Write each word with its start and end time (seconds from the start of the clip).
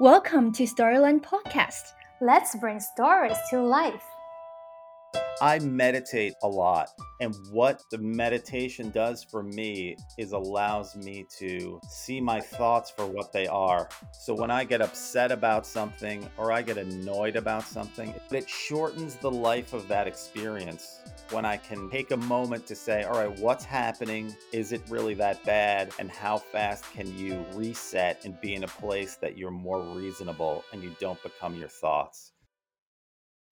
Welcome 0.00 0.52
to 0.52 0.62
Storyland 0.62 1.22
Podcast. 1.22 1.94
Let's 2.20 2.54
bring 2.54 2.78
stories 2.78 3.36
to 3.50 3.60
life. 3.60 4.04
I 5.40 5.60
meditate 5.60 6.34
a 6.42 6.48
lot. 6.48 6.88
And 7.20 7.32
what 7.52 7.84
the 7.92 7.98
meditation 7.98 8.90
does 8.90 9.22
for 9.22 9.42
me 9.44 9.96
is 10.18 10.32
allows 10.32 10.96
me 10.96 11.26
to 11.38 11.80
see 11.88 12.20
my 12.20 12.40
thoughts 12.40 12.90
for 12.90 13.06
what 13.06 13.32
they 13.32 13.46
are. 13.46 13.88
So 14.12 14.34
when 14.34 14.50
I 14.50 14.64
get 14.64 14.80
upset 14.80 15.30
about 15.30 15.64
something 15.64 16.28
or 16.36 16.50
I 16.50 16.62
get 16.62 16.76
annoyed 16.76 17.36
about 17.36 17.62
something, 17.62 18.12
it 18.32 18.50
shortens 18.50 19.14
the 19.14 19.30
life 19.30 19.74
of 19.74 19.86
that 19.86 20.08
experience. 20.08 20.98
When 21.30 21.44
I 21.44 21.56
can 21.56 21.88
take 21.88 22.10
a 22.10 22.16
moment 22.16 22.66
to 22.66 22.74
say, 22.74 23.04
all 23.04 23.18
right, 23.18 23.38
what's 23.38 23.64
happening? 23.64 24.34
Is 24.52 24.72
it 24.72 24.82
really 24.88 25.14
that 25.14 25.44
bad? 25.44 25.92
And 26.00 26.10
how 26.10 26.38
fast 26.38 26.84
can 26.92 27.16
you 27.16 27.44
reset 27.54 28.24
and 28.24 28.40
be 28.40 28.56
in 28.56 28.64
a 28.64 28.68
place 28.68 29.14
that 29.16 29.38
you're 29.38 29.52
more 29.52 29.82
reasonable 29.82 30.64
and 30.72 30.82
you 30.82 30.96
don't 30.98 31.22
become 31.22 31.54
your 31.54 31.68
thoughts? 31.68 32.32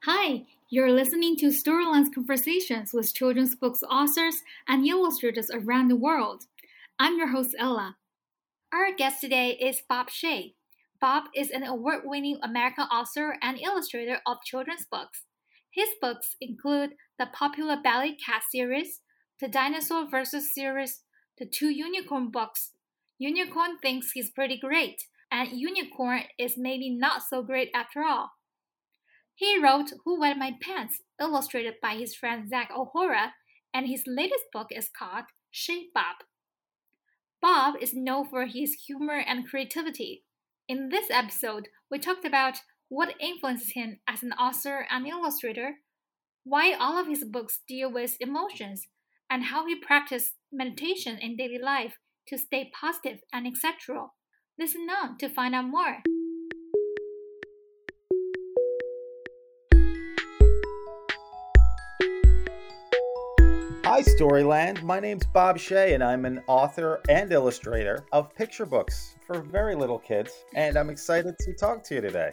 Hi, 0.03 0.47
you're 0.69 0.91
listening 0.91 1.37
to 1.37 1.53
Storyland's 1.53 2.11
conversations 2.13 2.93
with 2.93 3.15
children's 3.15 3.55
books 3.55 3.85
authors 3.89 4.43
and 4.67 4.85
illustrators 4.85 5.49
around 5.53 5.87
the 5.87 5.95
world. 5.97 6.47
I'm 6.99 7.19
your 7.19 7.29
host, 7.29 7.55
Ella. 7.57 7.97
Our 8.73 8.93
guest 8.93 9.21
today 9.21 9.51
is 9.51 9.83
Bob 9.89 10.11
Shea. 10.11 10.55
Bob 11.01 11.25
is 11.37 11.51
an 11.51 11.63
award 11.63 12.01
winning 12.05 12.41
American 12.43 12.85
author 12.85 13.37
and 13.43 13.61
illustrator 13.61 14.19
of 14.27 14.39
children's 14.45 14.87
books. 14.91 15.23
His 15.71 15.91
books 16.01 16.35
include 16.41 16.95
the 17.17 17.27
popular 17.33 17.77
Ballet 17.81 18.17
Cat 18.17 18.43
series, 18.51 19.03
the 19.41 19.47
Dinosaur 19.47 20.11
vs. 20.11 20.53
series, 20.53 21.03
the 21.39 21.47
two 21.47 21.69
Unicorn 21.69 22.33
books. 22.33 22.73
Unicorn 23.19 23.79
thinks 23.79 24.11
he's 24.13 24.31
pretty 24.31 24.59
great, 24.59 25.05
and 25.31 25.51
Unicorn 25.53 26.23
is 26.41 26.55
maybe 26.57 26.91
not 26.91 27.23
so 27.23 27.43
great 27.43 27.71
after 27.73 28.03
all. 28.03 28.33
He 29.37 29.63
wrote 29.63 29.93
Who 30.07 30.19
Wet 30.19 30.39
My 30.39 30.55
Pants, 30.63 31.03
illustrated 31.21 31.75
by 31.83 31.97
his 31.97 32.15
friend 32.15 32.49
Zach 32.49 32.71
OHora, 32.71 33.33
and 33.73 33.87
his 33.87 34.05
latest 34.07 34.45
book 34.51 34.69
is 34.71 34.89
called 34.89 35.25
Shape 35.51 35.93
Bob. 35.93 36.17
Bob 37.43 37.75
is 37.79 37.93
known 37.93 38.27
for 38.31 38.47
his 38.47 38.73
humor 38.87 39.23
and 39.27 39.47
creativity. 39.47 40.25
In 40.67 40.89
this 40.89 41.11
episode, 41.11 41.69
we 41.91 41.99
talked 41.99 42.25
about 42.25 42.61
what 42.89 43.15
influences 43.21 43.73
him 43.75 43.99
as 44.09 44.23
an 44.23 44.33
author 44.33 44.87
and 44.91 45.07
illustrator, 45.07 45.81
why 46.45 46.73
all 46.73 46.99
of 46.99 47.07
his 47.07 47.23
books 47.23 47.61
deal 47.69 47.93
with 47.93 48.17
emotions, 48.21 48.87
and 49.29 49.45
how 49.45 49.67
he 49.67 49.79
practiced 49.79 50.33
meditation 50.51 51.19
in 51.19 51.37
daily 51.37 51.59
life 51.63 51.99
to 52.29 52.39
stay 52.39 52.71
positive 52.81 53.19
and 53.35 53.47
etc. 53.47 54.07
Listen 54.59 54.87
on 54.89 55.19
to 55.19 55.29
find 55.29 55.55
out 55.55 55.67
more. 55.67 55.99
Hi, 63.97 64.03
Storyland. 64.03 64.83
My 64.83 65.01
name's 65.01 65.25
Bob 65.25 65.57
Shea, 65.59 65.95
and 65.95 66.05
I'm 66.05 66.27
an 66.27 66.43
author 66.49 67.01
and 67.09 67.33
illustrator 67.33 68.05
of 68.13 68.35
picture 68.35 68.67
books 68.67 69.17
for 69.27 69.41
very 69.41 69.75
little 69.75 69.99
kids. 69.99 70.45
And 70.55 70.77
I'm 70.77 70.91
excited 70.91 71.35
to 71.39 71.55
talk 71.55 71.83
to 71.85 71.95
you 71.95 72.01
today. 72.03 72.33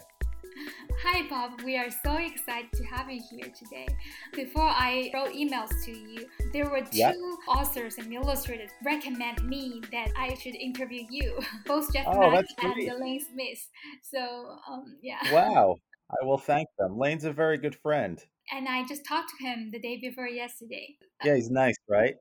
Hi, 1.06 1.25
Bob. 1.30 1.61
We 1.61 1.78
are 1.78 1.88
so 2.03 2.17
excited 2.17 2.69
to 2.73 2.84
have 2.84 3.09
you 3.09 3.22
here 3.31 3.50
today. 3.58 3.88
Before 4.34 4.67
I 4.67 5.09
wrote 5.14 5.30
emails 5.30 5.69
to 5.86 5.91
you, 5.97 6.28
there 6.52 6.69
were 6.69 6.81
two 6.81 6.97
yep. 6.97 7.16
authors 7.47 7.97
and 7.97 8.11
illustrators 8.11 8.72
recommend 8.84 9.41
me 9.47 9.81
that 9.94 10.09
I 10.17 10.34
should 10.34 10.56
interview 10.56 11.06
you, 11.09 11.39
both 11.66 11.94
Jeff 11.94 12.08
oh, 12.09 12.30
Mack 12.30 12.45
and 12.61 13.00
Lane 13.00 13.22
Smith. 13.31 13.69
So, 14.02 14.58
um, 14.69 14.97
yeah. 15.02 15.19
Wow. 15.31 15.78
I 16.11 16.25
will 16.25 16.38
thank 16.38 16.67
them. 16.78 16.97
Lane's 16.97 17.23
a 17.23 17.31
very 17.31 17.58
good 17.58 17.75
friend 17.75 18.22
and 18.52 18.67
I 18.67 18.86
just 18.86 19.05
talked 19.05 19.31
to 19.38 19.45
him 19.45 19.72
the 19.72 19.80
day 19.80 19.99
before 19.99 20.27
yesterday. 20.27 20.95
Yeah, 21.23 21.36
he's 21.36 21.49
nice, 21.49 21.75
right? 21.88 22.16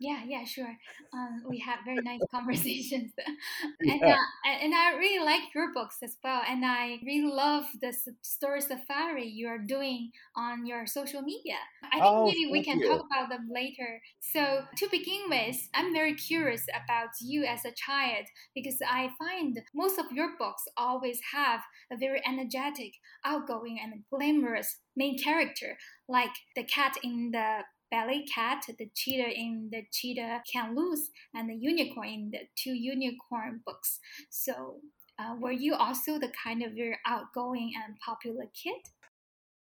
Yeah, 0.00 0.22
yeah, 0.26 0.44
sure. 0.44 0.76
Um, 1.12 1.42
we 1.48 1.58
had 1.58 1.78
very 1.84 2.02
nice 2.02 2.20
conversations, 2.30 3.12
and 3.80 4.00
yeah. 4.00 4.14
uh, 4.14 4.48
and 4.48 4.72
I 4.74 4.96
really 4.96 5.24
like 5.24 5.42
your 5.54 5.72
books 5.74 5.98
as 6.02 6.16
well, 6.22 6.42
and 6.48 6.64
I 6.64 7.00
really 7.04 7.30
love 7.30 7.64
the 7.80 7.92
story 8.22 8.60
safari 8.60 9.26
you 9.26 9.48
are 9.48 9.58
doing 9.58 10.12
on 10.36 10.66
your 10.66 10.86
social 10.86 11.22
media. 11.22 11.56
I 11.82 12.00
think 12.00 12.04
oh, 12.04 12.26
maybe 12.26 12.48
we 12.50 12.62
can 12.62 12.78
you. 12.78 12.88
talk 12.88 13.06
about 13.10 13.28
them 13.28 13.48
later. 13.52 14.00
So 14.20 14.64
to 14.76 14.88
begin 14.88 15.22
with, 15.28 15.56
I'm 15.74 15.92
very 15.92 16.14
curious 16.14 16.64
about 16.68 17.10
you 17.20 17.44
as 17.44 17.64
a 17.64 17.72
child 17.72 18.26
because 18.54 18.78
I 18.86 19.10
find 19.18 19.58
most 19.74 19.98
of 19.98 20.12
your 20.12 20.36
books 20.38 20.62
always 20.76 21.20
have 21.32 21.60
a 21.90 21.96
very 21.96 22.22
energetic, 22.24 22.92
outgoing, 23.24 23.80
and 23.82 24.04
glamorous 24.10 24.78
main 24.96 25.18
character, 25.18 25.76
like 26.08 26.30
the 26.54 26.64
cat 26.64 26.96
in 27.02 27.30
the 27.32 27.62
Ballet 27.90 28.24
Cat, 28.24 28.64
the 28.78 28.90
cheetah 28.94 29.30
in 29.30 29.68
the 29.72 29.82
Cheetah 29.92 30.42
Can 30.50 30.74
Lose, 30.76 31.10
and 31.34 31.48
the 31.48 31.54
unicorn 31.54 32.08
in 32.08 32.30
the 32.30 32.40
two 32.56 32.74
unicorn 32.74 33.60
books. 33.64 33.98
So, 34.30 34.80
uh, 35.18 35.34
were 35.38 35.52
you 35.52 35.74
also 35.74 36.18
the 36.18 36.32
kind 36.44 36.62
of 36.62 36.72
very 36.72 36.98
outgoing 37.06 37.72
and 37.84 37.96
popular 38.04 38.44
kid? 38.54 38.80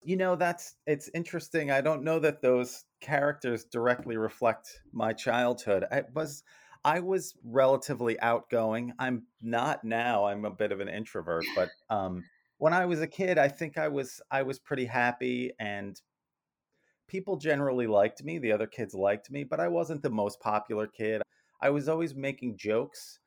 You 0.03 0.17
know, 0.17 0.35
that's 0.35 0.75
it's 0.87 1.09
interesting. 1.13 1.69
I 1.69 1.81
don't 1.81 2.03
know 2.03 2.19
that 2.19 2.41
those 2.41 2.85
characters 3.01 3.65
directly 3.65 4.17
reflect 4.17 4.81
my 4.91 5.13
childhood. 5.13 5.85
I 5.91 6.03
was 6.13 6.43
I 6.83 6.99
was 6.99 7.35
relatively 7.43 8.19
outgoing. 8.19 8.93
I'm 8.97 9.27
not 9.41 9.83
now. 9.83 10.25
I'm 10.25 10.45
a 10.45 10.51
bit 10.51 10.71
of 10.71 10.79
an 10.79 10.89
introvert, 10.89 11.45
but 11.55 11.69
um 11.89 12.23
when 12.57 12.73
I 12.73 12.85
was 12.85 13.01
a 13.01 13.07
kid, 13.07 13.37
I 13.37 13.47
think 13.47 13.77
I 13.77 13.87
was 13.87 14.21
I 14.31 14.43
was 14.43 14.59
pretty 14.59 14.85
happy 14.85 15.51
and 15.59 15.99
people 17.11 17.35
generally 17.35 17.87
liked 17.87 18.23
me. 18.23 18.39
The 18.39 18.53
other 18.53 18.67
kids 18.67 18.93
liked 18.93 19.29
me, 19.29 19.43
but 19.43 19.59
I 19.59 19.67
wasn't 19.67 20.01
the 20.01 20.09
most 20.09 20.39
popular 20.39 20.87
kid. 20.87 21.21
I 21.61 21.69
was 21.69 21.89
always 21.89 22.15
making 22.15 22.57
jokes 22.57 23.19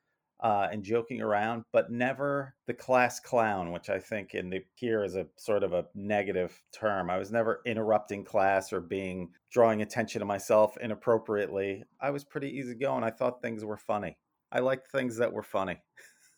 uh, 0.42 0.68
and 0.72 0.82
joking 0.82 1.20
around, 1.20 1.64
but 1.70 1.92
never 1.92 2.54
the 2.66 2.74
class 2.74 3.20
clown, 3.20 3.72
which 3.72 3.90
I 3.90 3.98
think 3.98 4.34
in 4.34 4.48
the 4.48 4.62
here 4.74 5.04
is 5.04 5.14
a 5.16 5.26
sort 5.36 5.62
of 5.62 5.74
a 5.74 5.84
negative 5.94 6.58
term. 6.72 7.10
I 7.10 7.18
was 7.18 7.30
never 7.30 7.60
interrupting 7.66 8.24
class 8.24 8.72
or 8.72 8.80
being 8.80 9.28
drawing 9.52 9.82
attention 9.82 10.20
to 10.20 10.24
myself 10.24 10.76
inappropriately. 10.80 11.84
I 12.00 12.10
was 12.10 12.24
pretty 12.24 12.48
easygoing. 12.48 13.04
I 13.04 13.10
thought 13.10 13.42
things 13.42 13.64
were 13.64 13.76
funny. 13.76 14.16
I 14.50 14.60
liked 14.60 14.90
things 14.90 15.18
that 15.18 15.32
were 15.32 15.42
funny. 15.42 15.76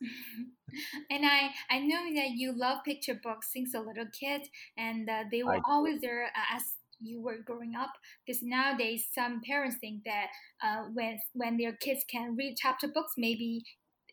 and 1.11 1.25
I 1.25 1.51
I 1.71 1.79
know 1.79 2.15
that 2.15 2.31
you 2.35 2.53
love 2.57 2.85
picture 2.85 3.19
books 3.23 3.53
since 3.53 3.75
a 3.75 3.81
little 3.81 4.07
kid, 4.13 4.43
and 4.77 5.09
uh, 5.09 5.25
they 5.31 5.43
were 5.43 5.57
I 5.57 5.61
always 5.67 6.01
there 6.01 6.25
uh, 6.25 6.57
as 6.57 6.76
you 7.01 7.21
were 7.21 7.39
growing 7.45 7.75
up 7.75 7.93
because 8.25 8.43
nowadays 8.43 9.07
some 9.13 9.41
parents 9.47 9.77
think 9.81 10.05
that 10.05 10.27
uh, 10.63 10.85
when 10.93 11.19
when 11.35 11.57
their 11.57 11.73
kids 11.73 12.05
can 12.11 12.37
read 12.37 12.57
chapter 12.57 12.89
books 12.89 13.13
maybe 13.17 13.65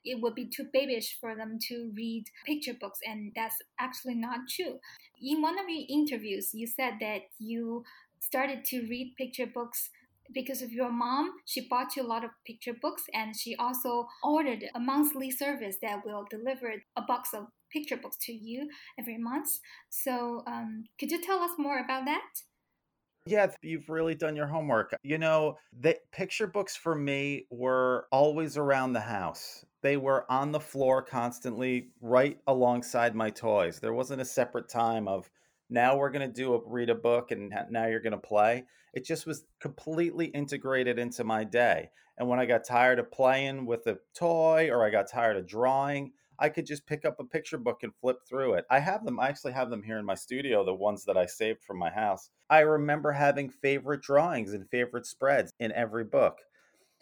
it 0.05 0.21
would 0.21 0.35
be 0.35 0.49
too 0.49 0.66
babyish 0.73 1.17
for 1.19 1.35
them 1.35 1.57
to 1.69 1.91
read 1.95 2.25
picture 2.45 2.73
books 2.73 2.99
and 3.05 3.31
that's 3.35 3.55
actually 3.79 4.16
not 4.16 4.39
true. 4.49 4.79
In 5.21 5.41
one 5.41 5.57
of 5.57 5.66
your 5.69 5.85
interviews 5.88 6.49
you 6.53 6.67
said 6.67 6.95
that 6.99 7.21
you 7.39 7.83
started 8.19 8.66
to 8.66 8.81
read 8.88 9.13
picture 9.17 9.47
books 9.47 9.89
because 10.33 10.61
of 10.61 10.71
your 10.71 10.91
mom. 10.91 11.31
She 11.45 11.67
bought 11.67 11.95
you 11.95 12.03
a 12.03 12.07
lot 12.07 12.23
of 12.23 12.31
picture 12.45 12.73
books 12.73 13.03
and 13.13 13.35
she 13.35 13.55
also 13.55 14.07
ordered 14.23 14.63
a 14.73 14.79
monthly 14.79 15.31
service 15.31 15.77
that 15.81 16.05
will 16.05 16.25
deliver 16.29 16.73
a 16.95 17.01
box 17.01 17.29
of 17.33 17.47
picture 17.71 17.97
books 17.97 18.17
to 18.21 18.33
you 18.33 18.69
every 18.97 19.17
month. 19.17 19.50
So 19.89 20.44
um, 20.47 20.85
could 21.00 21.11
you 21.11 21.21
tell 21.21 21.39
us 21.39 21.51
more 21.57 21.79
about 21.79 22.05
that 22.05 22.23
yeah, 23.25 23.47
you've 23.61 23.89
really 23.89 24.16
done 24.16 24.35
your 24.35 24.47
homework. 24.47 24.94
You 25.03 25.17
know, 25.17 25.57
the 25.79 25.97
picture 26.11 26.47
books 26.47 26.75
for 26.75 26.94
me 26.94 27.45
were 27.50 28.07
always 28.11 28.57
around 28.57 28.94
the 28.94 29.01
house. 29.01 29.66
They 29.81 29.97
were 29.97 30.29
on 30.31 30.51
the 30.51 30.59
floor 30.59 31.01
constantly, 31.01 31.89
right 32.01 32.38
alongside 32.47 33.16
my 33.16 33.29
toys. 33.29 33.80
There 33.80 33.94
wasn't 33.94 34.21
a 34.21 34.25
separate 34.25 34.69
time 34.69 35.07
of 35.07 35.30
now 35.69 35.98
we're 35.98 36.12
going 36.12 36.27
to 36.27 36.33
do 36.33 36.53
a 36.53 36.59
read 36.65 36.89
a 36.89 36.95
book 36.95 37.31
and 37.31 37.53
now 37.69 37.88
you're 37.88 38.00
going 38.01 38.12
to 38.12 38.18
play. 38.18 38.65
It 38.94 39.06
just 39.06 39.25
was 39.25 39.45
completely 39.59 40.27
integrated 40.27 41.00
into 41.00 41.24
my 41.24 41.44
day. 41.44 41.89
And 42.18 42.27
when 42.27 42.39
I 42.39 42.45
got 42.45 42.63
tired 42.63 43.00
of 43.00 43.12
playing 43.12 43.65
with 43.65 43.88
a 43.88 43.98
toy 44.13 44.69
or 44.69 44.86
I 44.86 44.89
got 44.89 45.09
tired 45.09 45.38
of 45.38 45.48
drawing, 45.48 46.12
I 46.39 46.50
could 46.50 46.65
just 46.65 46.85
pick 46.85 47.06
up 47.06 47.19
a 47.19 47.24
picture 47.24 47.57
book 47.57 47.83
and 47.83 47.94
flip 47.95 48.18
through 48.27 48.53
it. 48.56 48.65
I 48.69 48.80
have 48.80 49.06
them, 49.06 49.19
I 49.19 49.30
actually 49.30 49.53
have 49.53 49.69
them 49.69 49.83
here 49.83 49.97
in 49.97 50.06
my 50.06 50.15
studio, 50.15 50.65
the 50.65 50.74
ones 50.74 51.06
that 51.06 51.18
I 51.18 51.25
saved 51.25 51.62
from 51.62 51.77
my 51.77 51.89
house. 51.89 52.30
I 52.50 52.59
remember 52.59 53.12
having 53.12 53.50
favorite 53.50 54.01
drawings 54.01 54.53
and 54.53 54.69
favorite 54.69 55.06
spreads 55.06 55.51
in 55.59 55.71
every 55.71 56.03
book. 56.03 56.39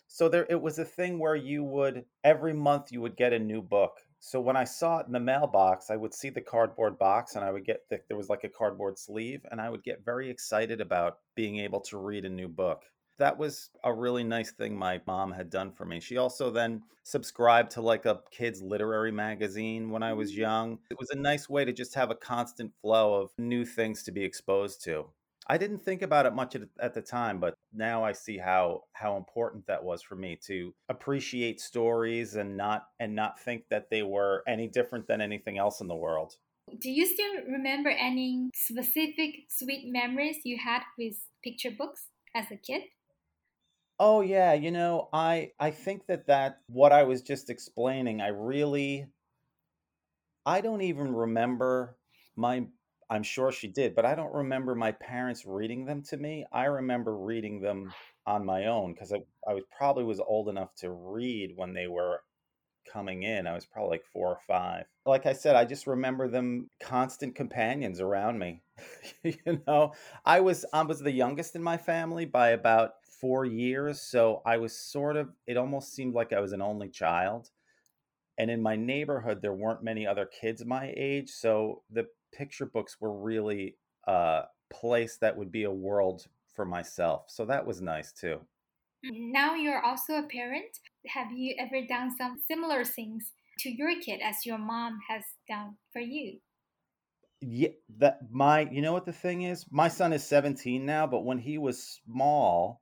So 0.08 0.28
there 0.28 0.46
it 0.50 0.62
was 0.62 0.78
a 0.78 0.86
thing 0.86 1.20
where 1.20 1.38
you 1.38 1.64
would 1.64 2.06
every 2.24 2.54
month 2.54 2.92
you 2.92 3.02
would 3.02 3.16
get 3.16 3.34
a 3.34 3.40
new 3.40 3.62
book. 3.62 3.94
So 4.20 4.42
when 4.42 4.58
I 4.58 4.66
saw 4.66 5.00
it 5.00 5.08
in 5.08 5.14
the 5.14 5.20
mailbox, 5.20 5.90
I 5.90 5.96
would 5.96 6.14
see 6.14 6.30
the 6.30 6.42
cardboard 6.42 7.00
box 7.00 7.36
and 7.36 7.44
I 7.46 7.52
would 7.52 7.66
get 7.66 7.88
the, 7.90 8.02
there 8.08 8.18
was 8.18 8.30
like 8.30 8.44
a 8.44 8.50
cardboard 8.50 9.00
sleeve 9.00 9.46
and 9.50 9.60
I 9.62 9.70
would 9.70 9.84
get 9.84 10.06
very 10.06 10.30
excited 10.30 10.82
about 10.82 11.20
being 11.34 11.58
able 11.58 11.80
to 11.82 11.98
read 11.98 12.26
a 12.26 12.30
new 12.30 12.48
book. 12.48 12.84
That 13.18 13.38
was 13.38 13.70
a 13.84 13.94
really 13.94 14.24
nice 14.24 14.52
thing 14.52 14.76
my 14.76 15.02
mom 15.06 15.32
had 15.32 15.50
done 15.50 15.72
for 15.72 15.86
me. 15.86 16.00
She 16.00 16.18
also 16.18 16.50
then 16.50 16.82
subscribed 17.04 17.72
to 17.72 17.82
like 17.82 18.06
a 18.06 18.22
kids 18.32 18.62
literary 18.62 19.12
magazine 19.12 19.90
when 19.90 20.04
I 20.04 20.14
was 20.14 20.32
mm. 20.32 20.38
young. 20.38 20.80
It 20.90 21.00
was 21.00 21.12
a 21.12 21.18
nice 21.18 21.50
way 21.50 21.66
to 21.66 21.74
just 21.74 21.96
have 21.96 22.12
a 22.12 22.16
constant 22.16 22.72
flow 22.82 23.22
of 23.22 23.32
new 23.38 23.66
things 23.66 24.04
to 24.04 24.12
be 24.12 24.24
exposed 24.24 24.84
to. 24.86 25.06
I 25.48 25.58
didn't 25.58 25.80
think 25.80 26.02
about 26.02 26.26
it 26.26 26.34
much 26.34 26.56
at, 26.56 26.62
at 26.80 26.94
the 26.94 27.02
time, 27.02 27.40
but 27.40 27.56
now 27.74 28.04
I 28.04 28.12
see 28.12 28.38
how 28.38 28.84
how 28.94 29.18
important 29.18 29.66
that 29.68 29.84
was 29.84 30.02
for 30.02 30.16
me 30.16 30.38
to 30.46 30.74
appreciate 30.88 31.60
stories 31.60 32.36
and 32.36 32.56
not 32.56 32.88
and 33.00 33.16
not 33.16 33.40
think 33.40 33.64
that 33.70 33.90
they 33.90 34.04
were 34.04 34.44
any 34.48 34.68
different 34.68 35.08
than 35.08 35.20
anything 35.20 35.58
else 35.58 35.82
in 35.82 35.88
the 35.88 35.96
world. 35.96 36.36
Do 36.80 36.90
you 36.90 37.06
still 37.06 37.44
remember 37.50 37.90
any 37.90 38.50
specific 38.56 39.32
sweet 39.50 39.92
memories 39.92 40.38
you 40.46 40.58
had 40.58 40.84
with 40.98 41.18
picture 41.44 41.72
books 41.72 42.06
as 42.36 42.46
a 42.52 42.56
kid? 42.56 42.84
Oh 44.04 44.22
yeah, 44.22 44.54
you 44.54 44.72
know, 44.72 45.10
I 45.14 45.54
I 45.60 45.70
think 45.72 46.08
that 46.08 46.26
that 46.26 46.60
what 46.68 46.92
I 46.92 47.04
was 47.04 47.22
just 47.22 47.50
explaining, 47.52 48.20
I 48.20 48.30
really 48.30 49.06
I 50.46 50.62
don't 50.62 50.82
even 50.82 51.14
remember 51.16 51.98
my 52.36 52.66
I'm 53.10 53.24
sure 53.24 53.52
she 53.52 53.68
did, 53.68 53.94
but 53.96 54.06
I 54.06 54.16
don't 54.16 54.34
remember 54.34 54.74
my 54.74 54.92
parents 54.94 55.46
reading 55.46 55.86
them 55.86 56.02
to 56.04 56.18
me. 56.18 56.46
I 56.52 56.66
remember 56.66 57.16
reading 57.16 57.60
them 57.62 57.94
on 58.26 58.46
my 58.46 58.66
own 58.68 58.94
because 58.94 59.12
I, 59.14 59.24
I 59.48 59.54
was 59.54 59.64
probably 59.78 60.06
was 60.06 60.20
old 60.22 60.48
enough 60.50 60.74
to 60.78 60.92
read 60.92 61.54
when 61.56 61.74
they 61.74 61.88
were 61.88 62.24
coming 62.92 63.24
in. 63.24 63.48
I 63.48 63.54
was 63.54 63.66
probably 63.66 63.92
like 63.92 64.06
four 64.14 64.30
or 64.30 64.40
five. 64.48 64.86
Like 65.06 65.26
I 65.26 65.34
said, 65.34 65.56
I 65.56 65.66
just 65.66 65.88
remember 65.88 66.28
them 66.28 66.70
constant 66.82 67.36
companions 67.36 68.00
around 68.02 68.40
me. 68.40 68.64
you 69.24 69.62
know, 69.68 69.94
I 70.26 70.40
was 70.40 70.66
I 70.74 70.84
was 70.84 71.00
the 71.02 71.12
youngest 71.12 71.56
in 71.56 71.64
my 71.64 71.78
family 71.78 72.26
by 72.26 72.50
about 72.50 72.94
four 73.22 73.46
years, 73.46 74.02
so 74.02 74.42
I 74.46 74.58
was 74.58 74.78
sort 74.78 75.16
of. 75.16 75.30
It 75.48 75.56
almost 75.56 75.94
seemed 75.94 76.16
like 76.16 76.34
I 76.34 76.42
was 76.42 76.52
an 76.52 76.62
only 76.62 76.90
child. 76.90 77.50
And 78.38 78.50
in 78.50 78.62
my 78.62 78.76
neighborhood, 78.76 79.42
there 79.42 79.54
weren't 79.54 79.84
many 79.84 80.08
other 80.08 80.26
kids 80.26 80.66
my 80.66 80.94
age, 80.98 81.30
so 81.30 81.84
the 81.92 82.08
picture 82.34 82.66
books 82.66 82.98
were 83.00 83.14
really 83.14 83.78
a 84.08 84.44
place 84.72 85.18
that 85.22 85.38
would 85.38 85.52
be 85.52 85.64
a 85.64 85.72
world 85.72 86.26
for 86.56 86.66
myself. 86.66 87.26
So 87.28 87.46
that 87.46 87.66
was 87.66 87.82
nice 87.82 88.12
too. 88.12 88.40
Mm-hmm. 89.06 89.32
Now 89.32 89.56
you're 89.56 89.84
also 89.84 90.14
a 90.14 90.28
parent. 90.28 90.80
Have 91.08 91.32
you 91.32 91.56
ever 91.60 91.86
done 91.88 92.16
some 92.18 92.40
similar 92.48 92.84
things 92.84 93.32
to 93.60 93.70
your 93.70 94.00
kid 94.00 94.22
as 94.24 94.46
your 94.46 94.58
mom 94.58 95.00
has 95.10 95.24
done 95.48 95.76
for 95.92 96.02
you? 96.02 96.40
Yeah, 97.42 97.70
that 97.98 98.20
my 98.32 98.70
you 98.72 98.82
know 98.82 98.94
what 98.94 99.06
the 99.06 99.14
thing 99.14 99.44
is? 99.44 99.66
My 99.72 99.88
son 99.88 100.14
is 100.14 100.24
17 100.28 100.86
now, 100.86 101.08
but 101.08 101.26
when 101.26 101.40
he 101.40 101.58
was 101.58 102.00
small, 102.06 102.81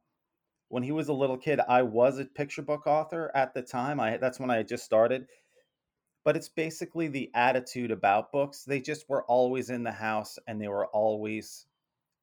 when 0.69 0.83
he 0.83 0.91
was 0.91 1.09
a 1.09 1.13
little 1.13 1.37
kid, 1.37 1.59
I 1.67 1.83
was 1.83 2.19
a 2.19 2.25
picture 2.25 2.61
book 2.61 2.87
author 2.87 3.31
at 3.35 3.53
the 3.53 3.61
time. 3.61 3.99
I 3.99 4.17
that's 4.17 4.39
when 4.39 4.49
I 4.49 4.63
just 4.63 4.85
started 4.85 5.27
but 6.23 6.35
it's 6.35 6.49
basically 6.49 7.07
the 7.07 7.31
attitude 7.33 7.91
about 7.91 8.31
books. 8.31 8.63
They 8.63 8.81
just 8.81 9.09
were 9.09 9.23
always 9.23 9.69
in 9.69 9.83
the 9.83 9.91
house 9.91 10.37
and 10.47 10.61
they 10.61 10.67
were 10.67 10.87
always 10.87 11.65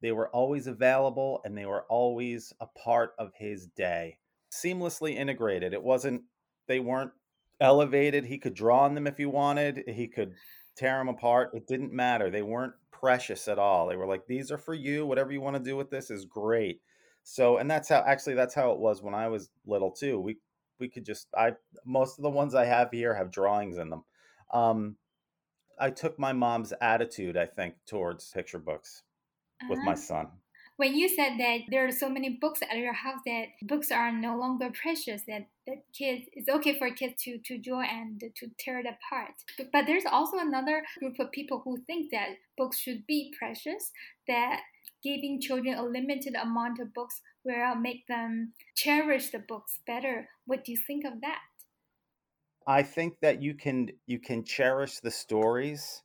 they 0.03 0.13
were 0.13 0.29
always 0.29 0.67
available 0.67 1.41
and 1.45 1.57
they 1.57 1.65
were 1.65 1.87
always 1.89 2.53
a 2.61 2.67
part 2.67 3.15
of 3.19 3.33
his 3.35 3.67
day. 3.67 4.19
Seamlessly 4.53 5.17
integrated. 5.17 5.73
It 5.73 5.83
wasn't 5.83 6.23
they 6.69 6.81
weren't 6.81 7.13
elevated. 7.61 8.27
He 8.27 8.39
could 8.39 8.55
draw 8.55 8.81
on 8.81 8.95
them 8.95 9.07
if 9.07 9.17
he 9.17 9.27
wanted. 9.27 9.85
He 9.89 10.07
could 10.07 10.35
tear 10.77 10.99
them 10.99 11.09
apart. 11.09 11.51
It 11.55 11.67
didn't 11.67 11.93
matter. 11.93 12.31
They 12.31 12.43
weren't 12.43 12.75
precious 12.91 13.49
at 13.49 13.59
all. 13.59 13.89
They 13.89 13.97
were 13.97 14.07
like 14.07 14.27
these 14.27 14.53
are 14.53 14.59
for 14.59 14.75
you. 14.75 15.07
Whatever 15.07 15.33
you 15.33 15.41
want 15.41 15.57
to 15.57 15.63
do 15.63 15.77
with 15.77 15.91
this 15.91 16.11
is 16.11 16.27
great. 16.27 16.81
So, 17.29 17.57
and 17.57 17.69
that's 17.69 17.89
how 17.89 18.05
actually 18.07 18.35
that's 18.35 18.55
how 18.55 18.71
it 18.71 18.79
was 18.79 19.03
when 19.03 19.13
I 19.13 19.27
was 19.27 19.51
little 19.67 19.91
too. 19.91 20.21
We 20.21 20.39
we 20.79 20.89
could 20.89 21.05
just 21.05 21.27
I 21.37 21.55
most 21.85 22.19
of 22.19 22.23
the 22.23 22.31
ones 22.31 22.55
I 22.55 22.65
have 22.65 22.93
here 22.93 23.13
have 23.13 23.33
drawings 23.33 23.79
in 23.79 23.91
them. 23.91 24.05
Um, 24.55 24.97
I 25.77 25.91
took 25.91 26.21
my 26.21 26.33
mom's 26.33 26.73
attitude, 26.81 27.37
I 27.37 27.47
think, 27.47 27.75
towards 27.85 28.31
picture 28.31 28.61
books 28.61 29.03
with 29.69 29.81
my 29.81 29.93
uh-huh. 29.93 30.01
son. 30.01 30.27
When 30.77 30.95
you 30.95 31.09
said 31.09 31.33
that 31.39 31.63
there 31.69 31.85
are 31.87 31.91
so 31.91 32.09
many 32.09 32.39
books 32.41 32.61
at 32.63 32.77
your 32.77 32.93
house 32.93 33.21
that 33.27 33.47
books 33.63 33.91
are 33.91 34.13
no 34.13 34.39
longer 34.39 34.71
precious, 34.81 35.23
that, 35.27 35.49
that 35.67 35.79
kids 35.93 36.27
it's 36.33 36.49
okay 36.49 36.79
for 36.79 36.91
kids 36.91 37.21
to, 37.25 37.39
to 37.39 37.59
draw 37.59 37.81
and 37.81 38.21
to 38.21 38.47
tear 38.61 38.79
it 38.79 38.87
apart. 38.87 39.33
But, 39.59 39.73
but 39.73 39.87
there's 39.87 40.07
also 40.07 40.39
another 40.39 40.83
group 41.01 41.19
of 41.19 41.33
people 41.33 41.63
who 41.65 41.79
think 41.87 42.13
that 42.13 42.37
books 42.57 42.79
should 42.79 43.05
be 43.07 43.35
precious, 43.37 43.91
that 44.29 44.61
giving 45.07 45.41
children 45.41 45.79
a 45.79 45.85
limited 45.85 46.35
amount 46.35 46.81
of 46.81 46.93
books 46.93 47.21
will 47.45 47.77
make 47.77 48.07
them 48.09 48.53
cherish 48.75 49.31
the 49.31 49.39
books 49.39 49.79
better. 49.87 50.29
What 50.47 50.65
do 50.65 50.73
you 50.73 50.79
think 50.79 51.05
of 51.05 51.21
that? 51.21 51.39
I 52.67 52.83
think 52.83 53.21
that 53.21 53.41
you 53.41 53.55
can 53.55 53.91
you 54.07 54.19
can 54.19 54.43
cherish 54.45 54.99
the 54.99 55.13
stories. 55.13 56.03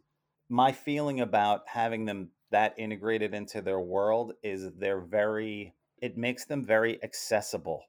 My 0.49 0.71
feeling 0.71 1.19
about 1.19 1.61
having 1.65 2.05
them 2.05 2.29
that 2.51 2.75
integrated 2.77 3.33
into 3.33 3.61
their 3.61 3.79
world 3.79 4.33
is 4.43 4.69
they're 4.77 5.01
very 5.01 5.73
it 5.99 6.17
makes 6.17 6.45
them 6.45 6.63
very 6.63 7.03
accessible. 7.03 7.85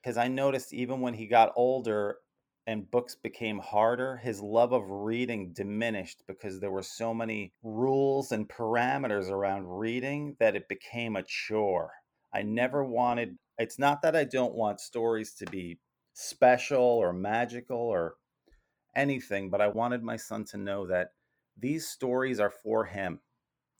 Because 0.00 0.16
I 0.16 0.28
noticed 0.28 0.72
even 0.72 1.00
when 1.00 1.14
he 1.14 1.26
got 1.26 1.52
older 1.56 2.18
and 2.66 2.90
books 2.90 3.14
became 3.14 3.58
harder, 3.58 4.16
his 4.16 4.40
love 4.40 4.72
of 4.72 4.88
reading 4.88 5.52
diminished 5.52 6.22
because 6.26 6.60
there 6.60 6.70
were 6.70 6.82
so 6.82 7.12
many 7.12 7.52
rules 7.62 8.32
and 8.32 8.48
parameters 8.48 9.28
around 9.28 9.78
reading 9.78 10.36
that 10.40 10.56
it 10.56 10.68
became 10.68 11.16
a 11.16 11.22
chore. 11.22 11.90
I 12.32 12.42
never 12.42 12.84
wanted, 12.84 13.36
it's 13.58 13.78
not 13.78 14.02
that 14.02 14.16
I 14.16 14.24
don't 14.24 14.54
want 14.54 14.80
stories 14.80 15.34
to 15.34 15.46
be 15.46 15.78
special 16.14 16.82
or 16.82 17.12
magical 17.12 17.78
or 17.78 18.14
anything, 18.96 19.50
but 19.50 19.60
I 19.60 19.68
wanted 19.68 20.02
my 20.02 20.16
son 20.16 20.44
to 20.46 20.56
know 20.56 20.86
that 20.86 21.10
these 21.58 21.86
stories 21.86 22.40
are 22.40 22.50
for 22.50 22.84
him. 22.84 23.20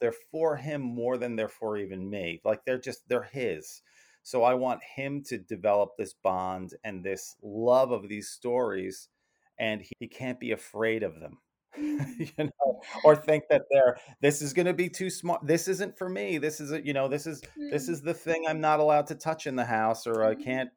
They're 0.01 0.15
for 0.31 0.57
him 0.57 0.83
more 0.83 1.17
than 1.17 1.37
they're 1.37 1.49
for 1.49 1.79
even 1.79 2.11
me. 2.11 2.43
Like 2.45 2.65
they're 2.65 2.79
just, 2.79 3.09
they're 3.09 3.23
his. 3.23 3.81
So 4.25 4.43
I 4.43 4.55
want 4.55 4.82
him 4.82 5.23
to 5.25 5.38
develop 5.38 5.91
this 5.97 6.15
bond 6.15 6.75
and 6.82 7.05
this 7.05 7.37
love 7.43 7.93
of 7.93 8.09
these 8.09 8.29
stories, 8.31 9.09
and 9.59 9.82
he, 9.82 9.93
he 10.00 10.09
can't 10.09 10.41
be 10.41 10.53
afraid 10.53 11.03
of 11.03 11.21
them. 11.21 11.38
you 11.76 12.31
know, 12.38 12.81
or 13.05 13.17
think 13.17 13.44
that 13.50 13.62
they're 13.71 13.99
this 14.21 14.41
is 14.41 14.53
going 14.53 14.67
to 14.67 14.73
be 14.73 14.88
too 14.88 15.11
smart. 15.11 15.44
This 15.44 15.69
isn't 15.69 15.99
for 15.99 16.09
me. 16.09 16.38
This 16.38 16.61
is 16.61 16.73
you 16.85 16.94
know 16.94 17.09
this 17.09 17.26
is 17.26 17.43
this 17.71 17.87
mm. 17.87 17.93
is 17.93 18.00
the 18.00 18.15
thing 18.15 18.44
I'm 18.49 18.61
not 18.61 18.81
allowed 18.81 19.09
to 19.09 19.15
touch 19.15 19.47
in 19.47 19.56
the 19.56 19.65
house, 19.65 20.06
or 20.06 20.25
I 20.25 20.35
mm-hmm. 20.35 20.43
can't 20.43 20.71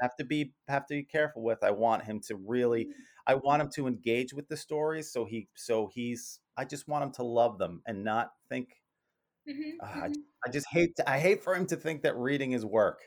have 0.00 0.16
to 0.16 0.24
be 0.24 0.54
have 0.68 0.86
to 0.86 0.94
be 0.94 1.02
careful 1.02 1.42
with. 1.42 1.62
I 1.62 1.72
want 1.72 2.04
him 2.04 2.20
to 2.28 2.36
really, 2.36 2.84
mm. 2.84 2.90
I 3.26 3.34
want 3.34 3.62
him 3.62 3.70
to 3.74 3.86
engage 3.86 4.32
with 4.32 4.48
the 4.48 4.56
stories. 4.56 5.12
So 5.12 5.24
he 5.24 5.48
so 5.54 5.90
he's 5.92 6.40
I 6.56 6.64
just 6.64 6.88
want 6.88 7.04
him 7.04 7.12
to 7.12 7.24
love 7.24 7.58
them 7.58 7.82
and 7.86 8.04
not 8.04 8.30
think 8.48 8.68
Mm-hmm, 9.48 9.84
uh, 9.84 9.86
mm-hmm. 9.86 10.02
I, 10.02 10.10
I, 10.46 10.50
just 10.50 10.66
hate 10.70 10.96
to, 10.96 11.10
I 11.10 11.18
hate 11.18 11.42
for 11.42 11.54
him 11.54 11.66
to 11.66 11.76
think 11.76 12.02
that 12.02 12.16
reading 12.16 12.52
is 12.52 12.64
work. 12.64 13.00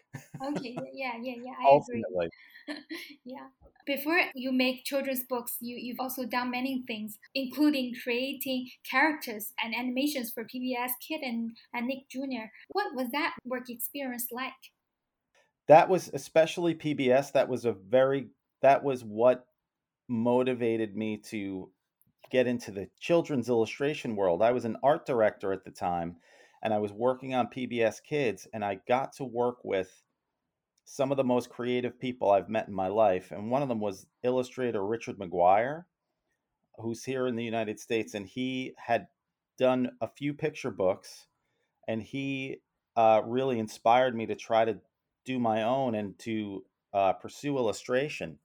okay, 0.46 0.76
yeah, 0.94 1.14
yeah, 1.22 1.34
yeah. 1.44 1.54
I 1.62 1.66
Ultimately. 1.66 2.30
agree. 2.68 2.84
yeah. 3.26 3.48
Before 3.86 4.20
you 4.36 4.52
make 4.52 4.84
children's 4.84 5.24
books, 5.24 5.56
you 5.62 5.78
you've 5.78 6.00
also 6.00 6.26
done 6.26 6.52
many 6.52 6.84
things, 6.86 7.18
including 7.34 7.94
creating 8.04 8.70
characters 8.90 9.54
and 9.64 9.74
animations 9.74 10.32
for 10.32 10.44
PBS 10.44 10.92
Kid 11.08 11.22
and, 11.22 11.52
and 11.74 11.88
Nick 11.88 12.10
Jr. 12.12 12.48
What 12.70 12.94
was 12.94 13.10
that 13.12 13.34
work 13.46 13.70
experience 13.70 14.28
like? 14.32 14.52
That 15.68 15.90
was 15.90 16.10
especially 16.14 16.76
PBS. 16.76 17.32
That 17.32 17.50
was 17.50 17.66
a 17.66 17.72
very 17.72 18.28
that 18.62 18.84
was 18.84 19.04
what 19.04 19.46
motivated 20.10 20.96
me 20.96 21.18
to 21.18 21.70
get 22.30 22.48
into 22.48 22.72
the 22.72 22.90
children's 23.00 23.50
illustration 23.50 24.16
world. 24.16 24.42
I 24.42 24.52
was 24.52 24.66
an 24.66 24.78
art 24.84 25.06
director 25.06 25.54
at 25.54 25.64
the 25.64 25.72
time 25.72 26.18
and 26.62 26.74
I 26.74 26.80
was 26.80 26.92
working 26.92 27.34
on 27.34 27.48
PBS 27.48 28.04
Kids 28.04 28.48
and 28.54 28.64
I 28.64 28.80
got 28.88 29.14
to 29.14 29.24
work 29.24 29.58
with 29.64 30.04
some 30.86 31.12
of 31.12 31.18
the 31.18 31.24
most 31.24 31.50
creative 31.50 32.00
people 32.00 32.32
I've 32.32 32.50
met 32.50 32.68
in 32.68 32.74
my 32.74 32.88
life. 32.88 33.32
And 33.32 33.52
one 33.52 33.62
of 33.62 33.68
them 33.68 33.80
was 33.80 34.08
illustrator 34.24 34.86
Richard 34.86 35.18
McGuire, 35.18 35.84
who's 36.78 37.04
here 37.04 37.28
in 37.28 37.36
the 37.36 37.44
United 37.44 37.80
States. 37.80 38.14
And 38.14 38.26
he 38.26 38.74
had 38.78 39.08
done 39.58 39.92
a 40.02 40.08
few 40.08 40.34
picture 40.34 40.72
books 40.72 41.28
and 41.88 42.02
he 42.02 42.62
uh, 42.96 43.22
really 43.26 43.60
inspired 43.60 44.16
me 44.16 44.26
to 44.26 44.36
try 44.36 44.66
to 44.66 44.78
do 45.26 45.40
my 45.40 45.64
own 45.64 45.96
and 45.96 46.18
to 46.20 46.64
uh, 46.94 47.14
pursue 47.14 47.58
illustration. 47.58 48.40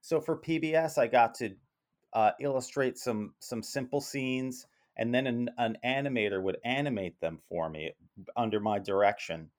So 0.00 0.20
for 0.20 0.36
PBS, 0.36 0.98
I 0.98 1.06
got 1.06 1.34
to 1.36 1.54
uh, 2.14 2.32
illustrate 2.40 2.98
some 2.98 3.34
some 3.38 3.62
simple 3.62 4.00
scenes, 4.00 4.66
and 4.96 5.14
then 5.14 5.26
an, 5.26 5.50
an 5.58 5.78
animator 5.84 6.42
would 6.42 6.58
animate 6.64 7.20
them 7.20 7.38
for 7.48 7.68
me 7.68 7.92
under 8.36 8.60
my 8.60 8.78
direction, 8.78 9.50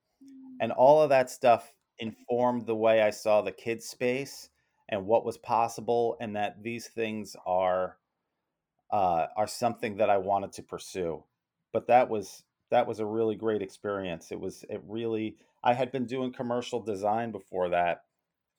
and 0.59 0.71
all 0.71 1.01
of 1.01 1.09
that 1.09 1.29
stuff 1.29 1.73
informed 1.99 2.65
the 2.65 2.75
way 2.75 3.01
I 3.01 3.11
saw 3.11 3.41
the 3.41 3.51
kids 3.51 3.85
space 3.85 4.49
and 4.89 5.05
what 5.05 5.25
was 5.25 5.37
possible, 5.37 6.17
and 6.19 6.35
that 6.35 6.61
these 6.61 6.87
things 6.87 7.35
are 7.45 7.97
uh, 8.91 9.27
are 9.35 9.47
something 9.47 9.97
that 9.97 10.09
I 10.09 10.17
wanted 10.17 10.53
to 10.53 10.63
pursue. 10.63 11.23
But 11.71 11.87
that 11.87 12.09
was 12.09 12.43
that 12.71 12.87
was 12.87 12.99
a 12.99 13.05
really 13.05 13.35
great 13.35 13.61
experience. 13.61 14.31
It 14.31 14.39
was 14.39 14.63
it 14.69 14.81
really 14.87 15.37
I 15.63 15.73
had 15.73 15.91
been 15.91 16.05
doing 16.05 16.33
commercial 16.33 16.81
design 16.81 17.31
before 17.31 17.69
that 17.69 18.03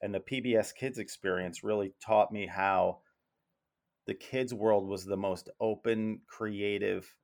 and 0.04 0.14
the 0.14 0.20
PBS 0.20 0.74
Kids 0.74 0.98
experience 0.98 1.64
really 1.64 1.94
taught 2.04 2.30
me 2.30 2.46
how 2.46 2.98
the 4.06 4.14
kids 4.14 4.52
world 4.52 4.86
was 4.86 5.04
the 5.04 5.16
most 5.16 5.48
open, 5.60 6.20
creative 6.26 7.14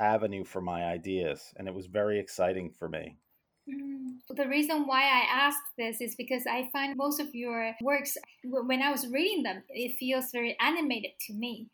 avenue 0.00 0.44
for 0.44 0.60
my 0.60 0.84
ideas 0.84 1.52
and 1.56 1.66
it 1.66 1.74
was 1.74 1.86
very 1.86 2.18
exciting 2.20 2.70
for 2.70 2.88
me. 2.88 3.16
Mm. 3.68 4.18
The 4.30 4.46
reason 4.46 4.86
why 4.86 5.02
I 5.02 5.24
asked 5.30 5.62
this 5.76 6.00
is 6.00 6.14
because 6.14 6.46
I 6.46 6.68
find 6.72 6.96
most 6.96 7.20
of 7.20 7.34
your 7.34 7.74
works, 7.80 8.16
when 8.44 8.82
I 8.82 8.90
was 8.90 9.08
reading 9.08 9.42
them, 9.42 9.62
it 9.68 9.96
feels 9.98 10.30
very 10.30 10.56
animated 10.60 11.12
to 11.26 11.34
me. 11.34 11.68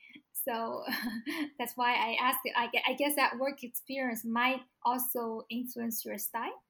So 0.45 0.85
that's 1.59 1.73
why 1.77 1.95
I 1.95 2.17
asked. 2.21 2.39
I 2.57 2.95
guess 2.95 3.17
that 3.17 3.39
work 3.39 3.63
experience 3.63 4.25
might 4.25 4.61
also 4.85 5.43
influence 5.51 6.05
your 6.05 6.19
style. 6.19 6.63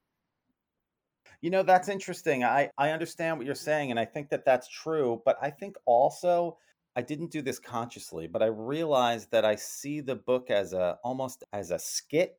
You 1.41 1.49
know, 1.49 1.63
that's 1.63 1.89
interesting. 1.89 2.43
I, 2.43 2.69
I 2.77 2.91
understand 2.91 3.37
what 3.37 3.45
you're 3.45 3.55
saying, 3.55 3.91
and 3.91 3.99
I 3.99 4.05
think 4.05 4.29
that 4.29 4.45
that's 4.45 4.67
true. 4.67 5.21
But 5.25 5.37
I 5.41 5.49
think 5.49 5.75
also, 5.85 6.57
I 6.95 7.01
didn't 7.01 7.31
do 7.31 7.41
this 7.41 7.59
consciously, 7.59 8.27
but 8.27 8.41
I 8.41 8.47
realized 8.47 9.31
that 9.31 9.43
I 9.45 9.55
see 9.55 9.99
the 9.99 10.15
book 10.15 10.49
as 10.49 10.73
a 10.73 10.97
almost 11.03 11.43
as 11.51 11.71
a 11.71 11.79
skit 11.79 12.37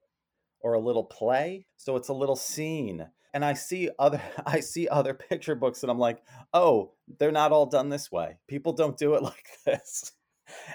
or 0.61 0.73
a 0.73 0.81
little 0.81 1.05
play. 1.05 1.67
So 1.77 1.97
it's 1.97 2.09
a 2.09 2.15
little 2.15 2.37
scene. 2.37 3.07
And 3.35 3.45
I 3.45 3.53
see 3.53 3.91
other 3.99 4.21
I 4.47 4.61
see 4.61 4.89
other 4.89 5.15
picture 5.15 5.55
books 5.55 5.83
and 5.83 5.91
I'm 5.91 5.99
like, 5.99 6.23
"Oh, 6.55 6.93
they're 7.19 7.33
not 7.33 7.53
all 7.53 7.67
done 7.67 7.91
this 7.91 8.11
way. 8.11 8.39
People 8.49 8.73
don't 8.73 8.97
do 8.97 9.15
it 9.15 9.23
like 9.31 9.47
this." 9.65 10.13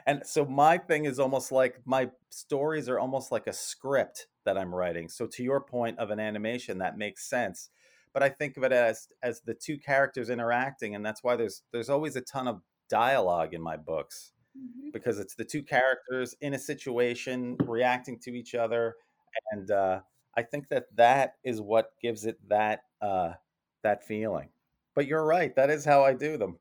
And 0.06 0.22
so 0.26 0.46
my 0.46 0.78
thing 0.78 1.06
is 1.06 1.20
almost 1.20 1.52
like 1.52 1.80
my 1.86 2.10
stories 2.30 2.90
are 2.90 3.00
almost 3.00 3.32
like 3.32 3.48
a 3.48 3.54
script 3.54 4.28
that 4.46 4.58
I'm 4.58 4.76
writing. 4.76 5.08
So 5.08 5.28
to 5.28 5.44
your 5.44 5.62
point 5.62 5.98
of 5.98 6.12
an 6.12 6.20
animation 6.20 6.80
that 6.80 6.98
makes 6.98 7.30
sense. 7.30 7.70
But 8.14 8.22
I 8.22 8.30
think 8.30 8.58
of 8.58 8.64
it 8.64 8.74
as 8.74 9.08
as 9.24 9.42
the 9.42 9.54
two 9.54 9.78
characters 9.78 10.30
interacting 10.30 10.94
and 10.94 11.06
that's 11.06 11.24
why 11.24 11.36
there's 11.36 11.64
there's 11.72 11.90
always 11.90 12.16
a 12.16 12.22
ton 12.22 12.48
of 12.48 12.62
dialogue 12.92 13.56
in 13.56 13.62
my 13.62 13.78
books. 13.78 14.34
Mm-hmm. 14.56 14.90
Because 14.92 15.18
it's 15.18 15.34
the 15.34 15.46
two 15.46 15.64
characters 15.64 16.36
in 16.42 16.54
a 16.54 16.60
situation 16.60 17.56
reacting 17.66 18.20
to 18.20 18.32
each 18.32 18.54
other 18.54 18.96
and 19.52 19.72
uh, 19.72 20.00
I 20.38 20.44
think 20.44 20.70
that 20.70 20.86
that 20.96 21.36
is 21.44 21.62
what 21.62 21.92
gives 22.02 22.26
it 22.26 22.38
that 22.50 22.84
uh, 23.02 23.34
that 23.84 24.04
feeling. 24.04 24.50
But 24.96 25.08
you're 25.08 25.26
right; 25.26 25.56
that 25.56 25.70
is 25.70 25.86
how 25.86 26.04
I 26.04 26.14
do 26.14 26.38
them. 26.38 26.58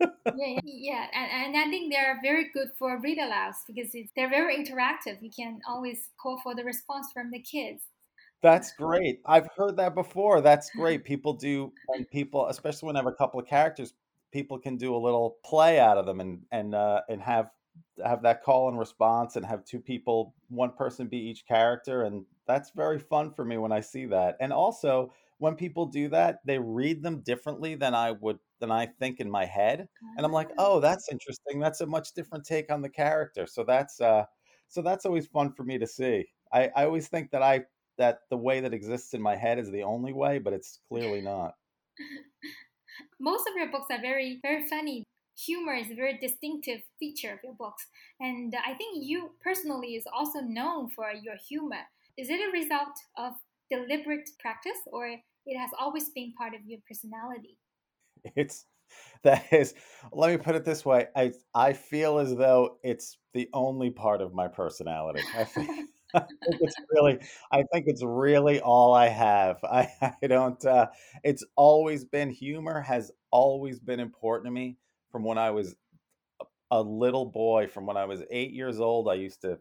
yeah, 0.00 0.60
yeah, 0.64 1.06
and, 1.14 1.54
and 1.54 1.56
I 1.56 1.70
think 1.70 1.92
they're 1.92 2.18
very 2.22 2.50
good 2.52 2.68
for 2.78 2.98
read 3.00 3.18
alouds 3.18 3.64
because 3.66 3.94
they're 4.16 4.30
very 4.30 4.56
interactive. 4.56 5.18
You 5.20 5.30
can 5.34 5.60
always 5.68 6.10
call 6.20 6.40
for 6.42 6.54
the 6.54 6.64
response 6.64 7.08
from 7.12 7.30
the 7.30 7.40
kids. 7.40 7.82
That's 8.40 8.72
great. 8.72 9.20
I've 9.26 9.48
heard 9.56 9.76
that 9.78 9.96
before. 9.96 10.40
That's 10.40 10.70
great. 10.70 11.04
People 11.04 11.32
do, 11.32 11.72
and 11.88 12.08
people, 12.08 12.46
especially 12.48 12.86
when 12.86 12.96
I 12.96 13.00
have 13.00 13.06
a 13.06 13.12
couple 13.12 13.40
of 13.40 13.46
characters, 13.46 13.94
people 14.32 14.58
can 14.58 14.76
do 14.76 14.94
a 14.94 14.98
little 14.98 15.38
play 15.44 15.78
out 15.80 15.98
of 15.98 16.06
them 16.06 16.20
and 16.20 16.42
and 16.50 16.74
uh, 16.74 17.00
and 17.08 17.22
have 17.22 17.50
have 18.04 18.22
that 18.22 18.42
call 18.42 18.68
and 18.68 18.78
response 18.78 19.36
and 19.36 19.44
have 19.44 19.64
two 19.64 19.80
people, 19.80 20.34
one 20.48 20.72
person 20.72 21.06
be 21.06 21.18
each 21.18 21.46
character. 21.46 22.04
And 22.04 22.24
that's 22.46 22.70
very 22.70 22.98
fun 22.98 23.32
for 23.32 23.44
me 23.44 23.58
when 23.58 23.72
I 23.72 23.80
see 23.80 24.06
that. 24.06 24.36
And 24.40 24.52
also, 24.52 25.12
when 25.38 25.54
people 25.54 25.86
do 25.86 26.08
that, 26.08 26.40
they 26.44 26.58
read 26.58 27.02
them 27.02 27.20
differently 27.20 27.74
than 27.74 27.94
I 27.94 28.12
would 28.12 28.38
than 28.60 28.70
I 28.72 28.86
think 28.86 29.20
in 29.20 29.30
my 29.30 29.44
head. 29.44 29.88
And 30.16 30.26
I'm 30.26 30.32
like, 30.32 30.50
oh, 30.58 30.80
that's 30.80 31.08
interesting. 31.10 31.60
That's 31.60 31.80
a 31.80 31.86
much 31.86 32.12
different 32.12 32.44
take 32.44 32.72
on 32.72 32.82
the 32.82 32.88
character. 32.88 33.46
So 33.46 33.62
that's 33.64 34.00
uh 34.00 34.24
so 34.68 34.82
that's 34.82 35.06
always 35.06 35.26
fun 35.26 35.52
for 35.52 35.64
me 35.64 35.78
to 35.78 35.86
see. 35.86 36.26
I, 36.52 36.70
I 36.74 36.84
always 36.84 37.08
think 37.08 37.30
that 37.30 37.42
I 37.42 37.64
that 37.98 38.20
the 38.30 38.36
way 38.36 38.60
that 38.60 38.74
exists 38.74 39.14
in 39.14 39.22
my 39.22 39.36
head 39.36 39.58
is 39.58 39.70
the 39.70 39.82
only 39.82 40.12
way, 40.12 40.38
but 40.38 40.52
it's 40.52 40.80
clearly 40.88 41.20
not. 41.20 41.54
Most 43.20 43.48
of 43.48 43.54
your 43.56 43.70
books 43.70 43.86
are 43.90 44.00
very, 44.00 44.38
very 44.42 44.66
funny 44.68 45.04
humor 45.38 45.74
is 45.74 45.90
a 45.90 45.94
very 45.94 46.18
distinctive 46.18 46.80
feature 46.98 47.32
of 47.32 47.38
your 47.44 47.54
books. 47.54 47.86
And 48.20 48.54
I 48.66 48.74
think 48.74 49.04
you 49.04 49.30
personally 49.40 49.94
is 49.94 50.04
also 50.12 50.40
known 50.40 50.90
for 50.90 51.12
your 51.12 51.36
humor. 51.48 51.82
Is 52.16 52.28
it 52.30 52.40
a 52.40 52.50
result 52.52 52.96
of 53.16 53.34
deliberate 53.70 54.28
practice 54.40 54.78
or 54.92 55.06
it 55.06 55.58
has 55.58 55.70
always 55.78 56.10
been 56.10 56.32
part 56.36 56.54
of 56.54 56.60
your 56.66 56.80
personality? 56.86 57.56
It's 58.34 58.66
that 59.22 59.46
is 59.52 59.74
let 60.12 60.30
me 60.30 60.38
put 60.38 60.56
it 60.56 60.64
this 60.64 60.84
way. 60.84 61.06
I 61.14 61.32
I 61.54 61.72
feel 61.72 62.18
as 62.18 62.34
though 62.34 62.78
it's 62.82 63.18
the 63.32 63.48
only 63.52 63.90
part 63.90 64.20
of 64.20 64.34
my 64.34 64.48
personality. 64.48 65.20
I 65.36 65.44
think, 65.44 65.70
I 66.14 66.20
think 66.20 66.60
it's 66.60 66.76
really 66.90 67.18
I 67.52 67.64
think 67.72 67.86
it's 67.86 68.02
really 68.02 68.60
all 68.60 68.94
I 68.94 69.08
have. 69.08 69.58
I, 69.64 69.88
I 70.22 70.26
don't 70.26 70.64
uh 70.64 70.86
it's 71.22 71.44
always 71.56 72.04
been 72.04 72.30
humor 72.30 72.80
has 72.80 73.10
always 73.30 73.78
been 73.78 74.00
important 74.00 74.46
to 74.46 74.50
me 74.50 74.78
from 75.10 75.24
when 75.24 75.38
I 75.38 75.50
was 75.50 75.74
a 76.70 76.82
little 76.82 77.26
boy. 77.26 77.66
From 77.66 77.86
when 77.86 77.96
I 77.96 78.04
was 78.04 78.22
eight 78.30 78.52
years 78.52 78.80
old, 78.80 79.08
I 79.08 79.14
used 79.14 79.42
to, 79.42 79.58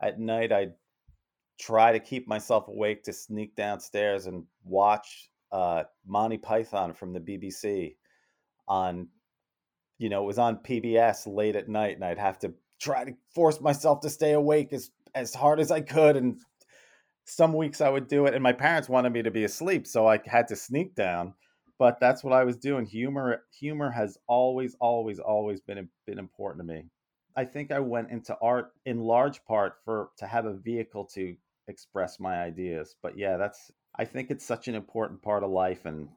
at 0.00 0.18
night, 0.18 0.52
I'd 0.52 0.74
try 1.58 1.92
to 1.92 2.00
keep 2.00 2.28
myself 2.28 2.68
awake 2.68 3.04
to 3.04 3.12
sneak 3.12 3.56
downstairs 3.56 4.26
and 4.26 4.44
watch 4.64 5.30
uh, 5.52 5.84
Monty 6.06 6.38
Python 6.38 6.92
from 6.92 7.12
the 7.12 7.20
BBC 7.20 7.96
on, 8.68 9.08
you 9.98 10.08
know, 10.08 10.22
it 10.22 10.26
was 10.26 10.38
on 10.38 10.58
PBS 10.58 11.26
late 11.26 11.56
at 11.56 11.68
night, 11.68 11.96
and 11.96 12.04
I'd 12.04 12.18
have 12.18 12.38
to 12.40 12.52
try 12.78 13.04
to 13.04 13.12
force 13.34 13.60
myself 13.60 14.00
to 14.00 14.10
stay 14.10 14.32
awake 14.32 14.72
as 14.72 14.90
as 15.16 15.34
hard 15.34 15.58
as 15.58 15.72
I 15.72 15.80
could. 15.80 16.16
And 16.16 16.38
some 17.24 17.52
weeks 17.52 17.80
I 17.80 17.88
would 17.88 18.06
do 18.06 18.26
it, 18.26 18.34
and 18.34 18.42
my 18.42 18.52
parents 18.52 18.88
wanted 18.88 19.12
me 19.12 19.22
to 19.22 19.32
be 19.32 19.42
asleep, 19.42 19.88
so 19.88 20.06
I 20.06 20.20
had 20.24 20.46
to 20.48 20.56
sneak 20.56 20.94
down 20.94 21.34
but 21.78 22.00
that's 22.00 22.24
what 22.24 22.32
I 22.32 22.44
was 22.44 22.56
doing. 22.56 22.86
Humor 22.86 23.44
humor 23.58 23.90
has 23.90 24.18
always 24.26 24.76
always 24.80 25.18
always 25.18 25.60
been 25.60 25.88
been 26.06 26.18
important 26.18 26.66
to 26.66 26.74
me. 26.74 26.84
I 27.36 27.44
think 27.44 27.70
I 27.70 27.80
went 27.80 28.10
into 28.10 28.36
art 28.40 28.72
in 28.86 29.00
large 29.00 29.44
part 29.44 29.74
for 29.84 30.10
to 30.18 30.26
have 30.26 30.46
a 30.46 30.54
vehicle 30.54 31.04
to 31.14 31.36
express 31.68 32.18
my 32.18 32.42
ideas. 32.42 32.96
But 33.02 33.18
yeah, 33.18 33.36
that's 33.36 33.70
I 33.94 34.04
think 34.04 34.30
it's 34.30 34.46
such 34.46 34.68
an 34.68 34.74
important 34.74 35.22
part 35.22 35.44
of 35.44 35.50
life 35.50 35.84
and 35.84 36.08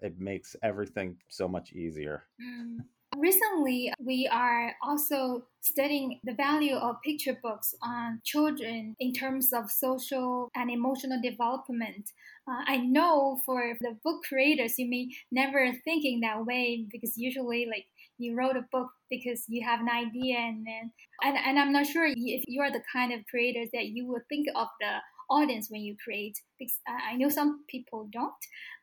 it 0.00 0.18
makes 0.20 0.54
everything 0.62 1.16
so 1.28 1.48
much 1.48 1.72
easier. 1.72 2.24
Mm. 2.40 2.78
Recently, 3.16 3.92
we 3.98 4.28
are 4.30 4.74
also 4.82 5.46
studying 5.60 6.20
the 6.24 6.34
value 6.34 6.74
of 6.74 6.96
picture 7.04 7.38
books 7.42 7.74
on 7.82 8.20
children 8.24 8.96
in 8.98 9.12
terms 9.12 9.52
of 9.52 9.70
social 9.70 10.50
and 10.54 10.70
emotional 10.70 11.20
development. 11.22 12.10
Uh, 12.48 12.62
I 12.66 12.78
know 12.78 13.40
for 13.46 13.74
the 13.80 13.96
book 14.02 14.22
creators, 14.28 14.78
you 14.78 14.88
may 14.88 15.08
never 15.30 15.72
thinking 15.84 16.20
that 16.20 16.44
way 16.44 16.86
because 16.90 17.16
usually, 17.16 17.66
like 17.66 17.86
you 18.18 18.36
wrote 18.36 18.56
a 18.56 18.66
book 18.70 18.88
because 19.10 19.44
you 19.48 19.64
have 19.64 19.80
an 19.80 19.88
idea, 19.88 20.38
and 20.38 20.66
then 20.66 20.92
and, 21.22 21.36
and 21.36 21.58
I'm 21.58 21.72
not 21.72 21.86
sure 21.86 22.06
if 22.06 22.44
you 22.46 22.62
are 22.62 22.72
the 22.72 22.82
kind 22.92 23.12
of 23.12 23.20
creators 23.30 23.68
that 23.72 23.86
you 23.86 24.06
would 24.08 24.22
think 24.28 24.48
of 24.54 24.68
the 24.80 24.98
audience 25.30 25.68
when 25.70 25.80
you 25.80 25.96
create 26.02 26.38
because 26.58 26.78
I 26.86 27.16
know 27.16 27.28
some 27.28 27.64
people 27.68 28.08
don't, 28.12 28.32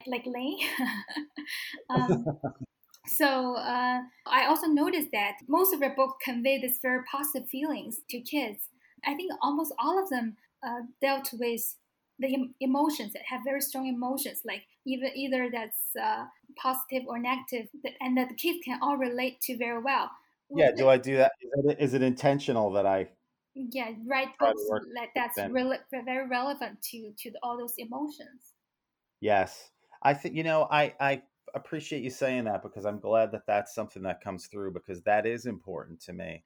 like 0.08 0.26
Lane. 0.26 0.60
um, 1.90 2.26
so 3.08 3.56
uh, 3.56 4.02
I 4.28 4.46
also 4.46 4.68
noticed 4.68 5.10
that 5.12 5.38
most 5.48 5.74
of 5.74 5.82
your 5.82 5.96
book 5.96 6.18
convey 6.24 6.60
this 6.60 6.80
very 6.82 7.04
positive 7.12 7.50
feelings 7.50 8.02
to 8.10 8.20
kids. 8.22 8.70
I 9.06 9.16
think 9.16 9.32
almost 9.42 9.74
all 9.80 10.02
of 10.02 10.10
them 10.10 10.38
uh, 10.64 10.82
dealt 11.02 11.30
with 11.34 11.78
the 12.20 12.34
em- 12.34 12.56
emotions 12.60 13.14
that 13.14 13.24
have 13.28 13.42
very 13.44 13.62
strong 13.62 13.88
emotions, 13.88 14.42
like 14.46 14.64
either 14.86 15.10
either 15.16 15.50
that's 15.52 15.96
uh, 16.00 16.26
positive 16.56 17.08
or 17.08 17.18
negative, 17.18 17.70
and 18.00 18.18
that 18.18 18.30
the 18.30 18.36
kids 18.36 18.60
can 18.64 18.80
all 18.82 18.98
relate 18.98 19.42
to 19.42 19.58
very 19.58 19.82
well. 19.82 20.12
Yeah, 20.54 20.72
do 20.72 20.88
I 20.88 20.98
do 20.98 21.18
that? 21.18 21.32
Is 21.42 21.66
it, 21.66 21.80
is 21.80 21.94
it 21.94 22.02
intentional 22.04 22.72
that 22.74 22.86
I? 22.86 23.10
Yeah, 23.54 23.92
write 24.06 24.38
books 24.38 24.62
like 24.96 25.12
that's 25.16 25.38
re- 25.50 25.80
very 25.92 26.28
relevant 26.28 26.82
to 26.92 27.14
to 27.18 27.32
all 27.42 27.58
those 27.58 27.74
emotions. 27.78 28.54
Yes, 29.20 29.72
I 30.02 30.14
think 30.14 30.36
you 30.36 30.44
know 30.44 30.68
I 30.70 30.94
I 31.00 31.24
appreciate 31.54 32.04
you 32.04 32.10
saying 32.10 32.46
that 32.46 32.64
because 32.64 32.86
I'm 32.86 33.00
glad 33.00 33.32
that 33.32 33.46
that's 33.46 33.76
something 33.76 34.04
that 34.04 34.24
comes 34.24 34.48
through 34.48 34.74
because 34.74 35.02
that 35.04 35.26
is 35.26 35.46
important 35.46 36.02
to 36.02 36.14
me. 36.14 36.44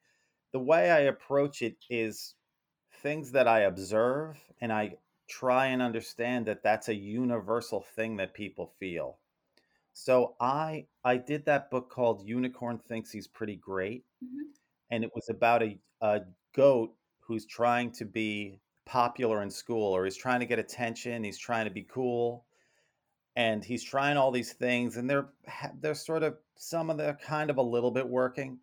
The 0.52 0.60
way 0.60 0.92
I 0.92 1.02
approach 1.02 1.62
it 1.62 1.76
is 1.90 2.36
things 3.02 3.32
that 3.32 3.48
I 3.48 3.62
observe 3.62 4.38
and 4.62 4.72
I 4.72 4.96
try 5.28 5.68
and 5.68 5.82
understand 5.82 6.46
that 6.46 6.64
that's 6.64 6.90
a 6.90 6.96
universal 6.96 7.82
thing 7.82 8.18
that 8.18 8.34
people 8.34 8.74
feel. 8.80 9.18
So 9.94 10.36
I 10.40 10.86
I 11.04 11.18
did 11.18 11.46
that 11.46 11.72
book 11.72 11.90
called 11.90 12.28
Unicorn 12.28 12.80
Thinks 12.80 13.12
He's 13.12 13.28
Pretty 13.28 13.56
Great 13.56 14.04
mm-hmm. 14.24 14.50
and 14.92 15.04
it 15.04 15.12
was 15.16 15.30
about 15.30 15.64
a, 15.64 15.78
a 16.02 16.22
goat 16.54 16.94
who's 17.20 17.46
trying 17.46 17.92
to 17.94 18.06
be 18.06 18.60
popular 18.86 19.42
in 19.42 19.50
school 19.50 19.96
or 19.96 20.06
he's 20.06 20.18
trying 20.18 20.40
to 20.42 20.46
get 20.46 20.60
attention, 20.60 21.24
he's 21.24 21.40
trying 21.40 21.66
to 21.66 21.72
be 21.72 21.84
cool 21.84 22.46
and 23.36 23.64
he's 23.66 23.84
trying 23.84 24.18
all 24.18 24.32
these 24.32 24.54
things 24.54 24.98
and 24.98 25.10
they're 25.10 25.30
they're 25.80 25.96
sort 25.96 26.24
of 26.24 26.38
some 26.56 26.90
of 26.90 26.98
the 26.98 27.18
kind 27.22 27.50
of 27.50 27.58
a 27.58 27.62
little 27.62 27.92
bit 27.92 28.08
working 28.08 28.60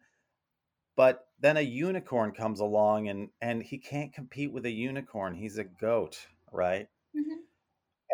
but 0.96 1.28
then 1.38 1.56
a 1.56 1.60
unicorn 1.60 2.32
comes 2.32 2.60
along 2.60 3.08
and 3.08 3.30
and 3.40 3.62
he 3.62 3.78
can't 3.78 4.12
compete 4.12 4.52
with 4.52 4.64
a 4.66 4.70
unicorn. 4.70 5.34
He's 5.34 5.58
a 5.58 5.64
goat, 5.64 6.26
right? 6.50 6.88
Mhm. 7.14 7.46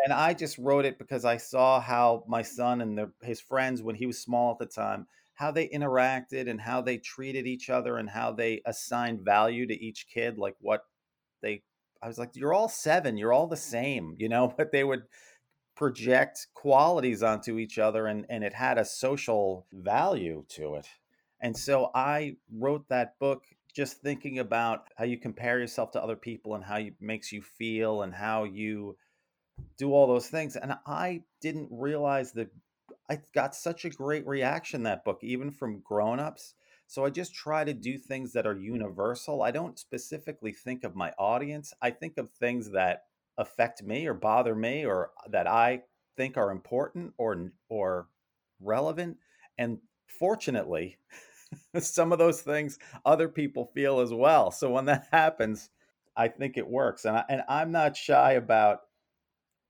And 0.03 0.13
I 0.13 0.33
just 0.33 0.57
wrote 0.57 0.85
it 0.85 0.97
because 0.97 1.25
I 1.25 1.37
saw 1.37 1.79
how 1.81 2.23
my 2.27 2.41
son 2.41 2.81
and 2.81 2.97
the, 2.97 3.13
his 3.21 3.41
friends, 3.41 3.83
when 3.83 3.95
he 3.95 4.05
was 4.05 4.21
small 4.21 4.51
at 4.53 4.59
the 4.59 4.65
time, 4.65 5.07
how 5.35 5.51
they 5.51 5.67
interacted 5.69 6.49
and 6.49 6.61
how 6.61 6.81
they 6.81 6.97
treated 6.97 7.47
each 7.47 7.69
other 7.69 7.97
and 7.97 8.09
how 8.09 8.31
they 8.31 8.61
assigned 8.65 9.21
value 9.25 9.67
to 9.67 9.73
each 9.73 10.07
kid, 10.07 10.37
like 10.37 10.55
what 10.61 10.85
they. 11.41 11.63
I 12.01 12.07
was 12.07 12.19
like, 12.19 12.35
you're 12.35 12.53
all 12.53 12.69
seven, 12.69 13.17
you're 13.17 13.33
all 13.33 13.47
the 13.47 13.57
same, 13.57 14.15
you 14.19 14.29
know. 14.29 14.47
But 14.57 14.71
they 14.71 14.83
would 14.85 15.03
project 15.79 16.47
qualities 16.53 17.23
onto 17.23 17.57
each 17.57 17.79
other, 17.79 18.05
and 18.05 18.25
and 18.29 18.43
it 18.43 18.53
had 18.53 18.77
a 18.77 18.83
social 18.83 19.65
value 19.71 20.43
to 20.49 20.75
it. 20.75 20.85
And 21.39 21.55
so 21.55 21.89
I 21.95 22.35
wrote 22.53 22.89
that 22.89 23.17
book 23.17 23.45
just 23.73 24.01
thinking 24.01 24.39
about 24.39 24.89
how 24.97 25.05
you 25.05 25.17
compare 25.17 25.57
yourself 25.57 25.91
to 25.91 26.03
other 26.03 26.17
people 26.17 26.55
and 26.55 26.65
how 26.65 26.75
it 26.79 26.95
makes 26.99 27.31
you 27.31 27.41
feel 27.41 28.01
and 28.01 28.13
how 28.13 28.43
you 28.43 28.97
do 29.77 29.93
all 29.93 30.05
those 30.05 30.27
things. 30.27 30.57
And 30.57 30.73
I 30.85 31.21
didn't 31.39 31.69
realize 31.71 32.33
that 32.33 32.49
I 33.09 33.21
got 33.33 33.55
such 33.55 33.85
a 33.85 33.89
great 33.89 34.27
reaction 34.27 34.83
that 34.83 35.05
book, 35.05 35.19
even 35.21 35.49
from 35.49 35.79
grown-ups. 35.79 36.55
So 36.87 37.05
I 37.05 37.09
just 37.09 37.33
try 37.33 37.63
to 37.63 37.73
do 37.73 37.97
things 37.97 38.33
that 38.33 38.45
are 38.45 38.57
universal. 38.57 39.43
I 39.43 39.51
don't 39.51 39.79
specifically 39.79 40.51
think 40.51 40.83
of 40.83 40.93
my 40.93 41.13
audience. 41.17 41.73
I 41.81 41.91
think 41.91 42.17
of 42.17 42.31
things 42.31 42.71
that 42.71 43.03
affect 43.39 43.81
me 43.81 44.05
or 44.05 44.13
bother 44.13 44.53
me 44.55 44.85
or 44.85 45.11
that 45.31 45.47
I 45.47 45.83
think 46.17 46.37
are 46.37 46.51
important 46.51 47.13
or 47.17 47.51
or 47.69 48.09
relevant. 48.59 49.17
And 49.57 49.79
fortunately, 50.07 50.97
some 51.79 52.11
of 52.11 52.19
those 52.19 52.41
things 52.41 52.77
other 53.05 53.29
people 53.29 53.71
feel 53.73 54.01
as 54.01 54.13
well. 54.13 54.51
So 54.51 54.69
when 54.71 54.85
that 54.85 55.07
happens, 55.11 55.71
I 56.15 56.27
think 56.27 56.57
it 56.57 56.67
works. 56.67 57.05
And 57.05 57.17
I, 57.17 57.25
and 57.29 57.43
I'm 57.49 57.71
not 57.71 57.97
shy 57.97 58.33
about 58.33 58.81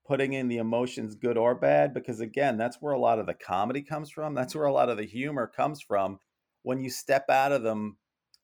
putting 0.06 0.34
in 0.34 0.48
the 0.48 0.58
emotions 0.58 1.14
good 1.16 1.38
or 1.38 1.54
bad 1.54 1.94
because 1.94 2.20
again 2.20 2.58
that's 2.58 2.82
where 2.82 2.94
a 2.94 3.00
lot 3.00 3.20
of 3.20 3.28
the 3.28 3.34
comedy 3.36 3.84
comes 3.84 4.10
from 4.10 4.34
that's 4.34 4.56
where 4.56 4.66
a 4.66 4.74
lot 4.74 4.90
of 4.90 4.98
the 4.98 5.06
humor 5.06 5.46
comes 5.46 5.82
from 5.82 6.20
when 6.64 6.82
you 6.82 6.90
step 6.90 7.30
out 7.30 7.52
of 7.52 7.62
them 7.62 7.96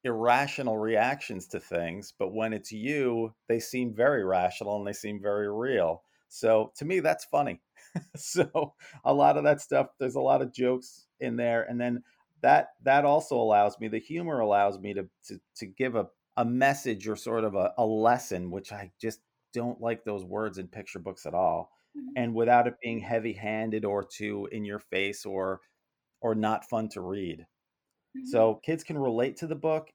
irrational 0.05 0.77
reactions 0.77 1.47
to 1.47 1.59
things 1.59 2.13
but 2.19 2.33
when 2.33 2.53
it's 2.53 2.71
you 2.71 3.35
they 3.49 3.59
seem 3.59 3.93
very 3.93 4.23
rational 4.25 4.77
and 4.77 4.87
they 4.87 4.93
seem 4.93 5.21
very 5.21 5.51
real 5.51 6.03
so 6.29 6.71
to 6.77 6.85
me 6.85 7.01
that's 7.01 7.25
funny 7.25 7.61
so 8.15 8.75
a 9.03 9.13
lot 9.13 9.37
of 9.37 9.43
that 9.43 9.61
stuff 9.61 9.89
there's 9.99 10.15
a 10.15 10.21
lot 10.21 10.41
of 10.41 10.53
jokes 10.53 11.07
in 11.19 11.35
there 11.37 11.63
and 11.63 11.81
then 11.81 12.03
that 12.41 12.69
that 12.83 13.05
also 13.05 13.35
allows 13.35 13.79
me 13.79 13.87
the 13.87 13.99
humor 13.99 14.39
allows 14.39 14.79
me 14.79 14.93
to 14.93 15.09
to, 15.23 15.39
to 15.55 15.65
give 15.65 15.95
a, 15.95 16.07
a 16.37 16.45
message 16.45 17.07
or 17.07 17.15
sort 17.15 17.43
of 17.43 17.55
a, 17.55 17.73
a 17.77 17.85
lesson 17.85 18.51
which 18.51 18.71
i 18.71 18.91
just 18.99 19.21
don't 19.53 19.81
like 19.81 20.03
those 20.03 20.23
words 20.25 20.57
in 20.57 20.67
picture 20.67 20.99
books 20.99 21.25
at 21.25 21.33
all 21.33 21.71
Mhm. 21.95 22.15
and 22.15 22.35
without 22.35 22.67
it 22.67 22.75
being 22.81 22.99
heavy 22.99 23.33
handed 23.33 23.85
or 23.85 24.03
too 24.03 24.47
in 24.51 24.65
your 24.65 24.79
face 24.79 25.25
or 25.25 25.61
or 26.21 26.35
not 26.35 26.65
fun 26.65 26.89
to 26.89 27.01
read 27.01 27.47
Mhm. 28.15 28.41
so 28.41 28.55
kids 28.55 28.83
can 28.83 28.97
relate 28.97 29.37
to 29.37 29.47
the 29.47 29.55
book 29.55 29.89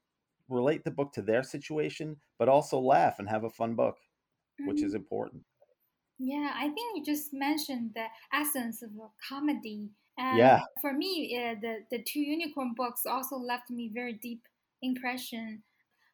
relate 0.51 0.85
the 0.85 0.91
book 0.91 1.13
to 1.13 1.23
their 1.23 1.43
situation 1.43 2.21
but 2.39 2.49
also 2.49 2.79
laugh 2.81 3.19
and 3.19 3.29
have 3.29 3.45
a 3.45 3.51
fun 3.51 3.75
book 3.75 3.99
which 4.65 4.83
is 4.83 4.95
Mhm. 4.95 4.97
important 4.97 5.45
Yeah, 6.19 6.53
I 6.55 6.69
think 6.69 6.97
you 6.97 7.05
just 7.05 7.33
mentioned 7.33 7.95
the 7.95 8.07
essence 8.33 8.83
of 8.83 8.91
a 8.97 9.11
comedy. 9.27 9.91
And 10.19 10.59
yeah 10.59 10.67
for 10.81 10.93
me, 10.93 11.35
uh, 11.39 11.55
the, 11.61 11.87
the 11.91 12.03
two 12.03 12.21
unicorn 12.21 12.75
books 12.75 13.07
also 13.07 13.37
left 13.37 13.71
me 13.71 13.89
very 13.93 14.13
deep 14.15 14.43
impression. 14.83 15.63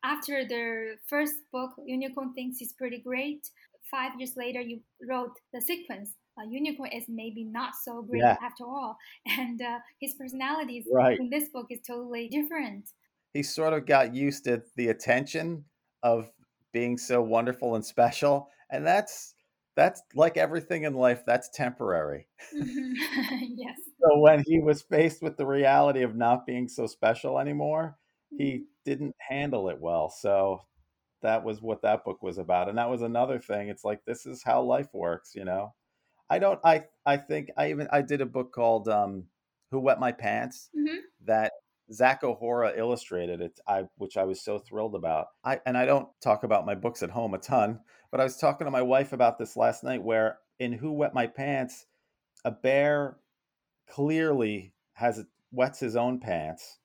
After 0.05 0.47
the 0.47 0.99
first 1.09 1.35
book, 1.53 1.73
Unicorn 1.85 2.35
Thinks 2.35 2.61
is 2.63 2.73
pretty 2.73 3.01
great. 3.01 3.51
Five 3.91 4.19
years 4.21 4.37
later, 4.37 4.61
you 4.61 4.83
wrote 5.09 5.37
the 5.53 5.61
sequence. 5.61 6.15
Uh, 6.39 6.45
Unicorn 6.49 6.93
is 6.93 7.07
maybe 7.09 7.45
not 7.45 7.75
so 7.75 8.03
great 8.03 8.27
yeah 8.27 8.37
after 8.41 8.65
all, 8.65 8.99
and 9.27 9.61
uh, 9.63 9.81
his 10.01 10.15
personality 10.15 10.87
right 10.91 11.21
in 11.21 11.31
this 11.31 11.49
book 11.49 11.67
is 11.71 11.81
totally 11.87 12.29
different. 12.29 12.91
He 13.37 13.43
sort 13.43 13.73
of 13.73 13.87
got 13.87 14.15
used 14.15 14.45
to 14.45 14.63
the 14.77 14.89
attention 14.89 15.65
of 16.03 16.31
being 16.73 16.99
so 16.99 17.23
wonderful 17.23 17.75
and 17.77 17.85
special 17.85 18.49
and 18.71 18.87
that's 18.87 19.35
that's 19.77 20.03
like 20.15 20.37
everything 20.37 20.85
in 20.85 20.95
life 20.95 21.23
that's 21.27 21.49
temporary 21.51 22.29
Mhm. 22.55 22.93
yes. 23.57 23.79
so 24.01 24.19
when 24.19 24.43
he 24.47 24.61
was 24.61 24.83
faced 24.83 25.23
with 25.23 25.37
the 25.37 25.47
reality 25.47 26.03
of 26.03 26.17
not 26.17 26.47
being 26.47 26.69
so 26.69 26.87
special 26.87 27.39
anymore 27.39 27.99
he 28.39 28.65
didn't 28.85 29.15
handle 29.21 29.69
it 29.69 29.81
well 29.81 30.11
so 30.11 30.63
that 31.23 31.45
was 31.45 31.63
what 31.63 31.83
that 31.83 32.05
book 32.05 32.23
was 32.23 32.39
about 32.39 32.69
and 32.69 32.79
that 32.79 32.91
was 32.91 33.03
another 33.03 33.39
thing 33.39 33.69
it's 33.69 33.85
like 33.85 34.05
this 34.07 34.27
is 34.27 34.43
how 34.45 34.63
life 34.63 34.89
works 34.93 35.35
you 35.35 35.45
know 35.45 35.75
i 36.31 36.39
don't 36.39 36.61
i 36.65 36.85
i 37.07 37.17
think 37.17 37.51
i 37.57 37.71
even 37.71 37.89
i 37.93 38.03
did 38.03 38.21
a 38.21 38.27
book 38.27 38.53
called 38.53 38.89
um 38.89 39.25
who 39.71 39.81
wet 39.81 40.01
my 40.01 40.13
pants 40.13 40.71
Mhm. 40.77 40.99
that 41.27 41.53
Zach 41.93 42.23
OHora 42.23 42.77
illustrated 42.77 43.41
it, 43.41 43.61
I 43.67 43.85
which 43.97 44.17
I 44.17 44.25
was 44.25 44.41
so 44.41 44.59
thrilled 44.59 44.95
about. 44.95 45.29
I 45.45 45.61
and 45.67 45.79
I 45.79 45.87
don't 45.87 46.09
talk 46.21 46.43
about 46.43 46.67
my 46.67 46.75
books 46.75 47.03
at 47.03 47.11
home 47.11 47.35
a 47.35 47.39
ton, 47.39 47.81
but 48.11 48.21
I 48.21 48.25
was 48.25 48.37
talking 48.37 48.65
to 48.65 48.71
my 48.71 48.83
wife 48.83 49.13
about 49.13 49.39
this 49.39 49.57
last 49.57 49.85
night 49.85 50.03
where 50.03 50.39
in 50.59 50.73
Who 50.73 50.93
Wet 50.93 51.15
My 51.15 51.27
Pants, 51.27 51.87
a 52.45 52.51
bear 52.51 53.19
clearly 53.89 54.75
has 54.95 55.25
wets 55.53 55.79
his 55.79 55.97
own 55.97 56.19
pants, 56.19 56.79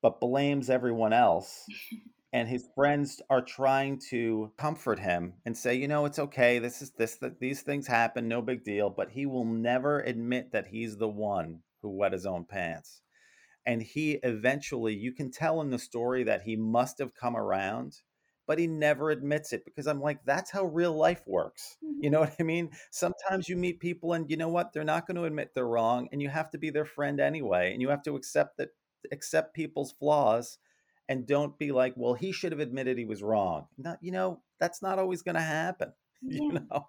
but 0.00 0.20
blames 0.20 0.70
everyone 0.70 1.12
else. 1.12 1.66
And 2.32 2.48
his 2.48 2.68
friends 2.74 3.22
are 3.30 3.40
trying 3.40 3.98
to 4.10 4.52
comfort 4.58 4.98
him 4.98 5.34
and 5.46 5.56
say, 5.56 5.74
you 5.74 5.88
know, 5.88 6.04
it's 6.04 6.18
okay. 6.18 6.58
This 6.58 6.82
is 6.82 6.90
this 6.90 7.14
that 7.18 7.40
these 7.40 7.62
things 7.62 7.86
happen, 7.86 8.28
no 8.28 8.42
big 8.42 8.62
deal. 8.62 8.90
But 8.90 9.10
he 9.12 9.24
will 9.24 9.46
never 9.46 10.00
admit 10.00 10.52
that 10.52 10.66
he's 10.66 10.98
the 10.98 11.08
one 11.08 11.60
who 11.80 11.88
wet 11.96 12.12
his 12.12 12.26
own 12.26 12.44
pants 12.44 13.00
and 13.66 13.82
he 13.82 14.12
eventually 14.22 14.94
you 14.94 15.12
can 15.12 15.30
tell 15.30 15.60
in 15.60 15.70
the 15.70 15.78
story 15.78 16.24
that 16.24 16.42
he 16.42 16.56
must 16.56 16.98
have 16.98 17.14
come 17.14 17.36
around 17.36 18.00
but 18.46 18.58
he 18.58 18.66
never 18.66 19.10
admits 19.10 19.52
it 19.52 19.64
because 19.64 19.86
i'm 19.86 20.00
like 20.00 20.24
that's 20.24 20.50
how 20.50 20.64
real 20.64 20.92
life 20.94 21.22
works. 21.26 21.76
You 22.00 22.10
Mhm. 22.10 22.12
know 22.12 22.20
what 22.26 22.36
i 22.40 22.42
mean? 22.42 22.70
Sometimes 22.90 23.48
you 23.48 23.56
meet 23.56 23.80
people 23.80 24.12
and 24.12 24.30
you 24.30 24.36
know 24.36 24.48
what? 24.48 24.72
They're 24.72 24.84
not 24.84 25.06
going 25.06 25.16
to 25.16 25.24
admit 25.24 25.52
they're 25.54 25.66
wrong 25.66 26.08
and 26.12 26.20
you 26.22 26.28
have 26.28 26.50
to 26.50 26.58
be 26.58 26.70
their 26.70 26.84
friend 26.84 27.20
anyway 27.20 27.72
and 27.72 27.80
you 27.82 27.88
have 27.90 28.02
to 28.04 28.16
accept 28.16 28.58
that 28.58 28.70
accept 29.12 29.54
people's 29.54 29.92
flaws 29.92 30.58
and 31.08 31.26
don't 31.26 31.58
be 31.58 31.70
like 31.72 31.94
well 31.96 32.14
he 32.14 32.32
should 32.32 32.52
have 32.52 32.60
admitted 32.60 32.98
he 32.98 33.04
was 33.04 33.22
wrong. 33.22 33.66
Not 33.78 33.98
you 34.02 34.12
know 34.12 34.42
that's 34.60 34.82
not 34.82 34.98
always 34.98 35.22
going 35.22 35.34
to 35.36 35.40
happen 35.40 35.92
you 36.28 36.42
Yeah. 36.42 36.50
know 36.50 36.88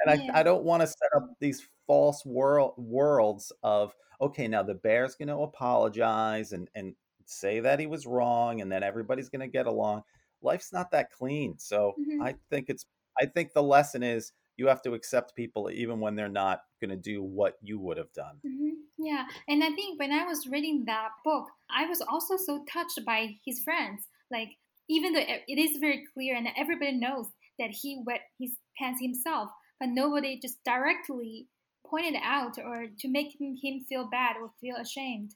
and 0.00 0.10
i, 0.10 0.18
Yeah. 0.18 0.40
I 0.40 0.42
don't 0.42 0.64
want 0.64 0.82
to 0.82 0.86
set 0.86 1.10
up 1.16 1.34
these 1.40 1.68
false 1.86 2.24
world 2.24 2.74
worlds 2.78 3.52
of 3.62 3.94
okay, 4.20 4.48
now 4.48 4.62
the 4.64 4.74
bear's 4.74 5.14
going 5.14 5.28
to 5.28 5.38
apologize 5.38 6.52
and 6.52 6.68
and 6.74 6.96
say 7.24 7.60
that 7.60 7.78
he 7.78 7.86
was 7.86 8.06
wrong, 8.06 8.60
and 8.60 8.72
then 8.72 8.82
everybody's 8.82 9.28
going 9.28 9.40
to 9.40 9.46
get 9.48 9.66
along. 9.66 10.02
Life's 10.42 10.72
not 10.72 10.90
that 10.92 11.10
clean, 11.12 11.58
so 11.58 11.94
Mhm. 11.96 12.20
I 12.20 12.34
think 12.50 12.68
it's. 12.68 12.84
I 13.20 13.26
think 13.26 13.52
the 13.52 13.62
lesson 13.62 14.02
is 14.02 14.32
you 14.56 14.68
have 14.68 14.82
to 14.82 14.94
accept 14.94 15.34
people 15.36 15.70
even 15.70 16.00
when 16.00 16.14
they're 16.16 16.28
not 16.28 16.62
going 16.80 16.90
to 16.90 16.96
do 16.96 17.22
what 17.22 17.56
you 17.62 17.78
would 17.80 17.96
have 17.98 18.12
done. 18.12 18.42
hmm 18.44 18.70
Yeah, 18.98 19.26
and 19.48 19.62
I 19.64 19.70
think 19.70 19.98
when 19.98 20.12
I 20.12 20.24
was 20.24 20.46
reading 20.48 20.84
that 20.86 21.10
book, 21.24 21.46
I 21.70 21.86
was 21.86 22.00
also 22.00 22.36
so 22.36 22.64
touched 22.70 23.04
by 23.04 23.36
his 23.44 23.60
friends. 23.62 24.06
Like, 24.30 24.50
even 24.88 25.12
though 25.12 25.20
it 25.20 25.42
it 25.48 25.58
is 25.58 25.78
very 25.78 26.04
clear 26.14 26.34
and 26.36 26.48
everybody 26.56 26.92
knows 26.92 27.28
that 27.58 27.70
he 27.70 28.02
wet 28.06 28.22
his 28.38 28.56
pants 28.78 29.00
himself, 29.00 29.50
but 29.80 29.88
nobody 29.88 30.38
just 30.38 30.62
directly 30.64 31.48
pointed 31.86 32.16
out 32.22 32.58
or 32.58 32.86
to 32.98 33.08
make 33.08 33.36
him, 33.40 33.56
feel 33.88 34.08
bad 34.10 34.36
or 34.40 34.50
feel 34.60 34.76
ashamed. 34.76 35.34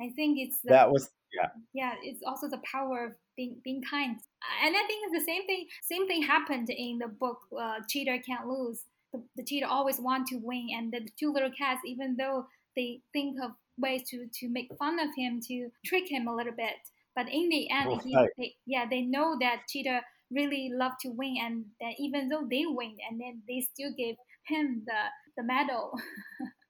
I 0.00 0.10
think 0.10 0.38
it's 0.38 0.58
the 0.60 0.70
That 0.70 0.90
was 0.90 1.10
yeah, 1.32 1.48
yeah 1.72 1.94
it's 2.02 2.22
also 2.26 2.48
the 2.48 2.60
power 2.70 3.04
of 3.06 3.12
being 3.36 3.56
being 3.64 3.82
kind 3.82 4.16
and 4.64 4.76
i 4.76 4.86
think 4.86 5.12
the 5.12 5.24
same 5.24 5.46
thing 5.46 5.66
same 5.82 6.06
thing 6.06 6.22
happened 6.22 6.68
in 6.68 6.98
the 6.98 7.08
book 7.08 7.38
uh, 7.58 7.76
cheetah 7.88 8.18
can't 8.26 8.46
lose 8.46 8.84
the, 9.12 9.22
the 9.36 9.44
cheetah 9.44 9.68
always 9.68 9.98
want 9.98 10.26
to 10.26 10.36
win 10.36 10.68
and 10.76 10.92
the 10.92 11.08
two 11.18 11.32
little 11.32 11.50
cats 11.50 11.80
even 11.86 12.16
though 12.16 12.46
they 12.76 13.00
think 13.12 13.36
of 13.42 13.52
ways 13.78 14.02
to 14.08 14.26
to 14.34 14.48
make 14.50 14.70
fun 14.78 14.98
of 15.00 15.08
him 15.16 15.40
to 15.40 15.70
trick 15.84 16.10
him 16.10 16.26
a 16.26 16.34
little 16.34 16.52
bit 16.52 16.76
but 17.14 17.26
in 17.28 17.48
the 17.48 17.70
end 17.70 18.00
he, 18.04 18.14
Right. 18.14 18.28
they, 18.36 18.54
yeah 18.66 18.84
they 18.88 19.02
know 19.02 19.36
that 19.40 19.62
cheetah 19.68 20.02
really 20.34 20.70
love 20.72 20.92
to 21.00 21.08
win 21.10 21.36
and 21.40 21.64
that 21.80 21.94
even 21.98 22.28
though 22.28 22.46
they 22.50 22.64
win 22.66 22.96
and 23.08 23.20
then 23.20 23.42
they 23.48 23.60
still 23.60 23.90
give 23.96 24.16
him 24.46 24.82
the 24.86 25.02
the 25.36 25.42
medal 25.42 25.92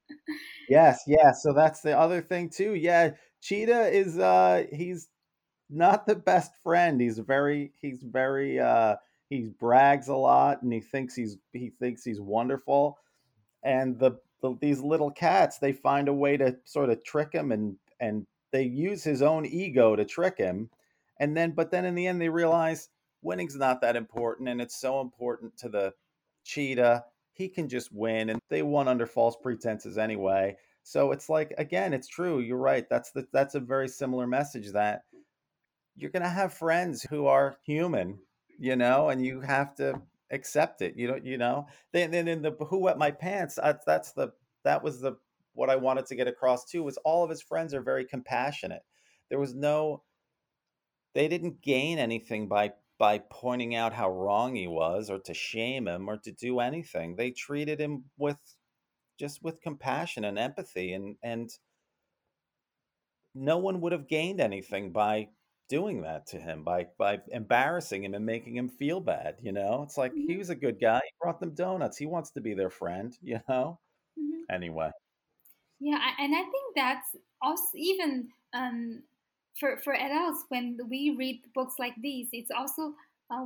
yes, 0.69 1.03
yeah. 1.07 1.33
So 1.33 1.53
that's 1.53 1.81
the 1.81 1.99
other 1.99 2.21
thing 2.21 2.51
too. 2.51 2.75
Yeah, 2.75 3.11
Cheetah 3.41 3.89
is 3.89 4.19
uh 4.19 4.65
he's 4.73 5.09
not 5.71 6.07
the 6.07 6.15
best 6.15 6.53
friend. 6.63 7.01
He's 7.01 7.19
very 7.19 7.73
he's 7.81 8.03
very 8.03 8.61
uh 8.61 8.97
he 9.29 9.51
brags 9.59 10.09
a 10.09 10.17
lot 10.17 10.63
and 10.63 10.73
he 10.73 10.81
thinks 10.81 11.15
he's 11.15 11.37
he 11.53 11.71
thinks 11.79 12.05
he's 12.05 12.21
wonderful. 12.21 12.99
And 13.65 13.99
the, 13.99 14.19
the 14.43 14.57
these 14.61 14.81
little 14.81 15.11
cats, 15.11 15.59
they 15.59 15.73
find 15.73 16.09
a 16.09 16.13
way 16.13 16.37
to 16.37 16.57
sort 16.65 16.91
of 16.91 17.05
trick 17.05 17.33
him 17.33 17.53
and 17.53 17.77
and 18.01 18.27
they 18.53 18.65
use 18.65 19.03
his 19.03 19.23
own 19.23 19.47
ego 19.47 19.97
to 19.97 20.05
trick 20.05 20.37
him. 20.37 20.69
And 21.21 21.37
then, 21.37 21.53
but 21.53 21.71
then 21.71 21.85
in 21.85 21.95
the 21.95 22.07
end, 22.07 22.21
they 22.21 22.29
realize 22.29 22.89
winning's 23.23 23.57
not 23.57 23.81
that 23.81 23.97
important, 23.97 24.49
and 24.49 24.61
it's 24.61 24.81
so 24.81 25.01
important 25.01 25.57
to 25.59 25.69
the 25.69 25.95
cheetah. 26.45 27.05
He 27.33 27.49
can 27.49 27.69
just 27.69 27.93
win, 27.93 28.31
and 28.31 28.41
they 28.51 28.63
won 28.63 28.89
under 28.89 29.07
false 29.07 29.37
pretenses 29.41 29.97
anyway. 29.97 30.57
So 30.83 31.13
it's 31.13 31.29
like 31.29 31.55
again, 31.59 31.93
it's 31.93 32.09
true. 32.09 32.41
You're 32.41 32.59
right. 32.59 32.87
That's 32.89 33.13
the 33.13 33.27
that's 33.33 33.55
a 33.55 33.61
very 33.61 33.89
similar 33.89 34.27
message 34.27 34.73
that 34.73 35.03
you're 35.97 36.11
gonna 36.11 36.29
have 36.29 36.53
friends 36.53 37.03
who 37.03 37.27
are 37.27 37.57
human, 37.65 38.19
you 38.59 38.77
know, 38.77 39.09
and 39.09 39.25
you 39.25 39.41
have 39.41 39.75
to 39.77 40.01
accept 40.31 40.83
it. 40.83 40.97
You 40.97 41.09
know, 41.09 41.21
you 41.23 41.39
know. 41.39 41.67
Then 41.93 42.11
then 42.11 42.29
in 42.29 42.43
the 42.43 42.53
who 42.69 42.81
wet 42.81 42.99
my 42.99 43.11
pants, 43.11 43.57
that's 43.57 43.85
that's 43.85 44.13
the 44.13 44.33
that 44.65 44.83
was 44.83 45.01
the 45.01 45.17
what 45.55 45.71
I 45.71 45.77
wanted 45.77 46.07
to 46.07 46.17
get 46.17 46.29
across 46.29 46.65
too 46.65 46.83
was 46.83 46.97
all 46.99 47.25
of 47.25 47.31
his 47.31 47.43
friends 47.43 47.75
are 47.75 47.83
very 47.83 48.05
compassionate. 48.05 48.83
There 49.29 49.39
was 49.39 49.55
no 49.55 50.03
they 51.15 51.29
didn't 51.29 51.61
gain 51.63 51.99
anything 51.99 52.49
by 52.49 52.73
by 53.03 53.19
pointing 53.19 53.75
out 53.75 53.93
how 53.95 54.11
wrong 54.11 54.55
he 54.57 54.69
was 54.69 55.11
or 55.11 55.19
to 55.21 55.35
shame 55.35 55.89
him 55.89 56.09
or 56.09 56.19
to 56.19 56.33
do 56.33 56.61
anything. 56.61 57.17
They 57.17 57.33
treated 57.33 57.81
him 57.81 58.11
with 58.19 58.39
just 59.19 59.43
with 59.43 59.61
compassion 59.63 60.25
and 60.25 60.39
empathy 60.39 60.93
and 60.95 61.17
and 61.23 61.51
no 63.35 63.59
one 63.59 63.81
would 63.81 63.93
have 63.93 64.09
gained 64.09 64.41
anything 64.41 64.93
by 64.93 65.31
doing 65.69 66.03
that 66.03 66.27
to 66.27 66.39
him 66.41 66.65
by 66.65 66.85
by 66.99 67.21
embarrassing 67.29 68.05
him 68.05 68.15
and 68.15 68.27
making 68.27 68.57
him 68.57 68.69
feel 68.69 69.01
bad 69.01 69.39
you 69.41 69.53
know 69.53 69.83
it's 69.83 69.97
like 69.97 70.15
he 70.27 70.37
Mhm. 70.37 70.37
was 70.37 70.51
a 70.51 70.55
good 70.55 70.79
guy 70.81 70.99
he 71.03 71.11
brought 71.21 71.41
them 71.41 71.55
donuts 71.55 71.97
he 71.97 72.05
wants 72.07 72.31
to 72.33 72.41
be 72.41 72.53
their 72.55 72.69
friend 72.71 73.17
you 73.23 73.41
know 73.49 73.81
Mhm. 74.17 74.47
anyway 74.51 74.91
Yeah, 75.81 76.15
and 76.19 76.35
I 76.35 76.43
think 76.43 76.75
that's 76.77 77.17
also 77.41 77.67
even 77.75 78.31
um, 78.53 79.03
for 79.59 79.77
for 79.79 79.95
adults 79.95 80.45
when 80.49 80.79
we 80.89 81.15
read 81.19 81.43
books 81.55 81.75
like 81.79 81.95
these, 82.01 82.29
it's 82.33 82.51
also 82.51 82.93
uh, 83.31 83.45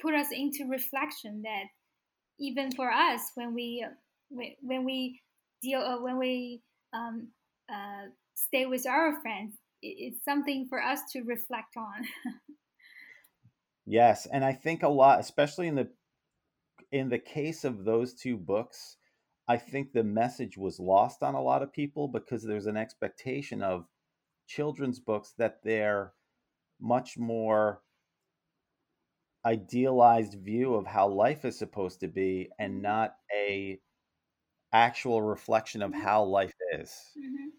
put 0.00 0.14
us 0.14 0.28
into 0.32 0.68
reflection 0.68 1.42
that 1.42 1.64
even 2.38 2.70
for 2.72 2.90
us 2.90 3.20
when 3.34 3.54
we 3.54 3.84
uh, 3.86 3.92
when, 4.30 4.54
when 4.60 4.84
we 4.84 5.20
deal 5.62 5.80
uh, 5.80 6.00
when 6.00 6.18
we 6.18 6.62
um, 6.92 7.28
uh, 7.72 8.06
stay 8.34 8.66
with 8.66 8.86
our 8.86 9.20
friends, 9.20 9.54
it's 9.82 10.24
something 10.24 10.66
for 10.68 10.82
us 10.82 11.00
to 11.12 11.22
reflect 11.22 11.76
on. 11.76 12.04
yes 13.86 14.26
and 14.30 14.44
i 14.44 14.52
think 14.52 14.82
a 14.82 14.88
lot 14.88 15.18
especially 15.18 15.66
in 15.66 15.74
the 15.74 15.88
in 16.92 17.08
the 17.08 17.18
case 17.18 17.64
of 17.64 17.84
those 17.84 18.12
two 18.12 18.36
books 18.36 18.98
i 19.48 19.56
think 19.56 19.92
the 19.92 20.04
message 20.04 20.58
was 20.58 20.78
lost 20.78 21.22
on 21.22 21.34
a 21.34 21.42
lot 21.42 21.62
of 21.62 21.72
people 21.72 22.06
because 22.06 22.42
there's 22.42 22.66
an 22.66 22.76
expectation 22.76 23.62
of 23.62 23.86
children's 24.48 25.00
books 25.00 25.34
that 25.38 25.62
they're 25.62 26.14
much 26.80 27.18
more 27.18 27.82
idealized 29.44 30.34
view 30.34 30.74
of 30.74 30.86
how 30.86 31.08
life 31.08 31.44
is 31.44 31.58
supposed 31.58 32.00
to 32.00 32.08
be 32.08 32.50
and 32.58 32.82
not 32.82 33.16
a 33.34 33.80
actual 34.72 35.22
reflection 35.22 35.82
of 35.82 35.92
Mhm. 35.92 36.00
how 36.02 36.24
life 36.24 36.54
is 36.72 37.12
Mhm. 37.16 37.52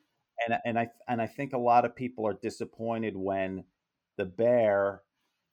and 0.46 0.60
and 0.66 0.80
I 0.80 0.92
and 1.08 1.22
I 1.22 1.28
think 1.28 1.54
a 1.54 1.58
lot 1.58 1.86
of 1.86 1.96
people 1.96 2.28
are 2.28 2.34
disappointed 2.34 3.16
when 3.16 3.66
the 4.18 4.26
bear 4.26 5.04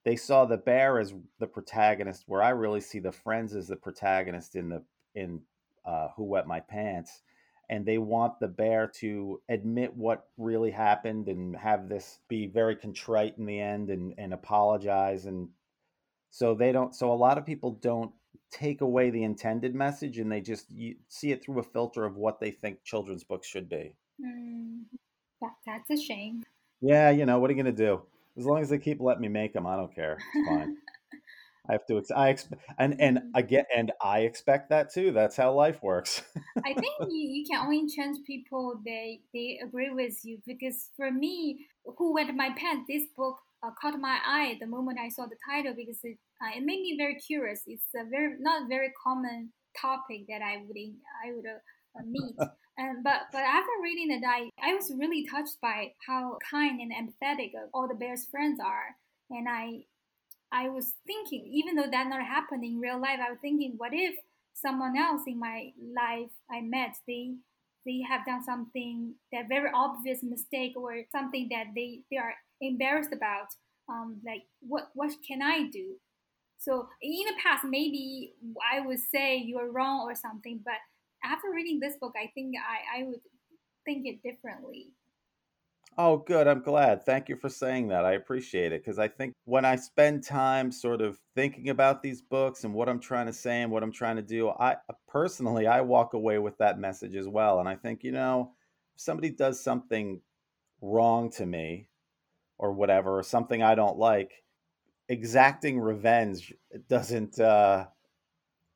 they 0.04 0.16
saw 0.16 0.44
the 0.44 0.58
bear 0.58 0.98
as 1.00 1.14
the 1.38 1.46
protagonist 1.46 2.24
where 2.28 2.42
I 2.42 2.50
really 2.50 2.80
see 2.80 3.00
the 3.00 3.12
friends 3.12 3.54
as 3.54 3.68
the 3.68 3.76
protagonist 3.76 4.56
in 4.56 4.68
the 4.68 4.84
in 5.14 5.46
uh, 5.84 6.08
Who 6.16 6.24
Wet 6.24 6.46
My 6.46 6.60
Pants 6.60 7.22
and 7.68 7.84
they 7.84 7.98
want 7.98 8.38
the 8.38 8.48
bear 8.48 8.86
to 8.86 9.40
admit 9.48 9.94
what 9.96 10.28
really 10.36 10.70
happened 10.70 11.28
and 11.28 11.56
have 11.56 11.88
this 11.88 12.20
be 12.28 12.46
very 12.46 12.76
contrite 12.76 13.36
in 13.38 13.46
the 13.46 13.60
end 13.60 13.90
and 13.90 14.14
and 14.18 14.32
apologize 14.32 15.26
and 15.26 15.48
so 16.30 16.54
they 16.54 16.72
don't 16.72 16.94
so 16.94 17.12
a 17.12 17.14
lot 17.14 17.38
of 17.38 17.46
people 17.46 17.72
don't 17.72 18.12
take 18.50 18.80
away 18.80 19.10
the 19.10 19.24
intended 19.24 19.74
message 19.74 20.18
and 20.18 20.30
they 20.30 20.40
just 20.40 20.70
you, 20.70 20.94
see 21.08 21.32
it 21.32 21.42
through 21.42 21.58
a 21.58 21.62
filter 21.62 22.04
of 22.04 22.16
what 22.16 22.38
they 22.40 22.50
think 22.50 22.82
children's 22.84 23.24
books 23.24 23.46
should 23.46 23.68
be 23.68 23.94
Mm, 24.22 24.84
that, 25.40 25.52
that's 25.66 25.90
a 25.90 25.96
shame. 25.96 26.42
Yeah, 26.80 27.10
you 27.10 27.26
know, 27.26 27.38
what 27.38 27.50
are 27.50 27.54
you 27.54 27.62
gonna 27.62 27.72
do? 27.72 28.02
As 28.36 28.44
long 28.44 28.60
as 28.60 28.68
they 28.68 28.78
keep 28.78 29.00
letting 29.00 29.22
me 29.22 29.28
make 29.28 29.52
them, 29.52 29.66
I 29.66 29.76
don't 29.76 29.94
care. 29.94 30.18
It's 30.34 30.48
fine. 30.48 30.76
I 31.68 31.72
have 31.72 31.86
to. 31.86 31.98
Ex- 31.98 32.10
I 32.10 32.28
expect, 32.30 32.62
and 32.78 33.00
and 33.00 33.18
Mm. 33.18 33.30
I 33.34 33.42
get, 33.42 33.66
and 33.74 33.92
I 34.02 34.20
expect 34.20 34.70
that 34.70 34.92
too. 34.92 35.12
That's 35.12 35.36
how 35.36 35.52
life 35.52 35.82
works. 35.82 36.22
I 36.64 36.74
think 36.74 36.94
you, 37.10 37.28
you 37.28 37.44
can 37.48 37.64
only 37.64 37.86
change 37.88 38.18
people 38.26 38.80
they 38.84 39.20
they 39.32 39.58
agree 39.62 39.90
with 39.90 40.24
you 40.24 40.38
because 40.46 40.90
for 40.96 41.10
me, 41.10 41.66
who 41.96 42.14
wet 42.14 42.34
my 42.34 42.50
pants, 42.50 42.86
this 42.88 43.06
book 43.16 43.36
uh, 43.62 43.70
caught 43.80 43.98
my 43.98 44.18
eye 44.24 44.56
the 44.60 44.66
moment 44.66 44.98
I 45.00 45.08
saw 45.08 45.26
the 45.26 45.36
title 45.48 45.74
because 45.74 46.00
it 46.02 46.18
uh, 46.42 46.56
it 46.56 46.64
made 46.64 46.82
me 46.82 46.96
very 46.98 47.16
curious. 47.16 47.62
It's 47.66 47.94
a 47.94 48.04
very 48.08 48.36
not 48.38 48.68
very 48.68 48.92
common 49.02 49.52
topic 49.80 50.26
that 50.28 50.42
I 50.42 50.58
would 50.66 50.76
I 50.76 51.32
would 51.32 51.46
uh, 51.46 52.02
meet. 52.04 52.36
And 52.78 53.02
but 53.02 53.32
but 53.32 53.40
after 53.40 53.70
reading 53.82 54.10
it, 54.10 54.22
I 54.22 54.50
I 54.60 54.74
was 54.74 54.92
really 54.94 55.26
touched 55.26 55.58
by 55.62 55.94
how 56.06 56.36
kind 56.50 56.78
and 56.78 56.92
empathetic 56.92 57.52
all 57.72 57.88
the 57.88 57.94
bear's 57.94 58.26
friends 58.26 58.60
are, 58.60 58.94
and 59.30 59.48
I 59.48 59.86
I 60.52 60.68
was 60.68 60.94
thinking, 61.06 61.46
even 61.52 61.76
though 61.76 61.90
that 61.90 62.08
not 62.08 62.22
happened 62.24 62.64
in 62.64 62.80
real 62.80 63.00
life, 63.00 63.18
I 63.24 63.30
was 63.30 63.38
thinking, 63.40 63.74
what 63.76 63.92
if 63.92 64.14
someone 64.54 64.96
else 64.96 65.22
in 65.26 65.38
my 65.38 65.72
life 65.94 66.30
I 66.50 66.60
met, 66.60 66.96
they 67.06 67.34
they 67.84 68.02
have 68.08 68.26
done 68.26 68.42
something 68.42 69.14
that 69.32 69.48
very 69.48 69.70
obvious 69.72 70.22
mistake 70.22 70.72
or 70.76 71.02
something 71.12 71.48
that 71.52 71.66
they, 71.76 72.00
they 72.10 72.16
are 72.16 72.34
embarrassed 72.60 73.12
about. 73.12 73.46
Um, 73.88 74.20
like 74.26 74.42
what 74.60 74.88
what 74.94 75.12
can 75.26 75.40
I 75.42 75.68
do? 75.70 75.94
So 76.58 76.88
in 77.00 77.26
the 77.26 77.40
past, 77.40 77.64
maybe 77.64 78.32
I 78.72 78.80
would 78.80 78.98
say 78.98 79.36
you're 79.36 79.70
wrong 79.70 80.00
or 80.00 80.14
something, 80.14 80.60
but 80.64 80.74
after 81.22 81.48
reading 81.54 81.78
this 81.78 81.96
book, 82.00 82.14
I 82.16 82.30
think 82.34 82.56
I, 82.56 83.00
I 83.00 83.04
would 83.04 83.20
think 83.84 84.06
it 84.06 84.22
differently. 84.22 84.88
Oh, 85.98 86.18
good. 86.18 86.46
I'm 86.46 86.60
glad. 86.60 87.04
Thank 87.06 87.28
you 87.30 87.36
for 87.36 87.48
saying 87.48 87.88
that. 87.88 88.04
I 88.04 88.12
appreciate 88.12 88.70
it 88.72 88.82
because 88.84 88.98
I 88.98 89.08
think 89.08 89.32
when 89.46 89.64
I 89.64 89.76
spend 89.76 90.24
time 90.24 90.70
sort 90.70 91.00
of 91.00 91.18
thinking 91.34 91.70
about 91.70 92.02
these 92.02 92.20
books 92.20 92.64
and 92.64 92.74
what 92.74 92.88
I'm 92.90 93.00
trying 93.00 93.26
to 93.26 93.32
say 93.32 93.62
and 93.62 93.72
what 93.72 93.82
I'm 93.82 93.92
trying 93.92 94.16
to 94.16 94.22
do, 94.22 94.50
I 94.50 94.76
personally 95.08 95.66
I 95.66 95.80
walk 95.80 96.12
away 96.12 96.38
with 96.38 96.58
that 96.58 96.78
message 96.78 97.14
as 97.16 97.26
well. 97.28 97.60
And 97.60 97.68
I 97.68 97.76
think, 97.76 98.04
you 98.04 98.12
know, 98.12 98.52
if 98.94 99.00
somebody 99.00 99.30
does 99.30 99.58
something 99.62 100.20
wrong 100.82 101.30
to 101.32 101.46
me 101.46 101.88
or 102.58 102.72
whatever, 102.72 103.18
or 103.18 103.22
something 103.24 103.62
I 103.62 103.74
don't 103.76 103.98
like, 103.98 104.44
exacting 105.08 105.80
revenge 105.80 106.54
doesn't 106.88 107.40
uh 107.40 107.86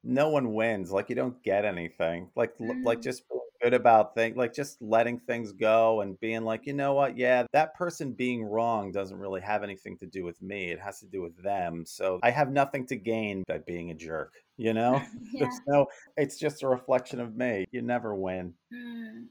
no 0.02 0.28
one 0.30 0.54
wins. 0.54 0.90
Like 0.90 1.08
you 1.08 1.14
don't 1.16 1.42
get 1.42 1.64
anything. 1.64 2.30
Like 2.36 2.54
l- 2.60 2.78
like 2.82 3.00
Mm, 3.00 3.02
just 3.02 3.22
good 3.60 3.74
about 3.74 4.14
things, 4.14 4.36
like 4.36 4.54
just 4.54 4.80
letting 4.80 5.18
things 5.18 5.52
go 5.52 6.00
and 6.00 6.18
being 6.20 6.44
like, 6.44 6.66
you 6.66 6.72
know 6.72 6.94
what? 6.94 7.16
Yeah, 7.16 7.44
that 7.52 7.74
person 7.74 8.12
being 8.12 8.44
wrong 8.44 8.92
doesn't 8.92 9.18
really 9.18 9.40
have 9.40 9.62
anything 9.62 9.96
to 9.98 10.06
do 10.06 10.24
with 10.24 10.40
me. 10.42 10.70
It 10.70 10.80
has 10.80 11.00
to 11.00 11.06
do 11.06 11.22
with 11.22 11.40
them. 11.42 11.84
So 11.86 12.18
I 12.22 12.30
have 12.30 12.50
nothing 12.50 12.86
to 12.88 12.96
gain 12.96 13.44
by 13.46 13.58
being 13.58 13.90
a 13.90 13.94
jerk. 13.94 14.32
You 14.56 14.72
know, 14.74 15.02
yeah. 15.32 15.40
there's 15.44 15.60
no. 15.66 15.86
It's 16.16 16.38
just 16.38 16.62
a 16.62 16.68
reflection 16.68 17.20
of 17.20 17.36
me. 17.36 17.66
You 17.70 17.82
never 17.82 18.14
win. 18.14 18.54
Mm. 18.72 19.26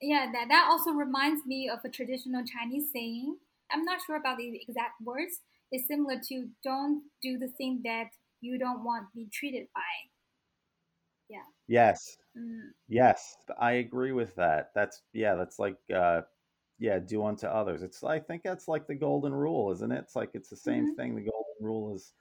Yeah, 0.00 0.30
that, 0.32 0.46
that 0.48 0.66
also 0.68 0.90
reminds 0.90 1.46
me 1.46 1.70
of 1.72 1.78
a 1.84 1.88
traditional 1.88 2.42
Chinese 2.44 2.90
saying. 2.92 3.36
I'm 3.70 3.84
not 3.84 4.00
sure 4.06 4.16
about 4.16 4.36
the 4.36 4.60
exact 4.60 5.00
words. 5.02 5.40
It's 5.70 5.88
similar 5.88 6.16
to 6.28 6.48
don't 6.62 7.04
do 7.22 7.38
the 7.38 7.48
thing 7.56 7.80
that 7.84 8.08
you 8.42 8.58
don't 8.58 8.84
want 8.84 9.04
to 9.04 9.16
be 9.16 9.28
treated 9.32 9.68
by. 9.74 9.80
Yeah. 11.30 11.38
Yes, 11.68 12.18
yes, 12.88 13.36
I 13.58 13.72
agree 13.72 14.12
with 14.12 14.34
that. 14.36 14.70
That's 14.74 15.02
yeah. 15.12 15.34
That's 15.34 15.58
like 15.58 15.76
uh, 15.94 16.22
yeah, 16.78 16.98
do 17.00 17.24
unto 17.24 17.46
others. 17.46 17.82
It's 17.82 18.02
I 18.04 18.20
think 18.20 18.42
that's 18.42 18.68
like 18.68 18.86
the 18.86 18.94
golden 18.94 19.34
rule, 19.34 19.72
isn't 19.72 19.92
it? 19.92 20.00
It's 20.00 20.16
like 20.16 20.30
it's 20.34 20.50
the 20.50 20.56
same 20.56 20.88
mhm. 20.88 20.96
thing. 20.96 21.14
The 21.16 21.22
golden 21.30 21.56
rule 21.60 21.94
is 21.94 22.12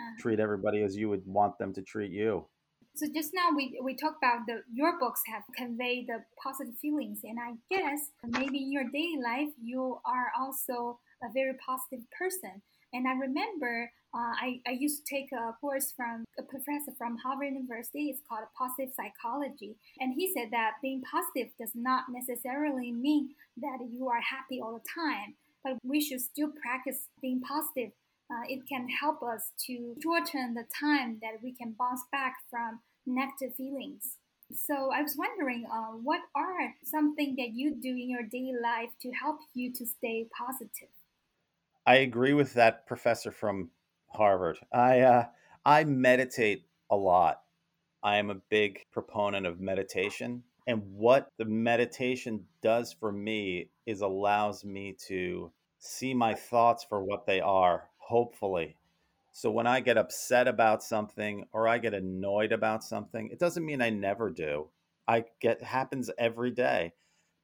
Uh, 0.00 0.14
treat 0.18 0.40
everybody 0.40 0.82
as 0.82 0.96
you 0.96 1.08
would 1.10 1.26
want 1.26 1.58
them 1.58 1.72
to 1.74 1.82
treat 1.82 2.10
you. 2.12 2.48
so 2.94 3.06
just 3.14 3.30
now 3.34 3.48
we, 3.54 3.78
we 3.82 3.94
talked 3.96 4.22
about 4.22 4.46
the 4.46 4.62
your 4.72 4.98
books 4.98 5.20
have 5.26 5.42
conveyed 5.56 6.06
the 6.06 6.18
positive 6.42 6.74
feelings 6.80 7.20
and 7.24 7.38
I 7.40 7.52
guess 7.70 8.00
maybe 8.24 8.58
in 8.58 8.72
your 8.72 8.84
daily 8.92 9.18
life 9.22 9.52
you 9.62 9.98
are 10.06 10.30
also 10.38 11.00
a 11.22 11.28
very 11.32 11.54
positive 11.64 12.04
person. 12.18 12.62
And 12.94 13.06
I 13.06 13.12
remember 13.12 13.90
uh, 14.14 14.32
I, 14.40 14.60
I 14.66 14.70
used 14.70 15.04
to 15.04 15.14
take 15.14 15.30
a 15.32 15.52
course 15.60 15.92
from 15.94 16.24
a 16.38 16.42
professor 16.42 16.92
from 16.96 17.18
Harvard 17.18 17.52
University. 17.52 18.08
It's 18.08 18.22
called 18.26 18.44
positive 18.56 18.94
psychology. 18.94 19.76
And 20.00 20.14
he 20.14 20.32
said 20.32 20.48
that 20.52 20.80
being 20.80 21.02
positive 21.02 21.52
does 21.60 21.72
not 21.74 22.04
necessarily 22.08 22.92
mean 22.92 23.34
that 23.58 23.78
you 23.90 24.08
are 24.08 24.22
happy 24.22 24.60
all 24.62 24.72
the 24.72 24.88
time, 24.94 25.34
but 25.62 25.76
we 25.84 26.00
should 26.00 26.20
still 26.20 26.50
practice 26.62 27.08
being 27.20 27.42
positive 27.42 27.90
uh, 28.30 28.44
it 28.48 28.66
can 28.68 28.88
help 28.88 29.22
us 29.22 29.52
to 29.66 29.94
shorten 30.02 30.54
the 30.54 30.64
time 30.80 31.18
that 31.20 31.42
we 31.42 31.52
can 31.52 31.74
bounce 31.78 32.02
back 32.10 32.36
from 32.50 32.80
negative 33.06 33.54
feelings. 33.56 34.16
So 34.52 34.90
I 34.92 35.02
was 35.02 35.16
wondering, 35.16 35.66
uh, 35.70 35.96
what 36.02 36.20
are 36.34 36.74
something 36.84 37.34
that 37.36 37.50
you 37.54 37.74
do 37.74 37.88
in 37.88 38.08
your 38.10 38.22
daily 38.22 38.54
life 38.62 38.90
to 39.02 39.10
help 39.10 39.38
you 39.54 39.72
to 39.72 39.86
stay 39.86 40.26
positive? 40.36 40.88
I 41.86 41.96
agree 41.96 42.32
with 42.32 42.54
that 42.54 42.86
professor 42.86 43.30
from 43.30 43.70
Harvard. 44.08 44.58
I 44.72 45.00
uh, 45.00 45.26
I 45.66 45.84
meditate 45.84 46.66
a 46.90 46.96
lot. 46.96 47.42
I 48.02 48.16
am 48.16 48.30
a 48.30 48.36
big 48.36 48.86
proponent 48.90 49.46
of 49.46 49.60
meditation. 49.60 50.44
And 50.66 50.82
what 50.94 51.30
the 51.36 51.44
meditation 51.44 52.46
does 52.62 52.94
for 52.94 53.12
me 53.12 53.68
is 53.84 54.00
allows 54.00 54.64
me 54.64 54.96
to 55.08 55.52
see 55.78 56.14
my 56.14 56.34
thoughts 56.34 56.84
for 56.84 57.04
what 57.04 57.26
they 57.26 57.40
are, 57.40 57.90
hopefully. 57.98 58.76
So 59.32 59.50
when 59.50 59.66
I 59.66 59.80
get 59.80 59.98
upset 59.98 60.48
about 60.48 60.82
something 60.82 61.44
or 61.52 61.68
I 61.68 61.76
get 61.78 61.92
annoyed 61.92 62.52
about 62.52 62.82
something, 62.82 63.28
it 63.30 63.38
doesn't 63.38 63.66
mean 63.66 63.82
I 63.82 63.90
never 63.90 64.30
do. 64.30 64.68
I 65.06 65.24
get 65.40 65.62
happens 65.62 66.10
every 66.16 66.50
day, 66.50 66.94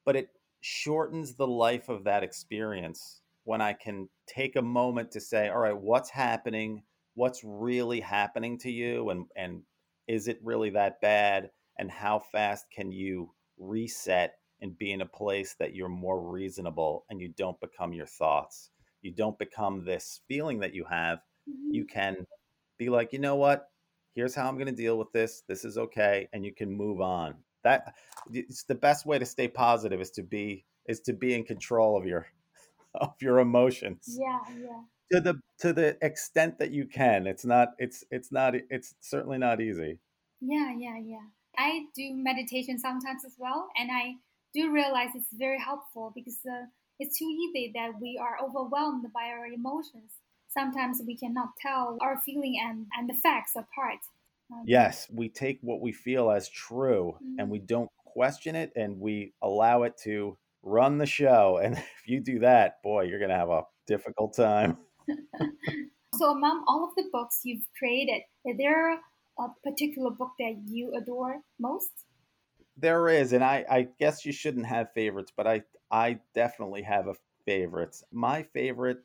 but 0.03 0.15
it 0.15 0.29
shortens 0.61 1.35
the 1.35 1.47
life 1.47 1.89
of 1.89 2.05
that 2.05 2.23
experience 2.23 3.20
when 3.43 3.61
I 3.61 3.73
can 3.73 4.09
take 4.27 4.55
a 4.55 4.61
moment 4.61 5.11
to 5.11 5.21
say, 5.21 5.49
all 5.49 5.59
right, 5.59 5.77
what's 5.77 6.09
happening? 6.09 6.83
What's 7.15 7.41
really 7.43 7.99
happening 7.99 8.57
to 8.59 8.71
you? 8.71 9.09
And, 9.09 9.25
and 9.35 9.61
is 10.07 10.27
it 10.27 10.39
really 10.43 10.69
that 10.71 11.01
bad? 11.01 11.49
And 11.77 11.89
how 11.89 12.19
fast 12.31 12.65
can 12.73 12.91
you 12.91 13.31
reset 13.57 14.35
and 14.61 14.77
be 14.77 14.91
in 14.91 15.01
a 15.01 15.05
place 15.05 15.55
that 15.59 15.73
you're 15.73 15.89
more 15.89 16.21
reasonable 16.29 17.05
and 17.09 17.19
you 17.19 17.29
don't 17.29 17.59
become 17.59 17.93
your 17.93 18.05
thoughts? 18.05 18.69
You 19.01 19.11
don't 19.11 19.39
become 19.39 19.83
this 19.83 20.21
feeling 20.27 20.59
that 20.59 20.75
you 20.75 20.85
have. 20.89 21.19
Mm-hmm. 21.49 21.73
You 21.73 21.85
can 21.85 22.27
be 22.77 22.89
like, 22.89 23.13
you 23.13 23.19
know 23.19 23.35
what? 23.35 23.69
Here's 24.13 24.35
how 24.35 24.47
I'm 24.47 24.55
going 24.55 24.67
to 24.67 24.71
deal 24.71 24.97
with 24.97 25.11
this. 25.11 25.43
This 25.47 25.65
is 25.65 25.77
okay. 25.77 26.27
And 26.33 26.45
you 26.45 26.53
can 26.53 26.71
move 26.71 27.01
on. 27.01 27.35
That 27.63 27.93
it's 28.31 28.63
the 28.63 28.75
best 28.75 29.05
way 29.05 29.19
to 29.19 29.25
stay 29.25 29.47
positive 29.47 30.01
is 30.01 30.11
to 30.11 30.23
be 30.23 30.65
is 30.87 30.99
to 31.01 31.13
be 31.13 31.35
in 31.35 31.43
control 31.43 31.95
of 31.95 32.05
your 32.05 32.27
of 32.95 33.13
your 33.21 33.39
emotions. 33.39 34.17
Yeah, 34.19 34.39
yeah. 34.59 34.81
To 35.11 35.21
the 35.21 35.39
to 35.59 35.73
the 35.73 35.97
extent 36.01 36.59
that 36.59 36.71
you 36.71 36.85
can. 36.85 37.27
It's 37.27 37.45
not 37.45 37.69
it's 37.77 38.03
it's 38.11 38.31
not 38.31 38.53
it's 38.55 38.95
certainly 39.01 39.37
not 39.37 39.59
easy. 39.59 39.99
Yeah, 40.39 40.73
yeah, 40.77 40.97
yeah. 40.97 41.25
I 41.57 41.83
do 41.95 42.13
meditation 42.13 42.79
sometimes 42.79 43.25
as 43.25 43.35
well 43.37 43.67
and 43.77 43.89
I 43.91 44.15
do 44.53 44.71
realize 44.71 45.09
it's 45.15 45.33
very 45.33 45.59
helpful 45.59 46.11
because 46.15 46.39
uh, 46.49 46.65
it's 46.99 47.17
too 47.17 47.25
easy 47.25 47.71
that 47.75 47.91
we 48.01 48.19
are 48.21 48.37
overwhelmed 48.43 49.05
by 49.13 49.25
our 49.25 49.47
emotions. 49.47 50.11
Sometimes 50.47 51.01
we 51.05 51.17
cannot 51.17 51.49
tell 51.61 51.97
our 52.01 52.19
feeling 52.19 52.57
and, 52.61 52.85
and 52.97 53.09
the 53.09 53.13
facts 53.13 53.53
apart. 53.55 53.99
Um, 54.51 54.63
yes, 54.65 55.07
we 55.11 55.29
take 55.29 55.59
what 55.61 55.81
we 55.81 55.91
feel 55.91 56.29
as 56.29 56.49
true 56.49 57.15
mm-hmm. 57.15 57.39
and 57.39 57.49
we 57.49 57.59
don't 57.59 57.89
question 58.05 58.55
it 58.55 58.71
and 58.75 58.99
we 58.99 59.33
allow 59.41 59.83
it 59.83 59.97
to 60.03 60.37
run 60.63 60.97
the 60.97 61.05
show. 61.05 61.59
And 61.63 61.77
if 61.77 62.07
you 62.07 62.19
do 62.19 62.39
that, 62.39 62.81
boy, 62.83 63.03
you're 63.03 63.19
going 63.19 63.29
to 63.29 63.37
have 63.37 63.49
a 63.49 63.63
difficult 63.87 64.35
time. 64.35 64.77
so, 66.17 66.31
among 66.31 66.63
all 66.67 66.85
of 66.89 66.95
the 66.95 67.09
books 67.11 67.41
you've 67.43 67.67
created, 67.77 68.21
is 68.45 68.57
there 68.57 68.93
a 68.93 69.47
particular 69.63 70.11
book 70.11 70.31
that 70.39 70.55
you 70.67 70.93
adore 70.95 71.37
most? 71.59 71.91
There 72.77 73.09
is, 73.09 73.33
and 73.33 73.43
I, 73.43 73.65
I 73.69 73.87
guess 73.99 74.25
you 74.25 74.31
shouldn't 74.31 74.65
have 74.65 74.93
favorites, 74.93 75.31
but 75.35 75.45
I, 75.45 75.63
I 75.91 76.19
definitely 76.33 76.81
have 76.83 77.07
a 77.07 77.15
favorites. 77.45 78.03
My 78.11 78.43
favorite 78.43 78.99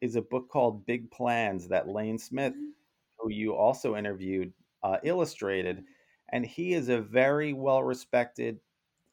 is 0.00 0.16
a 0.16 0.22
book 0.22 0.48
called 0.48 0.86
Big 0.86 1.10
Plans 1.10 1.68
that 1.68 1.88
Lane 1.88 2.18
Smith, 2.18 2.52
mm-hmm. 2.52 2.70
who 3.18 3.30
you 3.30 3.54
also 3.54 3.96
interviewed, 3.96 4.52
uh, 4.82 4.98
illustrated, 5.02 5.84
and 6.32 6.44
he 6.44 6.74
is 6.74 6.88
a 6.88 7.00
very 7.00 7.52
well 7.52 7.82
respected 7.82 8.60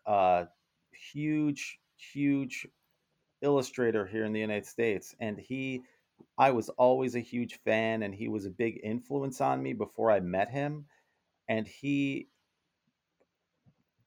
uh, 0.06 0.46
huge, 0.91 1.80
huge 1.97 2.67
illustrator 3.41 4.06
here 4.06 4.26
in 4.26 4.34
the 4.34 4.39
United 4.39 4.65
States. 4.65 5.15
And 5.19 5.39
he, 5.39 5.84
I 6.38 6.52
was 6.52 6.69
always 6.69 7.15
a 7.15 7.19
huge 7.19 7.60
fan, 7.63 8.04
and 8.04 8.13
he 8.13 8.28
was 8.28 8.45
a 8.45 8.52
big 8.52 8.80
influence 8.84 9.41
on 9.41 9.62
me 9.62 9.73
before 9.73 10.12
I 10.12 10.19
met 10.19 10.50
him. 10.50 10.86
And 11.47 11.67
he 11.67 12.28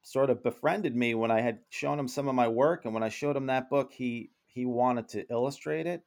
sort 0.02 0.30
of 0.30 0.42
befriended 0.42 0.96
me 0.96 1.14
when 1.14 1.30
I 1.30 1.40
had 1.40 1.60
shown 1.68 1.98
him 1.98 2.08
some 2.08 2.28
of 2.28 2.34
my 2.34 2.48
work. 2.48 2.84
And 2.84 2.94
when 2.94 3.02
I 3.02 3.08
showed 3.08 3.36
him 3.36 3.46
that 3.46 3.70
book, 3.70 3.92
he 3.92 4.30
he 4.46 4.66
wanted 4.66 5.08
to 5.10 5.26
illustrate 5.30 5.86
it. 5.86 6.02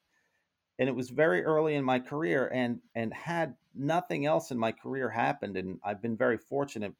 And 0.77 0.89
it 0.89 0.95
was 0.95 1.09
very 1.09 1.43
early 1.43 1.75
in 1.75 1.83
my 1.83 1.99
career, 1.99 2.49
and 2.51 2.79
and 2.95 3.13
had 3.13 3.55
nothing 3.73 4.25
else 4.25 4.51
in 4.51 4.57
my 4.57 4.71
career 4.71 5.09
happened, 5.09 5.55
and 5.57 5.79
I've 5.83 6.01
been 6.01 6.17
very 6.17 6.37
fortunate. 6.37 6.93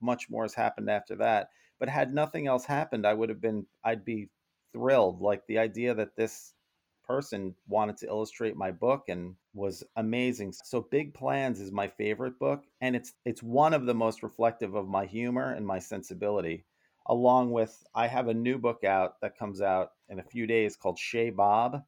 Much 0.00 0.30
more 0.30 0.44
has 0.44 0.54
happened 0.54 0.88
after 0.88 1.16
that 1.16 1.50
but 1.80 1.88
had 1.88 2.14
nothing 2.14 2.46
else 2.46 2.64
happened, 2.64 3.06
I 3.06 3.14
would 3.14 3.30
have 3.30 3.40
been, 3.40 3.66
I'd 3.82 4.04
be 4.04 4.28
thrilled. 4.72 5.20
Like 5.20 5.46
the 5.46 5.58
idea 5.58 5.94
that 5.94 6.14
this 6.14 6.54
person 7.10 7.52
wanted 7.66 7.96
to 7.96 8.06
illustrate 8.06 8.54
my 8.56 8.70
book 8.70 9.08
and 9.08 9.34
was 9.52 9.82
amazing. 9.96 10.52
So 10.64 10.86
Big 10.92 11.12
Plans 11.12 11.58
is 11.60 11.72
my 11.72 11.88
favorite 11.88 12.38
book 12.38 12.62
and 12.80 12.94
it's 12.94 13.14
it's 13.24 13.42
one 13.42 13.74
of 13.74 13.84
the 13.84 13.94
most 13.94 14.22
reflective 14.22 14.76
of 14.76 14.86
my 14.86 15.06
humor 15.06 15.54
and 15.54 15.66
my 15.66 15.80
sensibility. 15.80 16.64
Along 17.06 17.50
with 17.50 17.82
I 17.96 18.06
have 18.06 18.28
a 18.28 18.34
new 18.34 18.58
book 18.58 18.84
out 18.84 19.20
that 19.22 19.36
comes 19.36 19.60
out 19.60 19.90
in 20.08 20.20
a 20.20 20.22
few 20.22 20.46
days 20.46 20.76
called 20.76 21.00
Shea 21.00 21.30
Bob. 21.30 21.82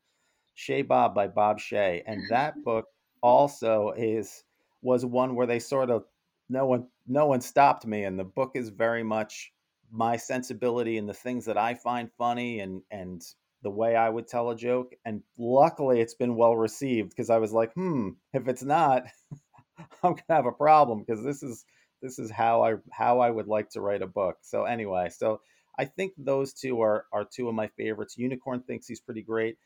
Shea 0.54 0.82
Bob 0.82 1.14
by 1.14 1.28
Bob 1.28 1.60
Shea 1.60 2.02
and 2.04 2.22
mm-hmm. 2.22 2.34
that 2.34 2.64
book 2.64 2.86
also 3.22 3.92
is 3.96 4.42
was 4.82 5.06
one 5.06 5.36
where 5.36 5.46
they 5.46 5.60
sort 5.60 5.88
of 5.88 6.04
no 6.48 6.66
one 6.66 6.88
no 7.06 7.26
one 7.26 7.40
stopped 7.40 7.86
me 7.86 8.02
and 8.02 8.18
the 8.18 8.24
book 8.24 8.52
is 8.54 8.70
very 8.70 9.04
much 9.04 9.51
my 9.92 10.16
sensibility 10.16 10.96
and 10.96 11.08
the 11.08 11.14
things 11.14 11.44
that 11.44 11.58
I 11.58 11.74
find 11.74 12.10
funny 12.16 12.60
and 12.60 12.82
and 12.90 13.22
the 13.62 13.70
way 13.70 13.94
I 13.94 14.08
would 14.08 14.26
tell 14.26 14.50
a 14.50 14.56
joke. 14.56 14.92
And 15.04 15.22
luckily, 15.38 16.00
it's 16.00 16.14
been 16.14 16.34
well 16.34 16.56
received 16.56 17.10
because 17.10 17.30
I 17.30 17.38
was 17.38 17.52
like, 17.52 17.72
hmm, 17.74 18.10
if 18.32 18.48
it's 18.48 18.64
not, 18.64 19.04
I'm 20.02 20.14
gonna 20.14 20.22
have 20.30 20.46
a 20.46 20.52
problem 20.52 21.04
because 21.06 21.22
this 21.22 21.42
is 21.42 21.64
this 22.00 22.18
is 22.18 22.30
how 22.30 22.64
I 22.64 22.74
how 22.90 23.20
I 23.20 23.30
would 23.30 23.46
like 23.46 23.70
to 23.70 23.80
write 23.80 24.02
a 24.02 24.06
book. 24.06 24.38
So 24.42 24.64
anyway, 24.64 25.10
so 25.10 25.40
I 25.78 25.84
think 25.84 26.14
those 26.16 26.54
two 26.54 26.80
are 26.80 27.06
are 27.12 27.24
two 27.24 27.48
of 27.48 27.54
my 27.54 27.68
favorites. 27.76 28.16
Unicorn 28.18 28.62
thinks 28.62 28.86
he's 28.86 29.00
pretty 29.00 29.22
great. 29.22 29.56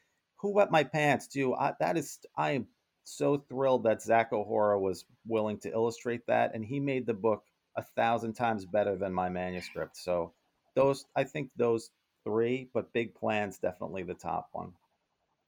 Who 0.41 0.53
wet 0.53 0.71
my 0.71 0.85
pants 0.85 1.29
too? 1.29 1.55
I, 1.55 1.73
that 1.81 1.97
is 1.97 2.19
I 2.37 2.53
am 2.53 2.67
so 3.05 3.39
thrilled 3.49 3.85
that 3.85 4.03
Zach 4.03 4.33
OHora 4.33 4.81
was 4.81 5.05
willing 5.27 5.59
to 5.61 5.71
illustrate 5.71 6.27
that, 6.27 6.55
and 6.55 6.65
he 6.65 6.81
made 6.81 7.07
the 7.07 7.15
book 7.15 7.45
a 7.77 7.83
thousand 7.83 8.35
times 8.35 8.65
better 8.65 8.97
than 8.97 9.12
my 9.12 9.29
manuscript. 9.29 9.97
So 9.97 10.33
those, 10.75 11.05
I 11.15 11.25
think 11.25 11.51
those 11.57 11.91
three, 12.25 12.69
but 12.75 12.93
Big 12.93 13.15
Plans 13.15 13.59
definitely 13.59 14.03
the 14.03 14.15
top 14.15 14.49
one. 14.53 14.73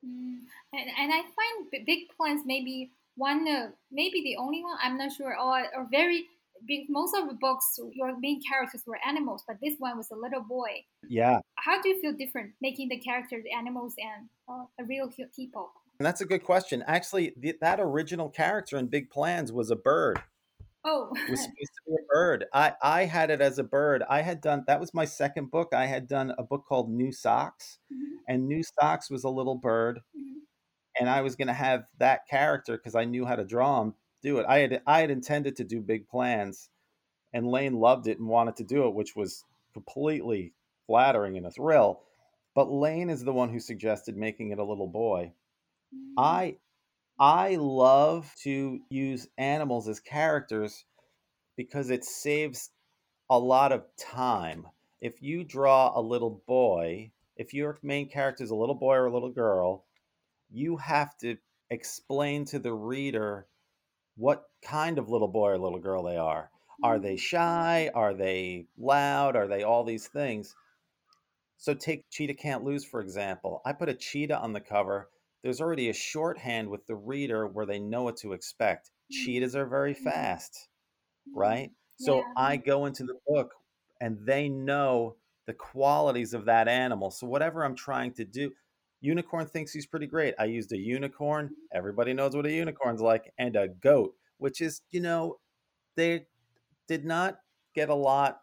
Mm, 0.05 0.39
and, 0.73 0.91
and 0.99 1.13
I 1.13 1.23
find 1.23 1.85
Big 1.87 2.09
Plans 2.17 2.43
maybe 2.45 2.91
one, 3.17 3.47
uh, 3.49 3.71
maybe 3.91 4.23
the 4.23 4.37
only 4.37 4.63
one. 4.63 4.77
I'm 4.83 4.97
not 4.97 5.13
sure. 5.13 5.37
Or, 5.39 5.65
or 5.75 5.89
very 5.91 6.25
big. 6.67 6.87
Most 6.89 7.17
of 7.17 7.29
the 7.29 7.35
books, 7.35 7.79
your 7.93 8.19
main 8.19 8.41
characters 8.43 8.83
were 8.87 8.99
animals, 9.07 9.43
but 9.47 9.57
this 9.63 9.75
one 9.79 9.97
was 9.97 10.11
a 10.11 10.17
little 10.17 10.43
boy. 10.43 10.85
Yeah. 11.09 11.41
How 11.57 11.81
do 11.83 11.89
you 11.89 12.01
feel 12.01 12.13
different 12.13 12.53
making 12.61 12.89
the 12.91 12.99
characters 12.99 13.45
animals 13.57 13.95
and 13.99 14.29
uh, 14.49 14.65
a 14.81 14.85
real 14.85 15.11
people? 15.35 15.71
And 15.99 16.07
that's 16.07 16.21
a 16.21 16.27
good 16.27 16.45
question. 16.45 16.85
Actually, 16.87 17.33
the, 17.37 17.57
that 17.61 17.81
original 17.81 18.29
character 18.29 18.79
in 18.79 18.87
Big 18.87 19.11
Plans 19.11 19.51
was 19.51 19.71
a 19.71 19.77
bird. 19.77 20.21
Oh, 20.85 21.09
was 21.11 21.19
supposed 21.43 21.47
to 21.47 21.83
be 21.87 21.95
a 21.95 22.07
bird. 22.13 22.47
I 22.53 22.75
I 22.83 23.05
had 23.05 23.31
it 23.31 23.41
as 23.41 23.59
a 23.59 23.65
bird. 23.65 24.03
I 24.09 24.23
had 24.23 24.41
done 24.41 24.65
that 24.67 24.81
was 24.81 24.95
my 24.95 25.05
second 25.05 25.51
book. 25.51 25.75
I 25.75 25.87
had 25.87 26.07
done 26.07 26.33
a 26.39 26.43
book 26.43 26.65
called 26.69 26.91
New 26.91 27.13
Socks, 27.13 27.79
mm-hmm. 27.93 28.17
and 28.29 28.47
New 28.47 28.63
Socks 28.63 29.11
was 29.11 29.25
a 29.25 29.29
little 29.29 29.57
bird, 29.57 30.01
mm-hmm. 30.17 30.39
and 30.99 31.11
I 31.11 31.23
was 31.23 31.37
going 31.37 31.49
to 31.49 31.55
have 31.55 31.85
that 31.99 32.29
character 32.29 32.77
because 32.77 32.95
I 32.95 33.05
knew 33.05 33.25
how 33.25 33.37
to 33.37 33.45
draw 33.45 33.83
him. 33.83 33.95
Do 34.23 34.39
it. 34.39 34.47
I 34.49 34.59
had 34.59 34.83
I 34.87 35.01
had 35.01 35.11
intended 35.11 35.57
to 35.57 35.65
do 35.65 35.81
big 35.81 36.09
plans, 36.09 36.71
and 37.33 37.47
Lane 37.47 37.75
loved 37.75 38.07
it 38.07 38.19
and 38.19 38.29
wanted 38.29 38.57
to 38.57 38.65
do 38.65 38.87
it, 38.87 38.95
which 38.95 39.17
was 39.17 39.45
completely 39.73 40.55
flattering 40.87 41.37
and 41.37 41.47
a 41.47 41.51
thrill. 41.51 42.01
But 42.55 42.73
Lane 42.73 43.11
is 43.11 43.23
the 43.23 43.33
one 43.33 43.51
who 43.51 43.61
suggested 43.61 44.17
making 44.17 44.51
it 44.51 44.59
a 44.59 44.65
little 44.65 44.89
boy. 44.89 45.33
Mm-hmm. 45.95 46.15
I 46.19 46.57
I 47.21 47.57
love 47.57 48.33
to 48.45 48.79
use 48.91 49.27
animals 49.37 49.89
as 49.89 49.99
characters 49.99 50.85
because 51.57 51.91
it 51.91 52.05
saves 52.05 52.71
a 53.29 53.39
lot 53.39 53.73
of 53.73 53.85
time. 53.99 54.67
If 55.01 55.21
you 55.21 55.43
draw 55.43 55.99
a 55.99 56.01
little 56.01 56.43
boy, 56.47 57.11
if 57.37 57.53
your 57.55 57.77
main 57.83 58.09
character 58.09 58.45
is 58.45 58.51
a 58.51 58.57
little 58.57 58.77
boy 58.77 58.95
or 58.95 59.07
a 59.07 59.13
little 59.13 59.33
girl, 59.33 59.85
you 60.51 60.77
have 60.77 61.17
to 61.19 61.37
explain 61.71 62.45
to 62.47 62.61
the 62.61 62.73
reader 62.73 63.47
what 64.17 64.45
kind 64.63 64.99
of 64.99 65.09
little 65.09 65.29
boy 65.29 65.51
or 65.51 65.59
little 65.59 65.81
girl 65.81 66.05
they 66.05 66.17
are. 66.17 66.51
Are 66.85 67.01
they 67.01 67.15
mm. 67.15 67.21
shy? 67.21 67.91
Are 67.95 68.15
they 68.15 68.67
loud? 68.79 69.35
Are 69.35 69.49
they 69.49 69.65
all 69.65 69.83
these 69.83 70.07
things? 70.07 70.55
So 71.57 71.75
take 71.75 72.09
Cheetah 72.11 72.35
Can't 72.35 72.63
Lose, 72.63 72.85
for 72.85 73.01
example. 73.01 73.61
I 73.65 73.73
put 73.73 73.89
a 73.89 73.95
cheetah 73.95 74.39
on 74.39 74.53
the 74.53 74.61
cover 74.61 75.09
there's 75.43 75.61
already 75.61 75.89
a 75.89 75.95
shorthand 75.95 76.69
with 76.69 76.87
the 76.87 76.97
reader 76.97 77.47
where 77.47 77.67
they 77.67 77.79
know 77.79 78.03
what 78.03 78.17
to 78.19 78.33
expect. 78.33 78.89
Mm-hmm. 78.89 79.25
Cheetahs 79.25 79.57
are 79.57 79.67
very 79.67 79.95
mm-hmm. 79.95 80.05
fast, 80.05 80.69
right? 81.35 81.71
So 81.99 82.19
yeah. 82.19 82.23
I 82.37 82.57
go 82.57 82.87
into 82.87 83.05
the 83.05 83.19
book 83.27 83.53
and 84.01 84.19
they 84.25 84.49
know 84.49 85.17
the 85.47 85.55
qualities 85.55 86.35
of 86.35 86.45
that 86.45 86.69
animal. 86.69 87.11
So 87.11 87.27
whatever 87.27 87.65
I'm 87.65 87.75
trying 87.75 88.13
to 88.15 88.25
do, 88.25 88.53
Unicorn 89.01 89.47
thinks 89.47 89.73
he's 89.73 89.87
pretty 89.87 90.07
great. 90.07 90.35
I 90.39 90.47
used 90.47 90.73
a 90.73 90.77
unicorn. 90.77 91.51
Everybody 91.73 92.13
knows 92.13 92.35
what 92.35 92.47
a 92.47 92.53
unicorn's 92.53 93.01
like, 93.01 93.33
and 93.39 93.55
a 93.55 93.69
goat, 93.69 94.15
which 94.39 94.61
is, 94.61 94.83
you 94.91 95.01
know, 95.01 95.39
they 95.97 96.27
did 96.89 97.05
not 97.05 97.39
get 97.75 97.91
a 97.91 97.95
lot. 97.95 98.41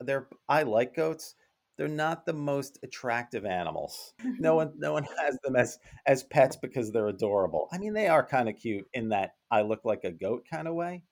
They're 0.00 0.28
I 0.48 0.62
like 0.62 0.94
goats. 0.94 1.34
They're 1.76 1.88
not 1.88 2.24
the 2.24 2.32
most 2.32 2.78
attractive 2.82 3.44
animals. 3.44 4.14
No 4.38 4.54
one, 4.56 4.72
no 4.76 4.92
one 4.92 5.04
has 5.20 5.38
them 5.44 5.56
as 5.56 5.78
as 6.06 6.22
pets 6.22 6.56
because 6.56 6.90
they're 6.90 7.08
adorable. 7.08 7.68
I 7.72 7.78
mean, 7.78 7.92
they 7.92 8.08
are 8.08 8.26
kind 8.26 8.48
of 8.48 8.56
cute 8.56 8.86
in 8.94 9.10
that 9.10 9.34
I 9.50 9.62
look 9.62 9.84
like 9.84 10.04
a 10.04 10.10
goat 10.10 10.46
kind 10.50 10.66
of 10.68 10.74
way, 10.74 11.02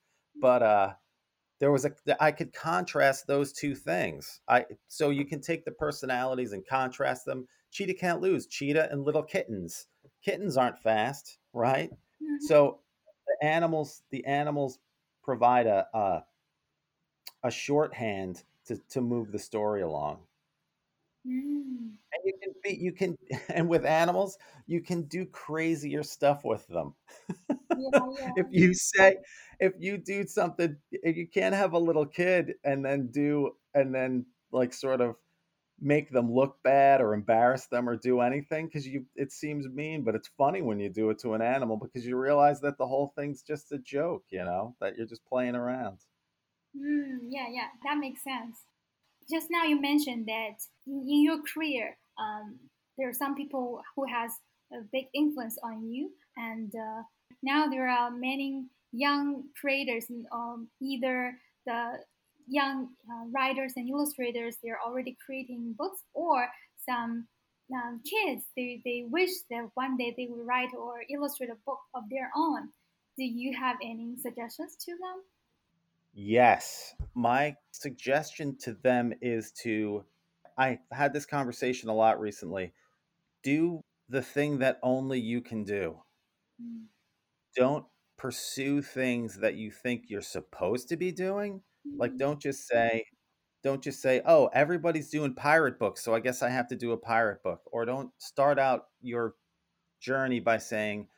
but 0.41 0.63
uh, 0.63 0.93
there 1.61 1.71
was 1.71 1.85
a 1.85 1.93
I 2.21 2.33
could 2.33 2.53
contrast 2.53 3.27
those 3.27 3.53
two 3.53 3.75
things. 3.75 4.41
I 4.49 4.67
so 4.89 5.11
you 5.11 5.25
can 5.25 5.41
take 5.41 5.65
the 5.65 5.71
personalities 5.71 6.53
and 6.53 6.67
contrast 6.67 7.25
them. 7.25 7.47
Cheetah 7.71 7.95
can't 7.95 8.21
lose. 8.21 8.47
Cheetah 8.47 8.89
and 8.91 9.05
little 9.05 9.23
kittens. 9.23 9.87
Kittens 10.25 10.57
aren't 10.57 10.79
fast, 10.79 11.39
right? 11.53 11.91
Mm-hmm. 11.91 12.47
So 12.47 12.81
the 13.27 13.47
animals, 13.47 14.03
the 14.11 14.25
animals 14.25 14.79
provide 15.23 15.67
a 15.67 15.87
a, 15.95 16.25
a 17.45 17.51
shorthand 17.51 18.43
to 18.67 18.79
to 18.91 19.01
move 19.01 19.31
the 19.31 19.39
story 19.39 19.83
along. 19.83 20.21
Mm. 21.27 21.97
And 22.13 22.23
you 22.25 22.35
can 22.43 22.53
be 22.63 22.77
you 22.77 22.93
can 22.93 23.17
and 23.49 23.69
with 23.69 23.85
animals, 23.85 24.39
you 24.67 24.81
can 24.81 25.03
do 25.03 25.25
crazier 25.27 26.03
stuff 26.03 26.45
with 26.45 26.67
them. 26.69 26.95
Yeah, 27.29 27.47
yeah. 28.21 28.31
if 28.37 28.47
you 28.51 28.75
say 28.75 29.17
if 29.59 29.73
you 29.79 29.99
do 29.99 30.27
something 30.27 30.77
you 30.91 31.27
can't 31.27 31.55
have 31.55 31.73
a 31.73 31.79
little 31.79 32.07
kid 32.07 32.55
and 32.65 32.85
then 32.85 33.09
do 33.09 33.53
and 33.75 33.95
then 33.95 34.27
like 34.53 34.73
sort 34.73 35.01
of 35.01 35.17
make 35.81 36.11
them 36.11 36.33
look 36.33 36.57
bad 36.63 37.01
or 37.01 37.15
embarrass 37.15 37.67
them 37.67 37.89
or 37.89 37.97
do 37.97 38.21
anything 38.21 38.67
because 38.67 38.87
you 38.87 39.05
it 39.17 39.33
seems 39.33 39.67
mean 39.69 40.05
but 40.05 40.15
it's 40.15 40.31
funny 40.39 40.63
when 40.63 40.79
you 40.79 40.89
do 40.89 41.11
it 41.11 41.19
to 41.19 41.35
an 41.35 41.43
animal 41.43 41.77
because 41.77 42.07
you 42.07 42.17
realize 42.17 42.61
that 42.61 42.79
the 42.79 42.87
whole 42.87 43.13
thing's 43.17 43.43
just 43.43 43.73
a 43.73 43.79
joke 43.79 44.25
you 44.31 44.45
know 44.45 44.77
that 44.81 44.97
you're 44.97 45.07
just 45.07 45.25
playing 45.27 45.57
around 45.57 45.99
mm, 46.77 47.19
yeah 47.29 47.47
yeah 47.51 47.69
that 47.83 47.99
makes 47.99 48.23
sense 48.23 48.61
just 49.31 49.49
now 49.51 49.65
you 49.65 49.81
mentioned 49.81 50.27
that 50.27 50.57
in 50.87 51.23
your 51.23 51.39
career 51.53 51.97
um, 52.19 52.59
there 52.99 53.09
are 53.09 53.15
some 53.15 53.35
people 53.35 53.83
who 53.97 54.05
has 54.07 54.31
a 54.73 54.83
big 54.93 55.07
influence 55.15 55.59
on 55.63 55.91
you 55.91 56.11
and 56.37 56.73
uh, 56.75 57.03
now 57.43 57.67
there 57.69 57.89
are 57.89 58.11
many 58.11 58.65
young 58.93 59.45
creators 59.61 60.07
um, 60.33 60.69
either 60.81 61.37
the 61.67 61.99
young 62.47 62.89
uh, 63.11 63.25
writers 63.35 63.73
and 63.77 63.89
illustrators 63.89 64.57
they're 64.63 64.81
already 64.85 65.17
creating 65.25 65.75
books 65.79 66.03
or 66.13 66.47
some 66.85 67.27
um, 67.73 68.01
kids 68.05 68.45
they, 68.57 68.81
they 68.85 69.05
wish 69.09 69.31
that 69.51 69.69
one 69.75 69.97
day 69.97 70.15
they 70.17 70.27
would 70.29 70.47
write 70.47 70.69
or 70.79 71.03
illustrate 71.11 71.51
a 71.51 71.57
book 71.67 71.81
of 71.95 72.03
their 72.11 72.31
own. 72.37 72.69
Do 73.17 73.25
you 73.25 73.57
have 73.57 73.77
any 73.83 74.17
suggestions 74.21 74.77
to 74.85 74.93
them 74.93 75.23
yes 76.15 76.95
my 77.15 77.55
suggestion 77.73 78.57
to 78.57 78.73
them 78.83 79.13
is 79.21 79.53
to 79.53 80.05
i 80.59 80.79
had 80.93 81.13
this 81.13 81.27
conversation 81.27 81.89
a 81.89 81.95
lot 81.95 82.21
recently 82.21 82.73
do 83.43 83.81
the 84.09 84.23
thing 84.23 84.59
that 84.59 84.79
only 84.83 85.21
you 85.21 85.41
can 85.41 85.65
do 85.65 85.97
mm. 86.63 86.85
don't 87.57 87.85
pursue 88.17 88.81
things 88.81 89.39
that 89.39 89.55
you 89.55 89.71
think 89.71 90.05
you're 90.09 90.23
supposed 90.23 90.89
to 90.89 90.97
be 90.97 91.11
doing 91.11 91.61
like 91.99 92.13
mm-hmm. 92.13 92.19
don't 92.19 92.41
just 92.41 92.67
say 92.67 93.05
don't 93.65 93.83
just 93.83 94.03
say, 94.03 94.21
"Oh, 94.27 94.51
everybody's 94.53 95.09
doing 95.09 95.35
pirate 95.35 95.79
books, 95.79 96.05
so 96.05 96.15
I 96.15 96.21
guess 96.21 96.43
I 96.43 96.51
have 96.51 96.69
to 96.69 96.77
do 96.77 96.93
a 96.93 96.99
pirate 96.99 97.43
book." 97.43 97.63
Or 97.73 97.87
don't 97.87 98.11
start 98.19 98.59
out 98.59 98.89
your 99.01 99.35
journey 100.01 100.39
by 100.39 100.59
saying, 100.59 101.09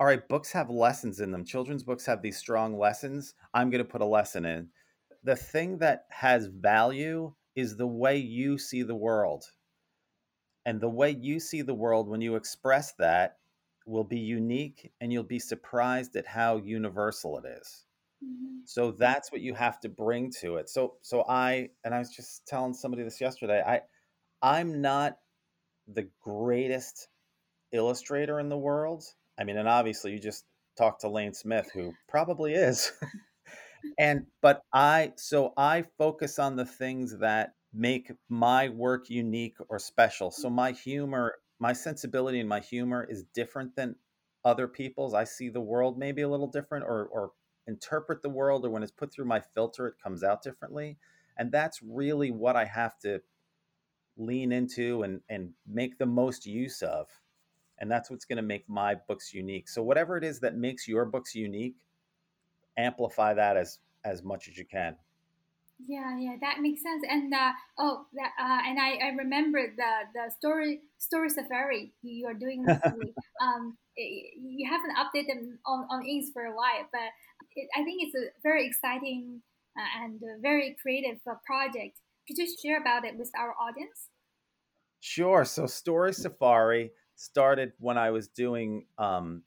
"All 0.00 0.06
right, 0.06 0.26
books 0.26 0.50
have 0.52 0.70
lessons 0.70 1.20
in 1.20 1.30
them. 1.30 1.44
Children's 1.44 1.84
books 1.84 2.06
have 2.06 2.22
these 2.22 2.38
strong 2.38 2.76
lessons. 2.76 3.34
I'm 3.54 3.70
going 3.70 3.84
to 3.84 3.90
put 3.90 4.00
a 4.00 4.06
lesson 4.06 4.44
in." 4.44 4.70
The 5.22 5.36
thing 5.36 5.78
that 5.78 6.06
has 6.08 6.46
value 6.46 7.34
is 7.54 7.76
the 7.76 7.86
way 7.86 8.16
you 8.16 8.58
see 8.58 8.82
the 8.82 8.96
world. 8.96 9.44
And 10.64 10.80
the 10.80 10.88
way 10.88 11.10
you 11.10 11.38
see 11.38 11.62
the 11.62 11.74
world 11.74 12.08
when 12.08 12.20
you 12.20 12.36
express 12.36 12.92
that 12.94 13.38
will 13.86 14.04
be 14.04 14.18
unique 14.18 14.92
and 15.00 15.12
you'll 15.12 15.22
be 15.22 15.38
surprised 15.38 16.16
at 16.16 16.26
how 16.26 16.56
universal 16.56 17.38
it 17.38 17.44
is. 17.46 17.86
Mm-hmm. 18.24 18.60
So 18.64 18.92
that's 18.92 19.32
what 19.32 19.40
you 19.40 19.54
have 19.54 19.80
to 19.80 19.88
bring 19.88 20.30
to 20.40 20.56
it. 20.56 20.68
So 20.68 20.96
so 21.02 21.24
I 21.28 21.70
and 21.84 21.94
I 21.94 21.98
was 21.98 22.10
just 22.10 22.46
telling 22.46 22.74
somebody 22.74 23.02
this 23.02 23.20
yesterday. 23.20 23.62
I 23.66 23.80
I'm 24.42 24.80
not 24.80 25.18
the 25.88 26.08
greatest 26.22 27.08
illustrator 27.72 28.38
in 28.40 28.48
the 28.48 28.58
world. 28.58 29.04
I 29.40 29.44
mean, 29.44 29.56
and 29.56 29.68
obviously 29.68 30.12
you 30.12 30.18
just 30.18 30.44
talked 30.76 31.00
to 31.02 31.08
Lane 31.08 31.34
Smith 31.34 31.70
who 31.72 31.94
probably 32.08 32.54
is. 32.54 32.92
and 33.98 34.26
but 34.42 34.62
I 34.72 35.12
so 35.16 35.52
I 35.56 35.84
focus 35.98 36.38
on 36.38 36.56
the 36.56 36.66
things 36.66 37.18
that 37.18 37.54
make 37.72 38.12
my 38.28 38.68
work 38.68 39.08
unique 39.08 39.56
or 39.68 39.78
special. 39.78 40.30
So 40.30 40.48
mm. 40.48 40.54
my 40.54 40.72
humor, 40.72 41.36
my 41.58 41.72
sensibility 41.72 42.40
and 42.40 42.48
my 42.48 42.60
humor 42.60 43.06
is 43.08 43.24
different 43.34 43.76
than 43.76 43.96
other 44.44 44.68
people's. 44.68 45.14
I 45.14 45.24
see 45.24 45.48
the 45.48 45.60
world 45.60 45.98
maybe 45.98 46.22
a 46.22 46.28
little 46.28 46.50
different 46.50 46.84
or 46.84 47.06
or 47.06 47.32
interpret 47.66 48.22
the 48.22 48.28
world 48.28 48.64
or 48.64 48.70
when 48.70 48.82
it's 48.82 48.92
put 48.92 49.12
through 49.12 49.24
my 49.24 49.40
filter 49.54 49.86
it 49.86 49.94
comes 50.02 50.24
out 50.24 50.42
differently 50.42 50.98
and 51.38 51.52
that's 51.52 51.80
really 51.82 52.30
what 52.30 52.56
i 52.56 52.64
have 52.64 52.98
to 52.98 53.20
lean 54.16 54.50
into 54.50 55.02
and 55.02 55.20
and 55.28 55.52
make 55.66 55.96
the 55.98 56.06
most 56.06 56.46
use 56.46 56.82
of 56.82 57.06
and 57.80 57.90
that's 57.90 58.10
what's 58.10 58.24
going 58.24 58.36
to 58.36 58.42
make 58.42 58.68
my 58.68 58.94
books 59.08 59.32
unique 59.32 59.68
so 59.68 59.82
whatever 59.82 60.16
it 60.16 60.24
is 60.24 60.40
that 60.40 60.56
makes 60.56 60.86
your 60.86 61.04
books 61.04 61.34
unique 61.34 61.74
amplify 62.76 63.34
that 63.34 63.56
as 63.56 63.78
as 64.04 64.22
much 64.22 64.48
as 64.48 64.56
you 64.56 64.64
can 64.64 64.96
yeah 65.86 66.18
yeah 66.18 66.36
that 66.40 66.60
makes 66.60 66.82
sense 66.82 67.02
and 67.08 67.32
uh, 67.32 67.52
oh 67.78 68.04
that 68.12 68.30
uh, 68.40 68.60
and 68.68 68.78
I, 68.78 69.06
I 69.06 69.08
remember 69.16 69.60
the 69.76 69.92
the 70.14 70.30
story 70.30 70.80
story 70.98 71.30
safari 71.30 71.92
you 72.02 72.26
are 72.26 72.34
doing 72.34 72.66
um 73.42 73.76
you 73.96 74.68
haven't 74.68 74.96
updated 74.96 75.52
on 75.66 75.86
on 75.90 76.06
inks 76.06 76.30
for 76.32 76.44
a 76.44 76.54
while 76.54 76.86
but 76.92 77.10
it, 77.56 77.68
I 77.76 77.82
think 77.82 78.02
it's 78.02 78.14
a 78.14 78.28
very 78.42 78.66
exciting 78.66 79.42
uh, 79.78 80.04
and 80.04 80.20
very 80.40 80.76
creative 80.80 81.18
uh, 81.28 81.34
project. 81.44 81.98
Could 82.26 82.38
you 82.38 82.48
share 82.62 82.80
about 82.80 83.04
it 83.04 83.16
with 83.16 83.30
our 83.38 83.54
audience? 83.60 84.08
Sure. 85.00 85.44
So 85.44 85.66
Story 85.66 86.12
Safari 86.12 86.90
started 87.20 87.72
when 87.78 87.98
I 87.98 88.10
was 88.10 88.28
doing. 88.28 88.86
Um, 88.98 89.42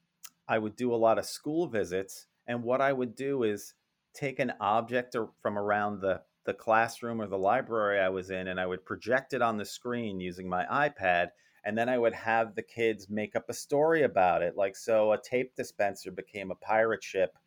I 0.47 0.59
would 0.59 0.75
do 0.75 0.93
a 0.93 0.95
lot 0.95 1.17
of 1.17 1.25
school 1.25 1.67
visits, 1.67 2.27
and 2.47 2.63
what 2.63 2.81
I 2.81 2.93
would 2.93 3.15
do 3.15 3.43
is 3.43 3.73
take 4.13 4.39
an 4.39 4.53
object 4.59 5.15
from 5.41 5.57
around 5.57 6.01
the 6.01 6.21
the 6.45 6.53
classroom 6.53 7.21
or 7.21 7.27
the 7.27 7.37
library 7.37 7.99
I 7.99 8.09
was 8.09 8.29
in, 8.29 8.47
and 8.47 8.59
I 8.59 8.65
would 8.65 8.85
project 8.85 9.33
it 9.33 9.41
on 9.41 9.57
the 9.57 9.65
screen 9.65 10.19
using 10.19 10.47
my 10.47 10.65
iPad. 10.65 11.29
And 11.65 11.77
then 11.77 11.87
I 11.87 11.97
would 11.97 12.13
have 12.13 12.55
the 12.55 12.61
kids 12.61 13.09
make 13.09 13.37
up 13.37 13.49
a 13.49 13.53
story 13.53 14.03
about 14.03 14.41
it. 14.41 14.57
Like, 14.57 14.75
so 14.75 15.13
a 15.13 15.21
tape 15.21 15.55
dispenser 15.55 16.11
became 16.11 16.51
a 16.51 16.55
pirate 16.55 17.01
ship 17.01 17.37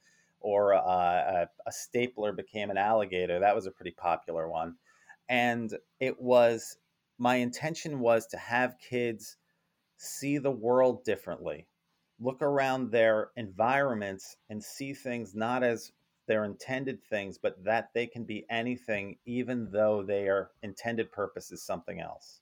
or 0.41 0.73
uh, 0.73 0.81
a, 0.81 1.49
a 1.67 1.73
stapler 1.73 2.33
became 2.33 2.71
an 2.71 2.79
alligator. 2.79 3.39
That 3.39 3.55
was 3.55 3.67
a 3.67 3.71
pretty 3.71 3.91
popular 3.91 4.49
one. 4.49 4.77
And 5.29 5.77
it 6.01 6.19
was 6.19 6.79
my 7.19 7.37
intention 7.37 8.01
was 8.01 8.27
to 8.29 8.39
have 8.39 8.79
kids 8.79 9.37
see 9.97 10.39
the 10.39 10.51
world 10.51 11.05
differently, 11.05 11.67
look 12.21 12.43
around 12.43 12.91
their 12.91 13.31
environments 13.37 14.37
and 14.49 14.63
see 14.63 14.93
things 14.93 15.35
not 15.35 15.63
as 15.63 15.93
their 16.27 16.45
intended 16.45 17.03
things, 17.05 17.39
but 17.39 17.63
that 17.65 17.91
they 17.95 18.07
can 18.07 18.25
be 18.25 18.45
anything, 18.51 19.17
even 19.27 19.71
though 19.71 20.03
their 20.03 20.51
intended 20.63 21.13
purpose 21.13 21.53
is 21.53 21.63
something 21.63 22.01
else. 22.01 22.41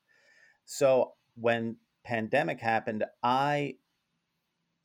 So 0.64 1.14
when 1.34 1.76
pandemic 2.04 2.60
happened, 2.60 3.04
I 3.22 3.76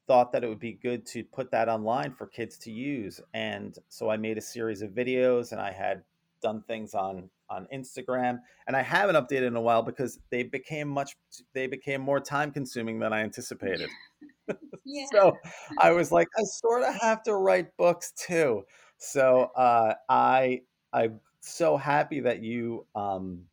thought 0.08 0.32
that 0.32 0.44
it 0.44 0.48
would 0.48 0.60
be 0.60 0.74
good 0.74 1.06
to 1.06 1.24
put 1.24 1.52
that 1.52 1.70
online 1.70 2.12
for 2.12 2.26
kids 2.26 2.58
to 2.58 2.72
use. 2.72 3.22
And 3.34 3.78
so 3.88 4.10
I 4.10 4.18
made 4.18 4.38
a 4.38 4.42
series 4.42 4.82
of 4.82 4.92
videos 4.92 5.52
and 5.52 5.62
I 5.62 5.72
had 5.72 6.04
done 6.42 6.64
things 6.68 6.94
on 6.94 7.30
on 7.50 7.68
Instagram 7.74 8.40
and 8.68 8.76
I 8.76 8.82
haven't 8.82 9.16
updated 9.16 9.48
in 9.48 9.56
a 9.56 9.62
while 9.62 9.82
because 9.82 10.20
they 10.30 10.44
became 10.44 10.88
much 10.88 11.16
they 11.54 11.68
became 11.68 12.02
more 12.02 12.20
time 12.20 12.52
consuming 12.52 13.00
than 13.00 13.14
I 13.14 13.22
anticipated. 13.22 13.90
Yeah. 14.86 15.06
so 15.12 15.38
I 15.80 15.92
was 15.92 16.12
like 16.12 16.28
I 16.36 16.42
sort 16.44 16.82
of 16.82 16.96
have 16.96 17.22
to 17.24 17.36
write 17.36 17.76
books 17.78 18.12
too. 18.14 18.64
So 18.98 19.52
uh, 19.56 19.94
I 20.10 20.62
I'm 20.92 21.20
so 21.42 21.78
happy 21.78 22.20
that 22.22 22.42
you 22.42 22.86
um, 22.96 23.44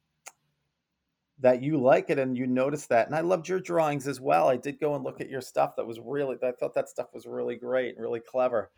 that 1.39 1.63
you 1.63 1.81
like 1.81 2.11
it 2.11 2.19
and 2.19 2.37
you 2.37 2.47
notice 2.47 2.87
that. 2.87 3.07
And 3.07 3.15
I 3.15 3.21
loved 3.21 3.49
your 3.49 3.61
drawings 3.61 4.09
as 4.09 4.21
well. 4.21 4.49
I 4.49 4.57
did 4.57 4.81
go 4.81 4.95
and 4.95 5.05
look 5.05 5.21
at 5.21 5.29
your 5.29 5.43
stuff. 5.43 5.77
That 5.77 5.87
was 5.87 6.01
really, 6.01 6.37
I 6.43 6.53
thought 6.53 6.75
that 6.75 6.89
stuff 6.89 7.09
was 7.13 7.27
really 7.27 7.57
great 7.57 7.95
and 7.95 8.03
really 8.03 8.21
clever. 8.21 8.71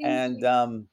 Thank 0.00 0.10
and 0.10 0.44
um, 0.44 0.88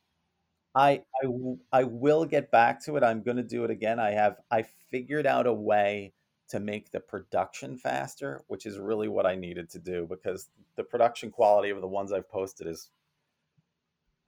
I, 0.78 1.02
I, 1.24 1.28
I 1.72 1.84
will 1.86 2.26
get 2.26 2.52
back 2.52 2.84
to 2.86 2.98
it. 2.98 3.04
I'm 3.04 3.24
going 3.24 3.38
to 3.38 3.44
do 3.44 3.64
it 3.64 3.72
again. 3.72 4.00
I 4.00 4.12
have, 4.12 4.38
I 4.52 4.64
figured 4.92 5.26
out 5.26 5.48
a 5.48 5.54
way 5.54 6.14
to 6.50 6.60
make 6.60 6.92
the 6.92 7.00
production 7.00 7.78
faster, 7.78 8.44
which 8.48 8.66
is 8.66 8.78
really 8.78 9.08
what 9.08 9.26
I 9.26 9.36
needed 9.36 9.72
to 9.72 9.80
do 9.80 10.06
because 10.08 10.50
the 10.76 10.84
production 10.84 11.32
quality 11.32 11.72
of 11.72 11.82
the 11.82 11.88
ones 11.88 12.14
I've 12.14 12.30
posted 12.30 12.68
is 12.68 12.90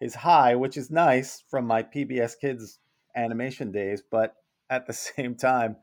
is 0.02 0.16
high, 0.16 0.56
which 0.56 0.78
is 0.78 0.90
nice 0.90 1.44
from 1.50 1.66
my 1.66 1.84
PBS 1.84 2.40
Kids 2.40 2.80
animation 3.16 3.72
days, 3.72 4.02
but 4.02 4.36
at 4.70 4.88
the 4.88 4.94
same 5.16 5.36
time, 5.36 5.76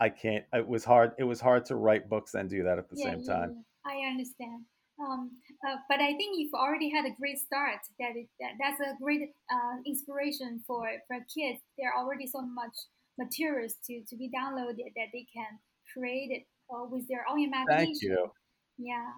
I 0.00 0.08
can't. 0.08 0.44
It 0.52 0.66
was 0.66 0.84
hard. 0.84 1.12
It 1.18 1.24
was 1.24 1.40
hard 1.40 1.66
to 1.66 1.76
write 1.76 2.08
books 2.08 2.34
and 2.34 2.50
do 2.50 2.64
that 2.64 2.78
at 2.78 2.88
the 2.88 2.96
yeah, 2.98 3.10
same 3.10 3.20
yeah, 3.20 3.32
time. 3.32 3.64
yeah. 3.86 3.92
I 3.92 4.10
understand. 4.10 4.64
Um, 5.00 5.30
uh, 5.66 5.76
but 5.88 6.00
I 6.00 6.14
think 6.14 6.38
you've 6.38 6.54
already 6.54 6.90
had 6.90 7.04
a 7.06 7.14
great 7.18 7.38
start. 7.38 7.80
That, 7.98 8.12
that 8.40 8.52
that's 8.60 8.80
a 8.80 8.94
great 9.02 9.30
uh, 9.50 9.76
inspiration 9.86 10.62
for 10.66 10.86
for 11.08 11.16
kids. 11.32 11.60
There 11.78 11.90
are 11.90 12.02
already 12.02 12.26
so 12.26 12.42
much 12.42 12.76
materials 13.18 13.74
to 13.86 14.02
to 14.08 14.16
be 14.16 14.30
downloaded 14.30 14.92
that 14.96 15.10
they 15.12 15.26
can 15.32 15.58
create 15.92 16.30
it 16.30 16.44
uh, 16.70 16.84
with 16.90 17.08
their 17.08 17.24
own 17.28 17.40
imagination. 17.40 17.94
Thank 17.94 18.02
you. 18.02 18.30
Yeah. 18.78 19.12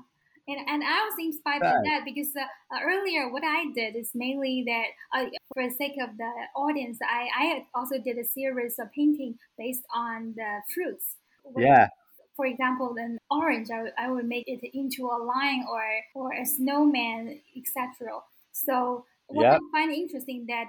And, 0.47 0.59
and 0.69 0.83
I 0.85 1.09
was 1.09 1.15
inspired 1.19 1.63
by 1.63 1.73
that 1.73 2.03
because 2.05 2.29
uh, 2.37 2.45
uh, 2.75 2.81
earlier 2.85 3.33
what 3.33 3.43
I 3.43 3.65
did 3.75 3.97
is 3.97 4.11
mainly 4.15 4.63
that 4.67 5.19
uh, 5.19 5.31
for 5.55 5.67
the 5.67 5.75
sake 5.75 5.95
of 6.03 6.19
the 6.19 6.31
audience, 6.55 6.99
I, 7.03 7.29
I 7.35 7.65
also 7.75 7.97
did 7.97 8.19
a 8.19 8.25
series 8.25 8.79
of 8.79 8.93
painting 8.93 9.39
based 9.57 9.85
on 9.95 10.35
the 10.37 10.61
fruits. 10.75 11.17
Yeah. 11.57 11.89
For 12.37 12.47
example, 12.47 12.95
an 12.99 13.19
orange, 13.31 13.69
I, 13.71 13.91
I 13.97 14.11
would 14.11 14.27
make 14.27 14.45
it 14.47 14.61
into 14.75 15.07
a 15.07 15.23
lion 15.23 15.65
or, 15.71 15.83
or 16.15 16.33
a 16.33 16.45
snowman, 16.45 17.41
etc. 17.57 18.21
So 18.53 19.05
what 19.27 19.45
yep. 19.45 19.61
I 19.61 19.79
find 19.79 19.93
interesting 19.93 20.47
that 20.49 20.67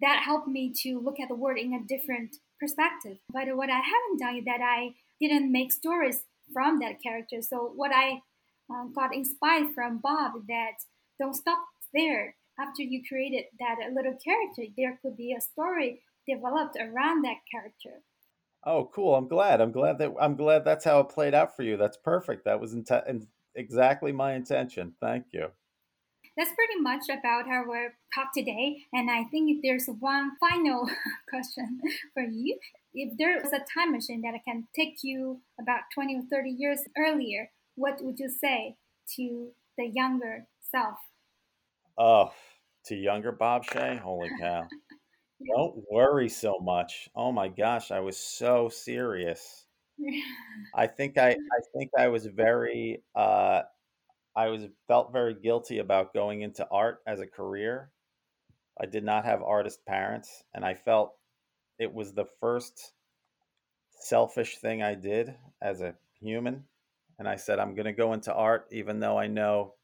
that 0.00 0.22
helped 0.24 0.48
me 0.48 0.72
to 0.82 1.00
look 1.00 1.20
at 1.20 1.28
the 1.28 1.34
world 1.34 1.58
in 1.58 1.74
a 1.74 1.86
different 1.86 2.36
perspective. 2.58 3.18
But 3.32 3.54
what 3.56 3.70
I 3.70 3.80
haven't 3.80 4.18
done 4.18 4.36
is 4.36 4.44
that 4.44 4.60
I 4.62 4.94
didn't 5.20 5.52
make 5.52 5.72
stories 5.72 6.22
from 6.52 6.78
that 6.80 7.02
character. 7.02 7.42
So 7.42 7.72
what 7.74 7.92
I 7.94 8.22
um, 8.70 8.92
got 8.94 9.14
inspired 9.14 9.74
from 9.74 9.98
Bob 9.98 10.32
that 10.48 10.74
don't 11.18 11.34
stop 11.34 11.58
there. 11.92 12.34
After 12.58 12.82
you 12.82 13.02
created 13.08 13.44
that 13.58 13.76
little 13.94 14.16
character, 14.22 14.64
there 14.76 14.98
could 15.00 15.16
be 15.16 15.32
a 15.32 15.40
story 15.40 16.02
developed 16.28 16.76
around 16.78 17.22
that 17.24 17.38
character. 17.50 18.02
Oh, 18.64 18.90
cool! 18.94 19.14
I'm 19.14 19.28
glad. 19.28 19.60
I'm 19.60 19.72
glad 19.72 19.98
that 19.98 20.12
I'm 20.20 20.36
glad 20.36 20.64
that's 20.64 20.84
how 20.84 21.00
it 21.00 21.08
played 21.08 21.34
out 21.34 21.56
for 21.56 21.62
you. 21.62 21.76
That's 21.76 21.96
perfect. 21.96 22.44
That 22.44 22.60
was 22.60 22.74
in- 22.74 23.26
exactly 23.54 24.12
my 24.12 24.34
intention. 24.34 24.94
Thank 25.00 25.26
you. 25.32 25.48
That's 26.36 26.52
pretty 26.54 26.80
much 26.80 27.04
about 27.10 27.48
our 27.48 27.94
talk 28.14 28.28
today. 28.34 28.84
And 28.92 29.10
I 29.10 29.24
think 29.24 29.50
if 29.50 29.62
there's 29.62 29.86
one 29.98 30.32
final 30.38 30.88
question 31.28 31.80
for 32.14 32.22
you, 32.22 32.58
if 32.94 33.16
there 33.18 33.40
was 33.42 33.52
a 33.52 33.64
time 33.74 33.92
machine 33.92 34.22
that 34.22 34.38
can 34.46 34.66
take 34.74 34.98
you 35.02 35.40
about 35.60 35.80
20 35.94 36.16
or 36.16 36.22
30 36.30 36.50
years 36.50 36.80
earlier, 36.96 37.50
what 37.74 38.02
would 38.02 38.18
you 38.18 38.28
say 38.28 38.76
to 39.16 39.50
the 39.76 39.90
younger 39.94 40.46
self? 40.70 40.96
Oh, 41.98 42.32
to 42.86 42.94
younger 42.94 43.32
Bob 43.32 43.64
Shea? 43.64 43.96
Holy 44.02 44.30
cow. 44.40 44.66
Don't 45.46 45.84
worry 45.90 46.28
so 46.28 46.58
much. 46.58 47.08
Oh 47.14 47.32
my 47.32 47.48
gosh, 47.48 47.90
I 47.90 48.00
was 48.00 48.16
so 48.16 48.68
serious. 48.68 49.66
I 50.74 50.86
think 50.86 51.18
I 51.18 51.30
I 51.30 51.60
think 51.76 51.90
I 51.98 52.08
was 52.08 52.26
very 52.26 53.02
uh 53.14 53.62
I 54.36 54.48
was 54.48 54.66
felt 54.88 55.12
very 55.12 55.34
guilty 55.34 55.78
about 55.78 56.14
going 56.14 56.42
into 56.42 56.66
art 56.70 57.02
as 57.06 57.20
a 57.20 57.26
career. 57.26 57.90
I 58.80 58.86
did 58.86 59.04
not 59.04 59.24
have 59.24 59.42
artist 59.42 59.84
parents 59.86 60.44
and 60.54 60.64
I 60.64 60.74
felt 60.74 61.14
it 61.78 61.92
was 61.92 62.12
the 62.12 62.26
first 62.40 62.92
selfish 63.90 64.58
thing 64.58 64.82
I 64.82 64.94
did 64.94 65.34
as 65.62 65.80
a 65.80 65.94
human 66.20 66.64
and 67.18 67.28
I 67.28 67.36
said, 67.36 67.58
I'm 67.58 67.74
going 67.74 67.84
to 67.86 67.92
go 67.92 68.14
into 68.14 68.32
art, 68.32 68.66
even 68.72 68.98
though 68.98 69.18
I 69.18 69.26
know 69.26 69.74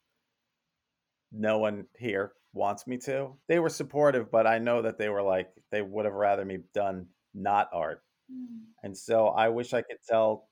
no 1.32 1.58
one 1.58 1.86
here 1.98 2.32
wants 2.52 2.86
me 2.86 2.98
to. 2.98 3.32
They 3.48 3.58
were 3.58 3.68
supportive, 3.68 4.30
but 4.30 4.46
I 4.46 4.58
know 4.58 4.82
that 4.82 4.98
they 4.98 5.08
were 5.08 5.22
like, 5.22 5.50
they 5.70 5.82
would 5.82 6.04
have 6.04 6.14
rather 6.14 6.44
me 6.44 6.58
done 6.74 7.06
not 7.34 7.68
art. 7.72 8.02
Mm. 8.32 8.64
And 8.82 8.96
so 8.96 9.28
I 9.28 9.48
wish 9.48 9.74
I 9.74 9.82
could 9.82 9.98
tell 10.08 10.48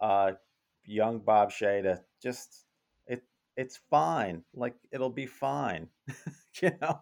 uh, 0.00 0.32
young 0.84 1.20
Bob 1.20 1.52
Shea 1.52 1.82
to 1.82 2.00
just, 2.22 2.64
it, 3.06 3.22
it's 3.56 3.78
fine. 3.90 4.42
Like, 4.54 4.74
it'll 4.92 5.10
be 5.10 5.26
fine. 5.26 5.88
you 6.62 6.72
know, 6.82 7.00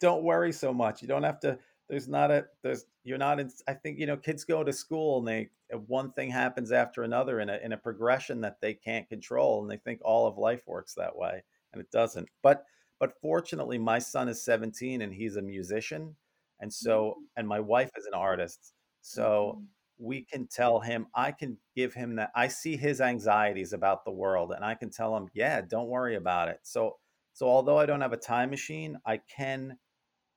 don't 0.00 0.22
worry 0.22 0.52
so 0.52 0.72
much. 0.72 1.02
You 1.02 1.08
don't 1.08 1.24
have 1.24 1.40
to 1.40 1.58
there's 1.88 2.08
not 2.08 2.30
a 2.30 2.46
there's 2.62 2.86
you're 3.02 3.18
not 3.18 3.38
in 3.40 3.50
i 3.68 3.74
think 3.74 3.98
you 3.98 4.06
know 4.06 4.16
kids 4.16 4.44
go 4.44 4.64
to 4.64 4.72
school 4.72 5.18
and 5.18 5.28
they 5.28 5.48
uh, 5.72 5.78
one 5.86 6.12
thing 6.12 6.30
happens 6.30 6.72
after 6.72 7.02
another 7.02 7.40
in 7.40 7.50
a 7.50 7.58
in 7.62 7.72
a 7.72 7.76
progression 7.76 8.40
that 8.40 8.60
they 8.60 8.74
can't 8.74 9.08
control 9.08 9.62
and 9.62 9.70
they 9.70 9.76
think 9.76 10.00
all 10.04 10.26
of 10.26 10.38
life 10.38 10.62
works 10.66 10.94
that 10.94 11.14
way 11.14 11.42
and 11.74 11.82
it 11.82 11.90
doesn't 11.90 12.28
but 12.42 12.64
but 12.98 13.12
fortunately 13.20 13.78
my 13.78 13.98
son 13.98 14.28
is 14.28 14.42
17 14.42 15.02
and 15.02 15.12
he's 15.12 15.36
a 15.36 15.42
musician 15.42 16.16
and 16.60 16.72
so 16.72 17.10
mm-hmm. 17.10 17.22
and 17.36 17.48
my 17.48 17.60
wife 17.60 17.90
is 17.96 18.06
an 18.06 18.14
artist 18.14 18.72
so 19.02 19.56
mm-hmm. 19.56 19.64
we 20.06 20.24
can 20.24 20.46
tell 20.46 20.80
him 20.80 21.06
i 21.14 21.30
can 21.30 21.58
give 21.76 21.92
him 21.92 22.16
that 22.16 22.30
i 22.34 22.48
see 22.48 22.76
his 22.76 23.00
anxieties 23.00 23.72
about 23.72 24.04
the 24.04 24.12
world 24.12 24.52
and 24.52 24.64
i 24.64 24.74
can 24.74 24.90
tell 24.90 25.16
him 25.16 25.28
yeah 25.34 25.60
don't 25.60 25.88
worry 25.88 26.16
about 26.16 26.48
it 26.48 26.60
so 26.62 26.96
so 27.32 27.46
although 27.46 27.78
i 27.78 27.86
don't 27.86 28.00
have 28.00 28.12
a 28.12 28.16
time 28.16 28.50
machine 28.50 28.96
i 29.04 29.18
can 29.36 29.76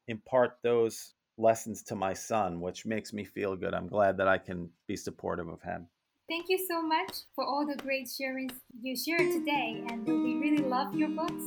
impart 0.08 0.58
those 0.64 1.14
lessons 1.38 1.84
to 1.84 1.96
my 1.96 2.14
son, 2.14 2.60
which 2.60 2.86
makes 2.86 3.14
me 3.14 3.24
feel 3.24 3.56
good. 3.56 3.74
I'm 3.74 3.88
glad 3.88 4.18
that 4.18 4.28
I 4.28 4.38
can 4.38 4.70
be 4.88 4.96
supportive 4.96 5.48
of 5.48 5.62
him. 5.62 5.88
Thank 6.30 6.50
you 6.50 6.58
so 6.68 6.82
much 6.82 7.20
for 7.36 7.46
all 7.46 7.66
the 7.66 7.76
great 7.76 8.08
sharings 8.08 8.52
you 8.82 8.98
shared 8.98 9.32
today, 9.32 9.82
and 9.90 10.06
we 10.06 10.36
really 10.36 10.64
love 10.64 10.94
your 10.94 11.08
books. 11.08 11.44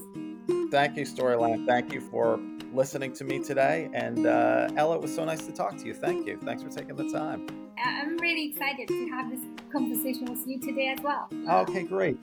Thank 0.70 0.96
you, 0.96 1.04
Storyland. 1.04 1.66
Thank 1.66 1.92
you 1.92 2.00
for 2.00 2.40
listening 2.72 3.12
to 3.14 3.24
me 3.24 3.40
today. 3.40 3.90
And 3.92 4.26
uh, 4.26 4.70
Ella, 4.76 4.96
it 4.96 5.02
was 5.02 5.14
so 5.14 5.24
nice 5.24 5.44
to 5.46 5.52
talk 5.52 5.76
to 5.76 5.84
you. 5.84 5.92
Thank 5.92 6.26
you. 6.26 6.38
Thanks 6.42 6.62
for 6.62 6.70
taking 6.70 6.96
the 6.96 7.10
time. 7.12 7.46
I'm 7.84 8.16
really 8.18 8.50
excited 8.50 8.88
to 8.88 9.08
have 9.08 9.30
this 9.30 9.40
conversation 9.70 10.24
with 10.24 10.46
you 10.46 10.58
today 10.58 10.94
as 10.96 11.02
well. 11.02 11.28
Okay, 11.46 11.82
great. 11.82 12.18